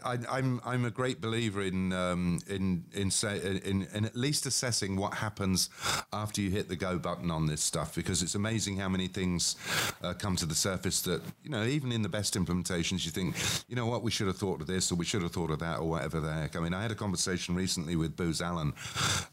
I, 0.05 0.15
am 0.15 0.27
I'm, 0.31 0.61
I'm 0.65 0.85
a 0.85 0.91
great 0.91 1.21
believer 1.21 1.63
in 1.63 1.93
um, 1.93 2.41
in 2.49 2.85
in, 2.93 3.11
in 3.23 3.87
in 3.95 4.05
at 4.05 4.17
least 4.17 4.47
assessing 4.47 4.97
what 4.97 5.15
happens 5.15 5.71
after 6.13 6.41
you 6.41 6.51
hit 6.51 6.69
the 6.69 6.77
go 6.77 6.99
button 6.99 7.31
on 7.31 7.47
this 7.47 7.63
stuff, 7.63 7.95
because 7.95 8.23
it's 8.23 8.35
amazing 8.35 8.77
how 8.77 8.89
many 8.89 9.07
things 9.07 9.57
uh, 10.03 10.15
come 10.15 10.37
to 10.37 10.47
the 10.47 10.55
surface 10.55 11.03
that 11.03 11.23
you 11.43 11.51
know, 11.51 11.65
even 11.65 11.93
in 11.93 12.03
the 12.03 12.09
best 12.09 12.35
implementations, 12.35 13.05
you 13.05 13.11
think, 13.11 13.37
you 13.69 13.77
know 13.77 13.87
what, 13.87 14.03
we 14.03 14.11
should 14.11 14.27
have 14.27 14.37
thought 14.37 14.61
of 14.61 14.67
this, 14.67 14.91
or 14.91 14.97
we 14.97 15.05
should 15.05 15.23
have 15.23 15.33
thought 15.33 15.51
of 15.51 15.61
that, 15.61 15.79
or 15.79 15.89
whatever 15.89 16.21
the 16.21 16.33
heck. 16.33 16.57
I 16.57 16.61
mean, 16.61 16.75
I 16.75 16.83
had 16.83 16.91
a 16.91 16.97
conversation 16.97 17.55
recently 17.55 17.97
with 17.97 18.17
Booz 18.17 18.43
Allen 18.43 18.73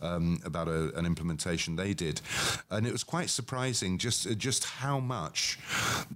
um, 0.01 0.39
about 0.45 0.67
a, 0.67 0.93
an 0.95 1.05
implementation 1.05 1.75
they 1.75 1.93
did, 1.93 2.21
and 2.69 2.85
it 2.85 2.91
was 2.91 3.03
quite 3.03 3.29
surprising 3.29 3.97
just 3.97 4.37
just 4.37 4.63
how 4.65 4.99
much 4.99 5.59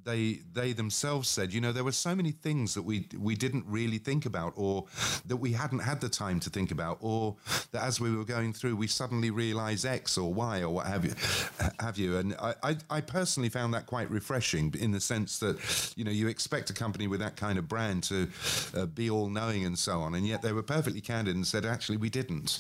they 0.04 0.40
they 0.54 0.74
themselves 0.74 1.30
said. 1.30 1.54
You 1.54 1.62
know, 1.62 1.72
there 1.72 1.84
were 1.84 1.92
so 1.92 2.16
many 2.16 2.32
things 2.32 2.74
that 2.74 2.84
we 2.84 3.08
we 3.18 3.36
didn't 3.36 3.66
really 3.68 3.98
think 3.98 4.26
about, 4.26 4.54
or 4.56 4.86
that 5.26 5.38
we 5.38 5.54
hadn't 5.54 5.80
had 5.80 6.02
the 6.02 6.10
time 6.10 6.40
to 6.42 6.50
think 6.50 6.72
about, 6.72 6.98
or 7.02 7.36
that 7.72 7.84
as 7.84 8.00
we 8.00 8.16
were 8.16 8.26
going 8.26 8.54
through, 8.54 8.76
we 8.76 8.88
suddenly 8.88 9.32
realised 9.32 9.86
X 9.86 10.18
or 10.18 10.34
Y 10.34 10.62
or 10.62 10.70
what 10.70 10.88
have 10.88 11.06
you, 11.06 11.14
have 11.80 11.98
you. 11.98 12.18
And 12.18 12.36
I, 12.40 12.54
I, 12.64 12.76
I 12.90 13.02
personally 13.02 13.50
found 13.50 13.74
that 13.74 13.86
quite 13.86 14.10
refreshing 14.10 14.74
in 14.80 14.92
the 14.92 15.00
sense 15.00 15.40
that 15.40 15.94
you 15.96 16.04
know 16.04 16.12
you 16.12 16.28
expect 16.28 16.70
a 16.70 16.74
company 16.74 17.08
with 17.08 17.20
that 17.20 17.36
kind 17.36 17.58
of 17.58 17.68
brand 17.68 18.04
to 18.04 18.28
uh, 18.76 18.86
be 18.86 19.10
all 19.10 19.30
knowing 19.30 19.66
and 19.66 19.78
so 19.78 20.00
on, 20.00 20.16
and 20.16 20.28
yet 20.28 20.42
they 20.42 20.54
were 20.54 20.64
perfectly 20.64 21.02
candid 21.02 21.36
and 21.36 21.48
said 21.48 21.66
actually 21.66 21.98
we 21.98 22.10
didn't. 22.10 22.60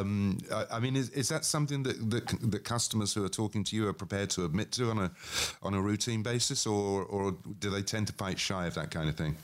Um, 0.00 0.38
I, 0.52 0.64
I, 0.72 0.80
mean, 0.80 0.96
is, 0.96 1.10
is 1.10 1.28
that 1.28 1.44
something 1.44 1.82
that, 1.84 2.10
that, 2.10 2.50
that 2.50 2.64
customers 2.64 3.14
who 3.14 3.24
are 3.24 3.28
talking 3.28 3.64
to 3.64 3.76
you 3.76 3.88
are 3.88 3.92
prepared 3.92 4.30
to 4.30 4.44
admit 4.44 4.72
to 4.72 4.90
on 4.90 4.98
a 4.98 5.10
on 5.62 5.74
a 5.74 5.80
routine 5.80 6.22
basis, 6.22 6.66
or 6.66 7.04
or 7.04 7.36
do 7.58 7.70
they 7.70 7.82
tend 7.82 8.06
to 8.08 8.12
fight 8.12 8.38
shy 8.38 8.66
of 8.66 8.74
that 8.74 8.90
kind 8.90 9.08
of 9.08 9.16
thing? 9.16 9.36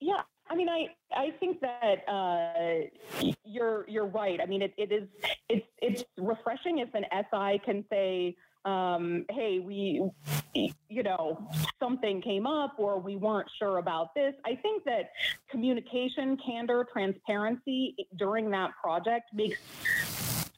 Yeah, 0.00 0.22
I 0.48 0.54
mean, 0.54 0.68
I 0.68 0.88
I 1.14 1.30
think 1.38 1.60
that 1.60 2.08
uh, 2.08 3.32
you're 3.44 3.84
you're 3.88 4.06
right. 4.06 4.40
I 4.40 4.46
mean, 4.46 4.62
it, 4.62 4.74
it 4.76 4.92
is 4.92 5.08
it's 5.48 5.66
it's 5.78 6.04
refreshing 6.16 6.78
if 6.78 6.94
an 6.94 7.04
SI 7.12 7.60
can 7.64 7.84
say, 7.90 8.36
um, 8.64 9.24
hey, 9.30 9.58
we, 9.58 10.02
you 10.54 11.02
know, 11.02 11.48
something 11.78 12.20
came 12.20 12.46
up 12.46 12.74
or 12.78 12.98
we 12.98 13.16
weren't 13.16 13.48
sure 13.58 13.78
about 13.78 14.14
this. 14.14 14.34
I 14.44 14.56
think 14.56 14.84
that 14.84 15.12
communication, 15.50 16.36
candor, 16.44 16.86
transparency 16.92 17.94
during 18.16 18.50
that 18.50 18.70
project 18.82 19.30
makes 19.32 19.58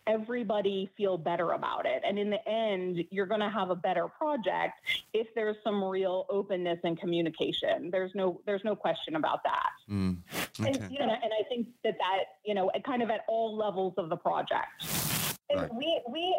everybody 0.07 0.91
feel 0.97 1.17
better 1.17 1.53
about 1.53 1.87
it. 1.87 2.03
And 2.05 2.19
in 2.19 2.31
the 2.31 2.49
end, 2.49 3.05
you're 3.11 3.27
going 3.27 3.41
to 3.41 3.51
have 3.51 3.71
a 3.71 3.77
better 3.77 4.09
project 4.09 4.75
if 5.13 5.29
there's 5.35 5.57
some 5.63 5.83
real 5.83 6.27
openness 6.29 6.79
and 6.85 6.99
communication. 6.99 7.91
There's 7.91 8.13
no 8.15 8.41
there's 8.47 8.65
no 8.65 8.75
question 8.75 9.17
about 9.17 9.43
that. 9.45 9.71
Mm, 9.91 10.19
okay. 10.61 10.71
and, 10.71 10.93
you 10.93 10.99
know, 10.99 11.05
and 11.05 11.33
I 11.39 11.49
think 11.49 11.69
that 11.85 11.95
that 11.99 12.25
you 12.45 12.55
know 12.55 12.71
kind 12.85 13.03
of 13.03 13.11
at 13.11 13.21
all 13.29 13.57
levels 13.57 13.95
of 13.97 14.09
the 14.09 14.17
project. 14.17 15.22
Right. 15.55 15.75
we 15.75 16.01
we 16.09 16.35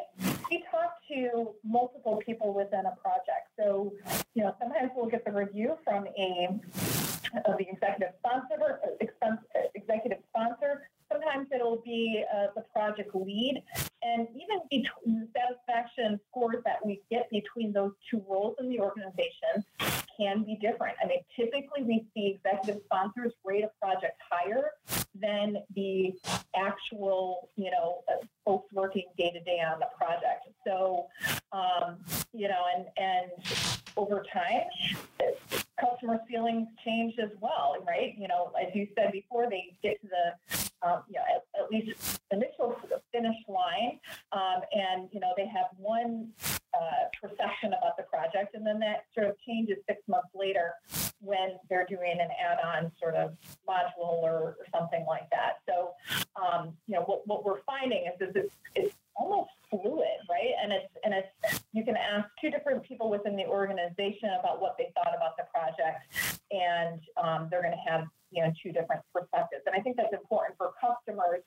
we 0.50 0.64
talk 0.72 0.98
to 1.10 1.52
multiple 1.64 2.22
people 2.26 2.54
within 2.54 2.86
a 2.86 2.96
project. 3.02 3.50
So, 3.58 3.94
you 4.34 4.44
know, 4.44 4.56
sometimes 4.60 4.92
we'll 4.96 5.10
get 5.10 5.26
the 5.26 5.32
review 5.32 5.78
from 5.84 6.08
a 6.18 6.60
of 7.46 7.58
the 7.58 7.68
executive 7.70 8.14
sponsor, 8.20 8.80
executive 9.76 10.20
sponsor. 10.30 10.90
Sometimes 11.12 11.48
it'll 11.54 11.82
be 11.86 12.24
uh, 12.34 12.48
the 12.56 12.62
project 12.74 13.16
lead, 13.16 13.62
and 14.02 14.28
even 14.36 14.60
between 14.70 15.20
the 15.22 15.28
satisfaction 15.36 16.20
scores 16.30 16.64
that 16.66 16.86
we 16.86 17.02
get 17.10 17.30
between 17.30 17.72
those 17.72 17.92
two 18.10 18.24
roles 18.28 18.56
in 18.60 18.70
the 18.70 18.80
organization 18.80 19.64
can 20.18 20.44
be 20.44 20.56
different. 20.56 20.96
I 21.04 21.08
mean, 21.08 21.20
typically 21.36 21.84
we 21.84 22.06
see 22.14 22.40
executive 22.44 22.82
sponsors 22.86 23.34
rate 23.44 23.64
a 23.64 23.72
project 23.84 24.20
higher 24.30 24.72
than 25.20 25.58
the 25.76 26.14
actual, 26.56 27.50
you 27.56 27.72
know, 27.72 28.04
uh, 28.10 28.26
folks 28.46 28.72
working 28.74 29.06
day 29.18 29.32
to 29.32 29.40
day 29.40 29.60
on 29.60 29.80
the 29.80 29.88
project. 29.98 30.48
So, 30.66 31.08
um, 31.52 31.98
you 32.34 32.48
know, 32.48 32.64
and 32.76 32.86
and 32.98 33.32
over 33.96 34.24
time, 34.34 34.62
customer 35.80 36.20
feelings 36.28 36.68
change 36.84 37.16
as 37.22 37.30
well, 37.42 37.76
right? 37.88 38.16
You 38.18 38.28
know, 38.28 38.52
as 38.60 38.74
you 38.74 38.88
said 38.98 39.12
before, 39.12 39.50
they 39.50 39.76
get 39.84 40.02
to 40.02 40.08
the, 40.08 40.72
um, 40.86 41.04
you 41.08 41.16
know, 41.16 41.26
at, 41.36 41.64
at, 41.64 41.72
least 41.72 42.20
initial 42.32 42.76
finish 43.12 43.36
line, 43.48 44.00
um, 44.32 44.62
and 44.74 45.10
you 45.12 45.20
know, 45.20 45.34
they 45.38 45.48
have 45.48 45.68
one 45.78 46.30
uh, 46.74 47.08
perception 47.22 47.74
about 47.74 47.96
the 47.98 48.04
project, 48.04 48.56
and 48.56 48.66
then 48.66 48.80
that 48.80 49.06
sort 49.14 49.28
of 49.28 49.36
changes 49.48 49.78
six 49.88 50.02
months 50.08 50.30
later 50.34 50.74
when 51.20 51.58
they're 51.70 51.86
doing 51.88 52.18
an 52.20 52.30
add-on 52.40 52.92
sort 53.00 53.16
of 53.16 53.32
module 53.68 54.22
or, 54.22 54.58
or 54.60 54.66
something 54.74 55.06
like 55.08 55.30
that. 55.30 55.60
So, 55.68 55.92
um, 56.36 56.74
you 56.88 56.96
know, 56.96 57.02
what, 57.04 57.26
what 57.28 57.46
we're 57.46 57.62
finding 57.62 58.06
is, 58.08 58.34
it's, 58.36 58.54
it's 58.76 58.96
almost 59.16 59.52
fluid, 59.70 60.20
right? 60.30 60.54
And 60.62 60.72
it's 60.72 60.92
and 61.04 61.14
it's 61.14 61.64
you 61.72 61.84
can 61.84 61.96
ask 61.96 62.28
two 62.42 62.50
different 62.50 62.84
people 62.84 63.10
within 63.10 63.36
the 63.36 63.46
organization 63.46 64.30
about 64.40 64.62
what 64.62 64.76
they 64.78 64.92
thought 64.96 65.14
about 65.16 65.38
the 65.38 65.46
project, 65.54 66.42
and 66.52 67.00
um, 67.22 67.48
they're 67.50 67.62
going 67.62 67.74
to 67.74 67.92
have 67.92 68.06
you 68.34 68.44
know 68.44 68.52
two 68.62 68.72
different 68.72 69.02
perspectives. 69.14 69.64
And 69.66 69.76
I 69.76 69.80
think 69.80 69.98
that's 69.98 70.14
important 70.14 70.58
for 70.58 70.72
customers 70.82 71.42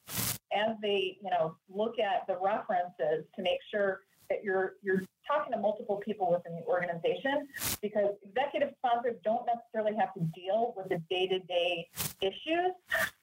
as 0.55 0.77
they 0.81 1.18
you 1.22 1.31
know 1.31 1.57
look 1.68 1.99
at 1.99 2.27
the 2.27 2.37
references 2.40 3.25
to 3.35 3.42
make 3.42 3.59
sure 3.70 4.01
that 4.29 4.42
you're 4.42 4.75
you're 4.83 5.03
talking 5.27 5.53
to 5.53 5.59
multiple 5.59 6.01
people 6.05 6.31
within 6.31 6.55
the 6.55 6.64
organization 6.66 7.49
because 7.83 8.11
executive 8.25 8.70
sponsors 8.79 9.16
don't 9.25 9.44
necessarily 9.46 9.96
have 9.99 10.14
to 10.14 10.20
deal 10.38 10.72
with 10.77 10.88
the 10.88 11.03
day-to-day 11.11 11.88
issues 12.20 12.72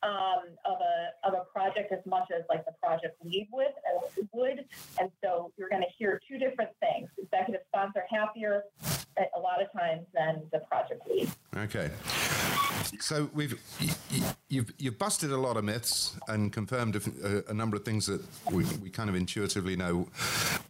um, 0.04 0.44
of 0.66 0.78
a 0.82 1.28
of 1.28 1.34
a 1.34 1.46
project 1.52 1.92
as 1.92 2.00
much 2.06 2.30
as 2.36 2.44
like 2.50 2.66
the 2.66 2.74
project 2.82 3.16
lead 3.24 3.48
would 3.52 3.68
and 3.68 4.28
would. 4.34 4.66
And 5.00 5.10
so 5.24 5.52
you're 5.58 5.70
going 5.70 5.82
to 5.82 5.94
hear 5.98 6.20
two 6.28 6.38
different 6.38 6.72
things. 6.80 7.10
Executive 7.18 7.62
sponsor 7.68 8.04
happier 8.10 8.64
a 9.36 9.40
lot 9.40 9.62
of 9.62 9.72
times 9.72 10.06
than 10.14 10.42
the 10.52 10.60
project 10.60 11.08
lead. 11.08 11.30
Okay 11.56 11.92
so 13.00 13.30
we've 13.34 13.60
you've 14.54 14.72
you've 14.78 15.00
busted 15.00 15.32
a 15.32 15.38
lot 15.38 15.58
of 15.58 15.64
myths 15.64 16.16
and 16.28 16.54
confirmed 16.54 16.96
a, 16.96 17.50
a 17.50 17.54
number 17.54 17.76
of 17.76 17.84
things 17.84 18.06
that 18.06 18.22
we, 18.52 18.64
we 18.82 18.90
kind 18.90 19.10
of 19.10 19.16
intuitively 19.16 19.76
know. 19.76 20.08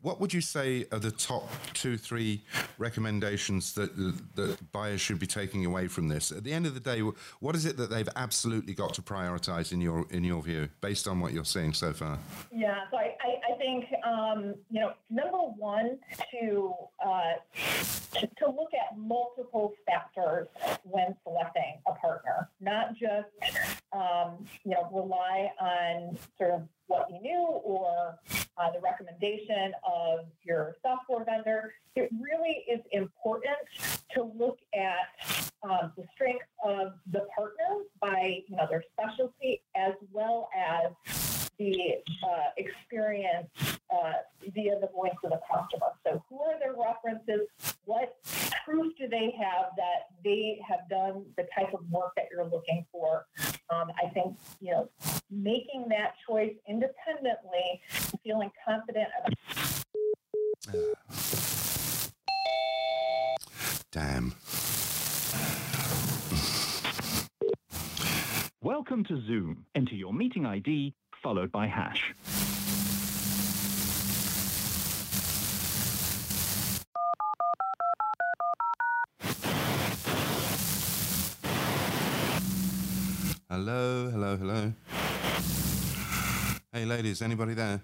What 0.01 0.19
would 0.21 0.33
you 0.33 0.41
say 0.41 0.85
are 0.91 0.99
the 0.99 1.11
top 1.11 1.49
two, 1.73 1.97
three 1.97 2.41
recommendations 2.77 3.73
that 3.73 3.95
that 4.35 4.71
buyers 4.71 5.01
should 5.01 5.19
be 5.19 5.27
taking 5.27 5.65
away 5.65 5.87
from 5.87 6.07
this? 6.07 6.31
At 6.31 6.43
the 6.43 6.53
end 6.53 6.65
of 6.65 6.73
the 6.73 6.79
day, 6.79 7.01
what 7.39 7.55
is 7.55 7.65
it 7.65 7.77
that 7.77 7.89
they've 7.89 8.09
absolutely 8.15 8.73
got 8.73 8.93
to 8.95 9.01
prioritize 9.01 9.71
in 9.73 9.81
your 9.81 10.05
in 10.09 10.23
your 10.23 10.41
view, 10.41 10.69
based 10.81 11.07
on 11.07 11.19
what 11.19 11.33
you're 11.33 11.45
seeing 11.45 11.73
so 11.73 11.93
far? 11.93 12.17
Yeah, 12.51 12.79
so 12.89 12.97
I, 12.97 13.15
I, 13.21 13.53
I 13.53 13.57
think 13.57 13.85
um, 14.05 14.55
you 14.71 14.79
know 14.79 14.93
number 15.09 15.37
one 15.37 15.97
to, 16.31 16.73
uh, 17.05 17.33
to 18.13 18.27
to 18.27 18.45
look 18.47 18.71
at 18.73 18.97
multiple 18.97 19.73
factors 19.85 20.47
when 20.83 21.15
selecting 21.23 21.79
a 21.87 21.93
partner, 21.93 22.49
not 22.61 22.93
just 22.95 23.27
um, 23.91 24.45
you 24.63 24.71
know 24.71 24.89
rely 24.91 25.51
on 25.59 26.17
sort 26.37 26.51
of 26.51 26.67
what 26.87 27.07
you 27.09 27.21
knew 27.21 27.47
or 27.63 28.19
uh, 28.57 28.71
the 28.71 28.79
recommendation 28.79 29.73
of 29.83 30.25
your 30.43 30.75
software 30.81 31.23
vendor. 31.23 31.73
It 31.95 32.09
really 32.19 32.63
is 32.69 32.81
important 32.91 33.55
to 34.13 34.23
look 34.23 34.59
at 34.75 35.41
um, 35.63 35.91
the 35.95 36.03
strength 36.13 36.45
of 36.63 36.93
the 37.11 37.25
partner 37.35 37.83
by 38.01 38.39
you 38.47 38.55
know 38.55 38.67
their 38.69 38.83
specialty 38.93 39.61
as 39.75 39.93
well 40.11 40.49
as 40.55 41.32
the 41.57 41.95
uh, 42.23 42.49
experience 42.57 43.49
uh, 43.93 44.13
via 44.53 44.79
the 44.79 44.89
voice 44.93 45.11
of 45.23 45.31
the 45.31 45.39
customer. 45.51 45.87
So, 46.05 46.23
who 46.29 46.39
are 46.41 46.57
their 46.59 46.73
references? 46.73 47.47
What 47.85 48.17
proof 48.65 48.93
do 48.97 49.07
they 49.07 49.35
have 49.39 49.71
that 49.77 50.07
they 50.23 50.59
have 50.67 50.89
done 50.89 51.25
the 51.37 51.47
type 51.57 51.73
of 51.73 51.89
work 51.91 52.13
that 52.15 52.25
you're 52.31 52.45
looking 52.45 52.85
for? 52.91 53.25
Um, 53.69 53.91
I 54.03 54.09
think 54.09 54.37
you 54.59 54.71
know 54.71 54.89
making 55.29 55.87
that 55.89 56.15
choice 56.27 56.53
independently, 56.67 57.81
feeling 58.23 58.51
confident 58.65 59.09
about. 59.19 59.33
Damn. 63.91 64.33
Welcome 68.61 68.93
Welcome 68.93 69.05
to 69.05 69.25
Zoom. 69.25 69.65
Enter 69.73 69.95
your 69.95 70.13
meeting 70.13 70.45
ID 70.45 70.93
followed 71.23 71.51
by 71.53 71.65
hash. 71.65 72.13
Hello, 83.49 84.09
hello, 84.11 84.35
hello. 84.35 84.73
Hey, 86.73 86.83
ladies, 86.83 87.21
anybody 87.21 87.53
there? 87.53 87.79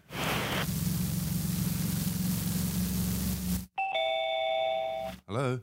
Hello. 5.28 5.60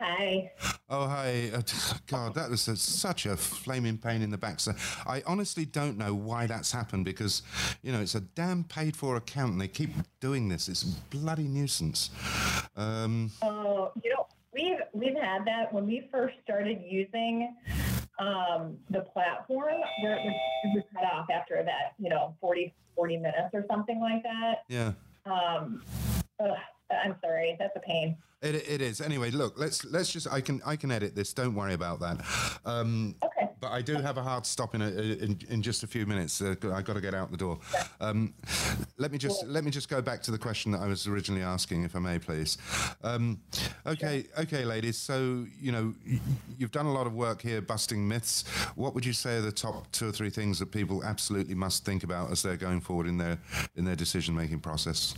Hi. 0.00 0.50
Oh, 0.90 1.06
hi. 1.06 1.50
Uh, 1.54 1.61
God, 2.06 2.34
that 2.34 2.50
was 2.50 2.68
a, 2.68 2.76
such 2.76 3.26
a 3.26 3.36
flaming 3.36 3.98
pain 3.98 4.22
in 4.22 4.30
the 4.30 4.38
back. 4.38 4.60
So 4.60 4.72
I 5.06 5.22
honestly 5.26 5.64
don't 5.64 5.98
know 5.98 6.14
why 6.14 6.46
that's 6.46 6.72
happened 6.72 7.04
because, 7.04 7.42
you 7.82 7.92
know, 7.92 8.00
it's 8.00 8.14
a 8.14 8.20
damn 8.20 8.64
paid 8.64 8.96
for 8.96 9.16
account 9.16 9.52
and 9.52 9.60
they 9.60 9.68
keep 9.68 9.90
doing 10.20 10.48
this. 10.48 10.68
It's 10.68 10.82
a 10.82 10.86
bloody 11.10 11.44
nuisance. 11.48 12.10
Um, 12.76 13.30
Oh, 13.42 13.92
you 14.02 14.10
know, 14.10 14.26
we've 14.52 14.78
we've 14.92 15.16
had 15.16 15.44
that 15.46 15.72
when 15.72 15.86
we 15.86 16.08
first 16.10 16.34
started 16.44 16.80
using 16.86 17.54
um, 18.18 18.76
the 18.90 19.00
platform 19.00 19.80
where 20.02 20.14
it 20.16 20.24
was, 20.24 20.34
it 20.64 20.74
was 20.74 20.84
cut 20.94 21.04
off 21.12 21.26
after 21.30 21.62
that, 21.64 21.94
you 21.98 22.08
know, 22.08 22.34
40, 22.40 22.72
40 22.94 23.16
minutes 23.16 23.50
or 23.52 23.64
something 23.70 24.00
like 24.00 24.22
that. 24.22 24.64
yeah. 24.68 24.92
Um, 25.24 25.82
ugh, 26.40 26.50
I'm 27.04 27.16
sorry, 27.20 27.56
that's 27.58 27.74
a 27.76 27.80
pain. 27.80 28.16
It, 28.42 28.56
it 28.68 28.80
is. 28.80 29.00
Anyway, 29.00 29.30
look, 29.30 29.54
let's 29.56 29.84
let's 29.84 30.12
just 30.12 30.26
I 30.30 30.40
can 30.40 30.60
I 30.66 30.74
can 30.76 30.90
edit 30.90 31.14
this. 31.14 31.32
Don't 31.32 31.54
worry 31.54 31.74
about 31.74 32.00
that. 32.00 32.20
Um, 32.64 33.14
Okay. 33.24 33.48
but 33.60 33.70
I 33.70 33.80
do 33.82 33.94
have 33.94 34.18
a 34.18 34.22
hard 34.22 34.44
stop 34.44 34.74
in 34.74 34.82
a, 34.82 34.88
in, 34.88 35.38
in 35.48 35.62
just 35.62 35.84
a 35.84 35.86
few 35.86 36.06
minutes. 36.06 36.42
Uh, 36.42 36.56
I 36.74 36.82
got 36.82 36.94
to 36.94 37.00
get 37.00 37.14
out 37.14 37.30
the 37.30 37.36
door. 37.36 37.60
Um, 38.00 38.34
let 38.98 39.12
me 39.12 39.18
just 39.18 39.46
let 39.46 39.62
me 39.62 39.70
just 39.70 39.88
go 39.88 40.02
back 40.02 40.22
to 40.24 40.32
the 40.32 40.38
question 40.38 40.72
that 40.72 40.80
I 40.80 40.88
was 40.88 41.06
originally 41.06 41.42
asking, 41.44 41.84
if 41.84 41.94
I 41.94 42.00
may, 42.00 42.18
please. 42.18 42.58
Um, 43.04 43.40
okay, 43.86 44.24
okay, 44.36 44.64
ladies. 44.64 44.96
So 44.98 45.46
you 45.60 45.70
know 45.70 45.94
you've 46.58 46.72
done 46.72 46.86
a 46.86 46.92
lot 46.92 47.06
of 47.06 47.14
work 47.14 47.42
here, 47.42 47.60
busting 47.62 48.06
myths. 48.08 48.42
What 48.74 48.92
would 48.96 49.06
you 49.06 49.12
say 49.12 49.36
are 49.36 49.40
the 49.40 49.52
top 49.52 49.90
two 49.92 50.08
or 50.08 50.12
three 50.12 50.30
things 50.30 50.58
that 50.58 50.72
people 50.72 51.04
absolutely 51.04 51.54
must 51.54 51.84
think 51.84 52.02
about 52.02 52.32
as 52.32 52.42
they're 52.42 52.56
going 52.56 52.80
forward 52.80 53.06
in 53.06 53.18
their 53.18 53.38
in 53.76 53.84
their 53.84 53.96
decision 53.96 54.34
making 54.34 54.58
process? 54.58 55.14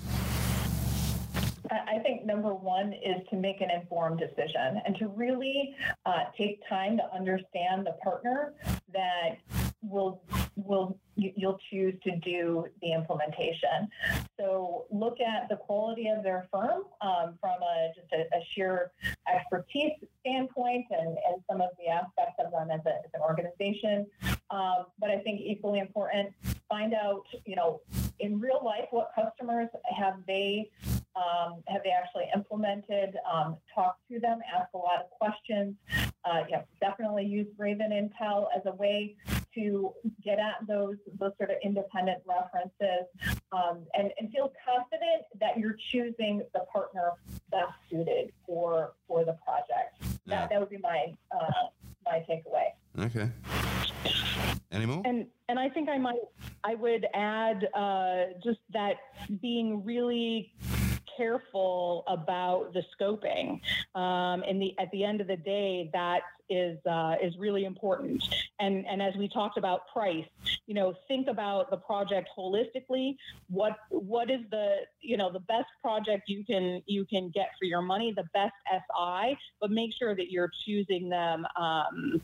Number 2.25 2.55
one 2.55 2.93
is 2.93 3.27
to 3.31 3.37
make 3.37 3.61
an 3.61 3.71
informed 3.71 4.19
decision 4.19 4.81
and 4.87 4.97
to 4.97 5.09
really 5.09 5.75
uh, 6.07 6.25
take 6.37 6.61
time 6.69 6.97
to 6.97 7.15
understand 7.15 7.87
the 7.87 7.95
partner 8.03 8.55
that 8.93 9.39
will 9.83 10.23
will 10.57 10.99
you- 11.17 11.33
you'll 11.37 11.59
choose 11.71 11.95
to 12.03 12.17
do 12.17 12.67
the 12.81 12.93
implementation. 12.93 13.89
So 14.39 14.87
look 14.91 15.21
at 15.21 15.49
the 15.49 15.57
quality 15.57 16.09
of 16.09 16.23
their 16.23 16.47
firm 16.51 16.85
um, 17.01 17.37
from 17.41 17.63
a 17.63 17.93
just 17.95 18.11
a, 18.13 18.23
a 18.37 18.45
sheer 18.53 18.93
expertise 19.33 19.93
standpoint 20.21 20.87
and, 20.91 21.09
and 21.09 21.43
some 21.51 21.61
of 21.61 21.71
the 21.79 21.89
aspects 21.89 22.37
of 22.39 22.51
them 22.53 22.71
as, 22.71 22.81
a, 22.87 22.95
as 23.05 23.11
an 23.15 23.21
organization. 23.21 24.07
Um, 24.51 24.87
but 24.99 25.11
I 25.11 25.19
think 25.19 25.41
equally 25.41 25.81
important, 25.81 26.33
find 26.69 26.95
out 26.95 27.25
you 27.45 27.57
know 27.57 27.81
in 28.21 28.41
real 28.41 28.61
life 28.65 28.87
what 28.91 29.11
customers 29.15 29.69
have 29.97 30.15
they 30.27 30.71
um, 31.17 31.63
have 31.69 31.83
they 31.85 31.91
actually 31.91 32.25
implemented? 32.35 33.17
Um, 33.31 33.57
talk 33.75 33.99
to 34.11 34.19
them, 34.19 34.41
ask 34.55 34.69
a 34.75 34.79
lot 34.79 35.01
of 35.01 35.11
questions. 35.11 35.77
Uh, 36.25 36.43
yeah, 36.49 36.63
definitely 36.81 37.25
use 37.25 37.47
Raven 37.59 37.91
Intel 37.91 38.47
as 38.57 38.63
a 38.67 38.73
way 38.73 39.17
to 39.55 39.93
get 40.25 40.39
at 40.39 40.67
those 40.67 40.97
those 41.19 41.33
sort 41.39 41.51
of 41.51 41.57
independent 41.63 42.19
references 42.27 43.07
um, 43.53 43.87
and, 43.95 44.11
and 44.19 44.31
feel 44.33 44.53
confident 44.67 45.23
that 45.39 45.59
you're 45.59 45.77
choosing 45.93 46.43
the 46.53 46.61
partner 46.73 47.13
best 47.51 47.73
suited 47.91 48.33
for 48.47 48.93
for 49.07 49.25
the 49.25 49.37
project. 49.45 49.97
Yeah. 50.27 50.41
That, 50.41 50.51
that 50.51 50.61
would 50.61 50.71
be 50.71 50.79
my 50.79 51.15
uh, 51.31 51.69
my 52.05 52.25
takeaway. 52.29 52.73
Okay. 52.99 53.31
Any 54.73 54.87
more? 54.87 55.03
And 55.05 55.27
and 55.49 55.59
I 55.59 55.69
think 55.69 55.89
I 55.89 55.99
might 55.99 56.19
I 56.65 56.75
would 56.75 57.07
add 57.15 57.69
uh, 57.75 58.25
just 58.43 58.61
that 58.73 58.97
being 59.41 59.85
really 59.85 60.53
careful 61.17 62.05
about 62.07 62.73
the 62.73 62.83
scoping. 62.99 63.61
Um, 63.95 64.43
and 64.49 64.61
the 64.61 64.75
at 64.79 64.91
the 64.91 65.05
end 65.05 65.21
of 65.21 65.27
the 65.27 65.37
day, 65.37 65.91
that 65.93 66.23
is 66.49 66.79
uh, 66.87 67.17
is 67.23 67.37
really 67.39 67.65
important. 67.65 68.23
And 68.61 68.87
and 68.87 69.03
as 69.03 69.15
we 69.17 69.29
talked 69.29 69.59
about 69.59 69.89
price, 69.93 70.27
you 70.67 70.75
know, 70.75 70.95
think 71.09 71.29
about 71.29 71.71
the 71.71 71.77
project 71.77 72.29
holistically. 72.37 73.17
What 73.49 73.77
what 73.89 74.31
is 74.31 74.41
the 74.51 74.79
you 75.01 75.17
know 75.17 75.33
the 75.33 75.41
best 75.41 75.69
project 75.83 76.29
you 76.29 76.45
can 76.45 76.83
you 76.87 77.05
can 77.05 77.31
get 77.31 77.51
for 77.59 77.65
your 77.65 77.83
money, 77.83 78.13
the 78.15 78.29
best 78.35 78.55
SI, 78.71 79.39
but 79.61 79.71
make 79.71 79.93
sure 79.99 80.15
that 80.15 80.31
you're 80.31 80.51
choosing 80.65 81.09
them. 81.09 81.47
Um, 81.57 82.21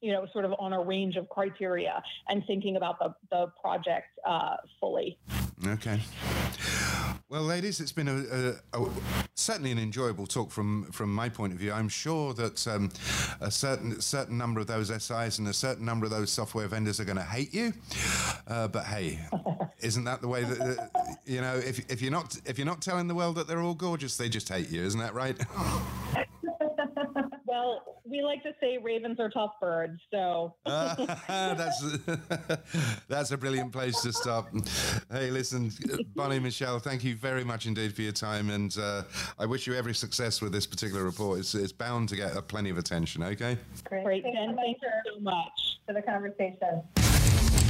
you 0.00 0.12
know, 0.12 0.26
sort 0.32 0.44
of 0.44 0.52
on 0.58 0.72
a 0.72 0.80
range 0.82 1.14
of 1.14 1.28
criteria 1.28 2.02
and 2.28 2.44
thinking 2.44 2.76
about 2.76 2.98
the, 2.98 3.14
the 3.30 3.46
project 3.60 4.08
uh, 4.26 4.56
fully. 4.80 5.16
Okay. 5.64 6.00
Well, 7.32 7.44
ladies, 7.44 7.80
it's 7.80 7.92
been 7.92 8.08
a, 8.08 8.56
a, 8.74 8.82
a 8.82 8.90
certainly 9.36 9.70
an 9.70 9.78
enjoyable 9.78 10.26
talk 10.26 10.50
from 10.50 10.84
from 10.92 11.14
my 11.14 11.30
point 11.30 11.54
of 11.54 11.58
view. 11.58 11.72
I'm 11.72 11.88
sure 11.88 12.34
that 12.34 12.68
um, 12.68 12.90
a 13.40 13.50
certain 13.50 13.98
certain 14.02 14.36
number 14.36 14.60
of 14.60 14.66
those 14.66 14.88
SIs 14.88 15.38
and 15.38 15.48
a 15.48 15.54
certain 15.54 15.86
number 15.86 16.04
of 16.04 16.10
those 16.10 16.30
software 16.30 16.68
vendors 16.68 17.00
are 17.00 17.06
going 17.06 17.16
to 17.16 17.22
hate 17.22 17.54
you. 17.54 17.72
Uh, 18.46 18.68
but 18.68 18.84
hey, 18.84 19.18
isn't 19.80 20.04
that 20.04 20.20
the 20.20 20.28
way 20.28 20.44
that 20.44 20.58
that, 20.58 21.18
you 21.24 21.40
know? 21.40 21.54
If 21.54 21.90
if 21.90 22.02
you're 22.02 22.12
not 22.12 22.38
if 22.44 22.58
you're 22.58 22.66
not 22.66 22.82
telling 22.82 23.08
the 23.08 23.14
world 23.14 23.36
that 23.36 23.46
they're 23.46 23.62
all 23.62 23.72
gorgeous, 23.72 24.18
they 24.18 24.28
just 24.28 24.50
hate 24.50 24.68
you. 24.68 24.82
Isn't 24.82 25.00
that 25.00 25.14
right? 25.14 25.40
We 28.12 28.20
like 28.20 28.42
to 28.42 28.52
say 28.60 28.76
ravens 28.76 29.18
are 29.20 29.30
tough 29.30 29.52
birds, 29.58 29.98
so 30.10 30.54
that's 30.66 31.82
that's 33.08 33.30
a 33.30 33.38
brilliant 33.38 33.72
place 33.72 34.02
to 34.02 34.12
stop. 34.12 34.48
Hey, 35.10 35.30
listen, 35.30 35.72
Bonnie 36.14 36.38
Michelle, 36.38 36.78
thank 36.78 37.04
you 37.04 37.16
very 37.16 37.42
much 37.42 37.64
indeed 37.64 37.94
for 37.94 38.02
your 38.02 38.12
time, 38.12 38.50
and 38.50 38.76
uh, 38.78 39.04
I 39.38 39.46
wish 39.46 39.66
you 39.66 39.72
every 39.74 39.94
success 39.94 40.42
with 40.42 40.52
this 40.52 40.66
particular 40.66 41.04
report. 41.04 41.38
It's, 41.38 41.54
it's 41.54 41.72
bound 41.72 42.10
to 42.10 42.16
get 42.16 42.36
uh, 42.36 42.42
plenty 42.42 42.68
of 42.68 42.76
attention. 42.76 43.22
Okay. 43.22 43.56
Great. 43.84 44.04
great. 44.04 44.22
Thanks 44.24 44.38
so 44.38 44.44
Jen, 44.44 44.56
much 44.56 44.64
thank 44.66 44.76
you 44.82 45.14
so 45.14 45.20
much. 45.20 45.78
for 45.86 45.94
the 45.94 46.02
conversation. 46.02 47.61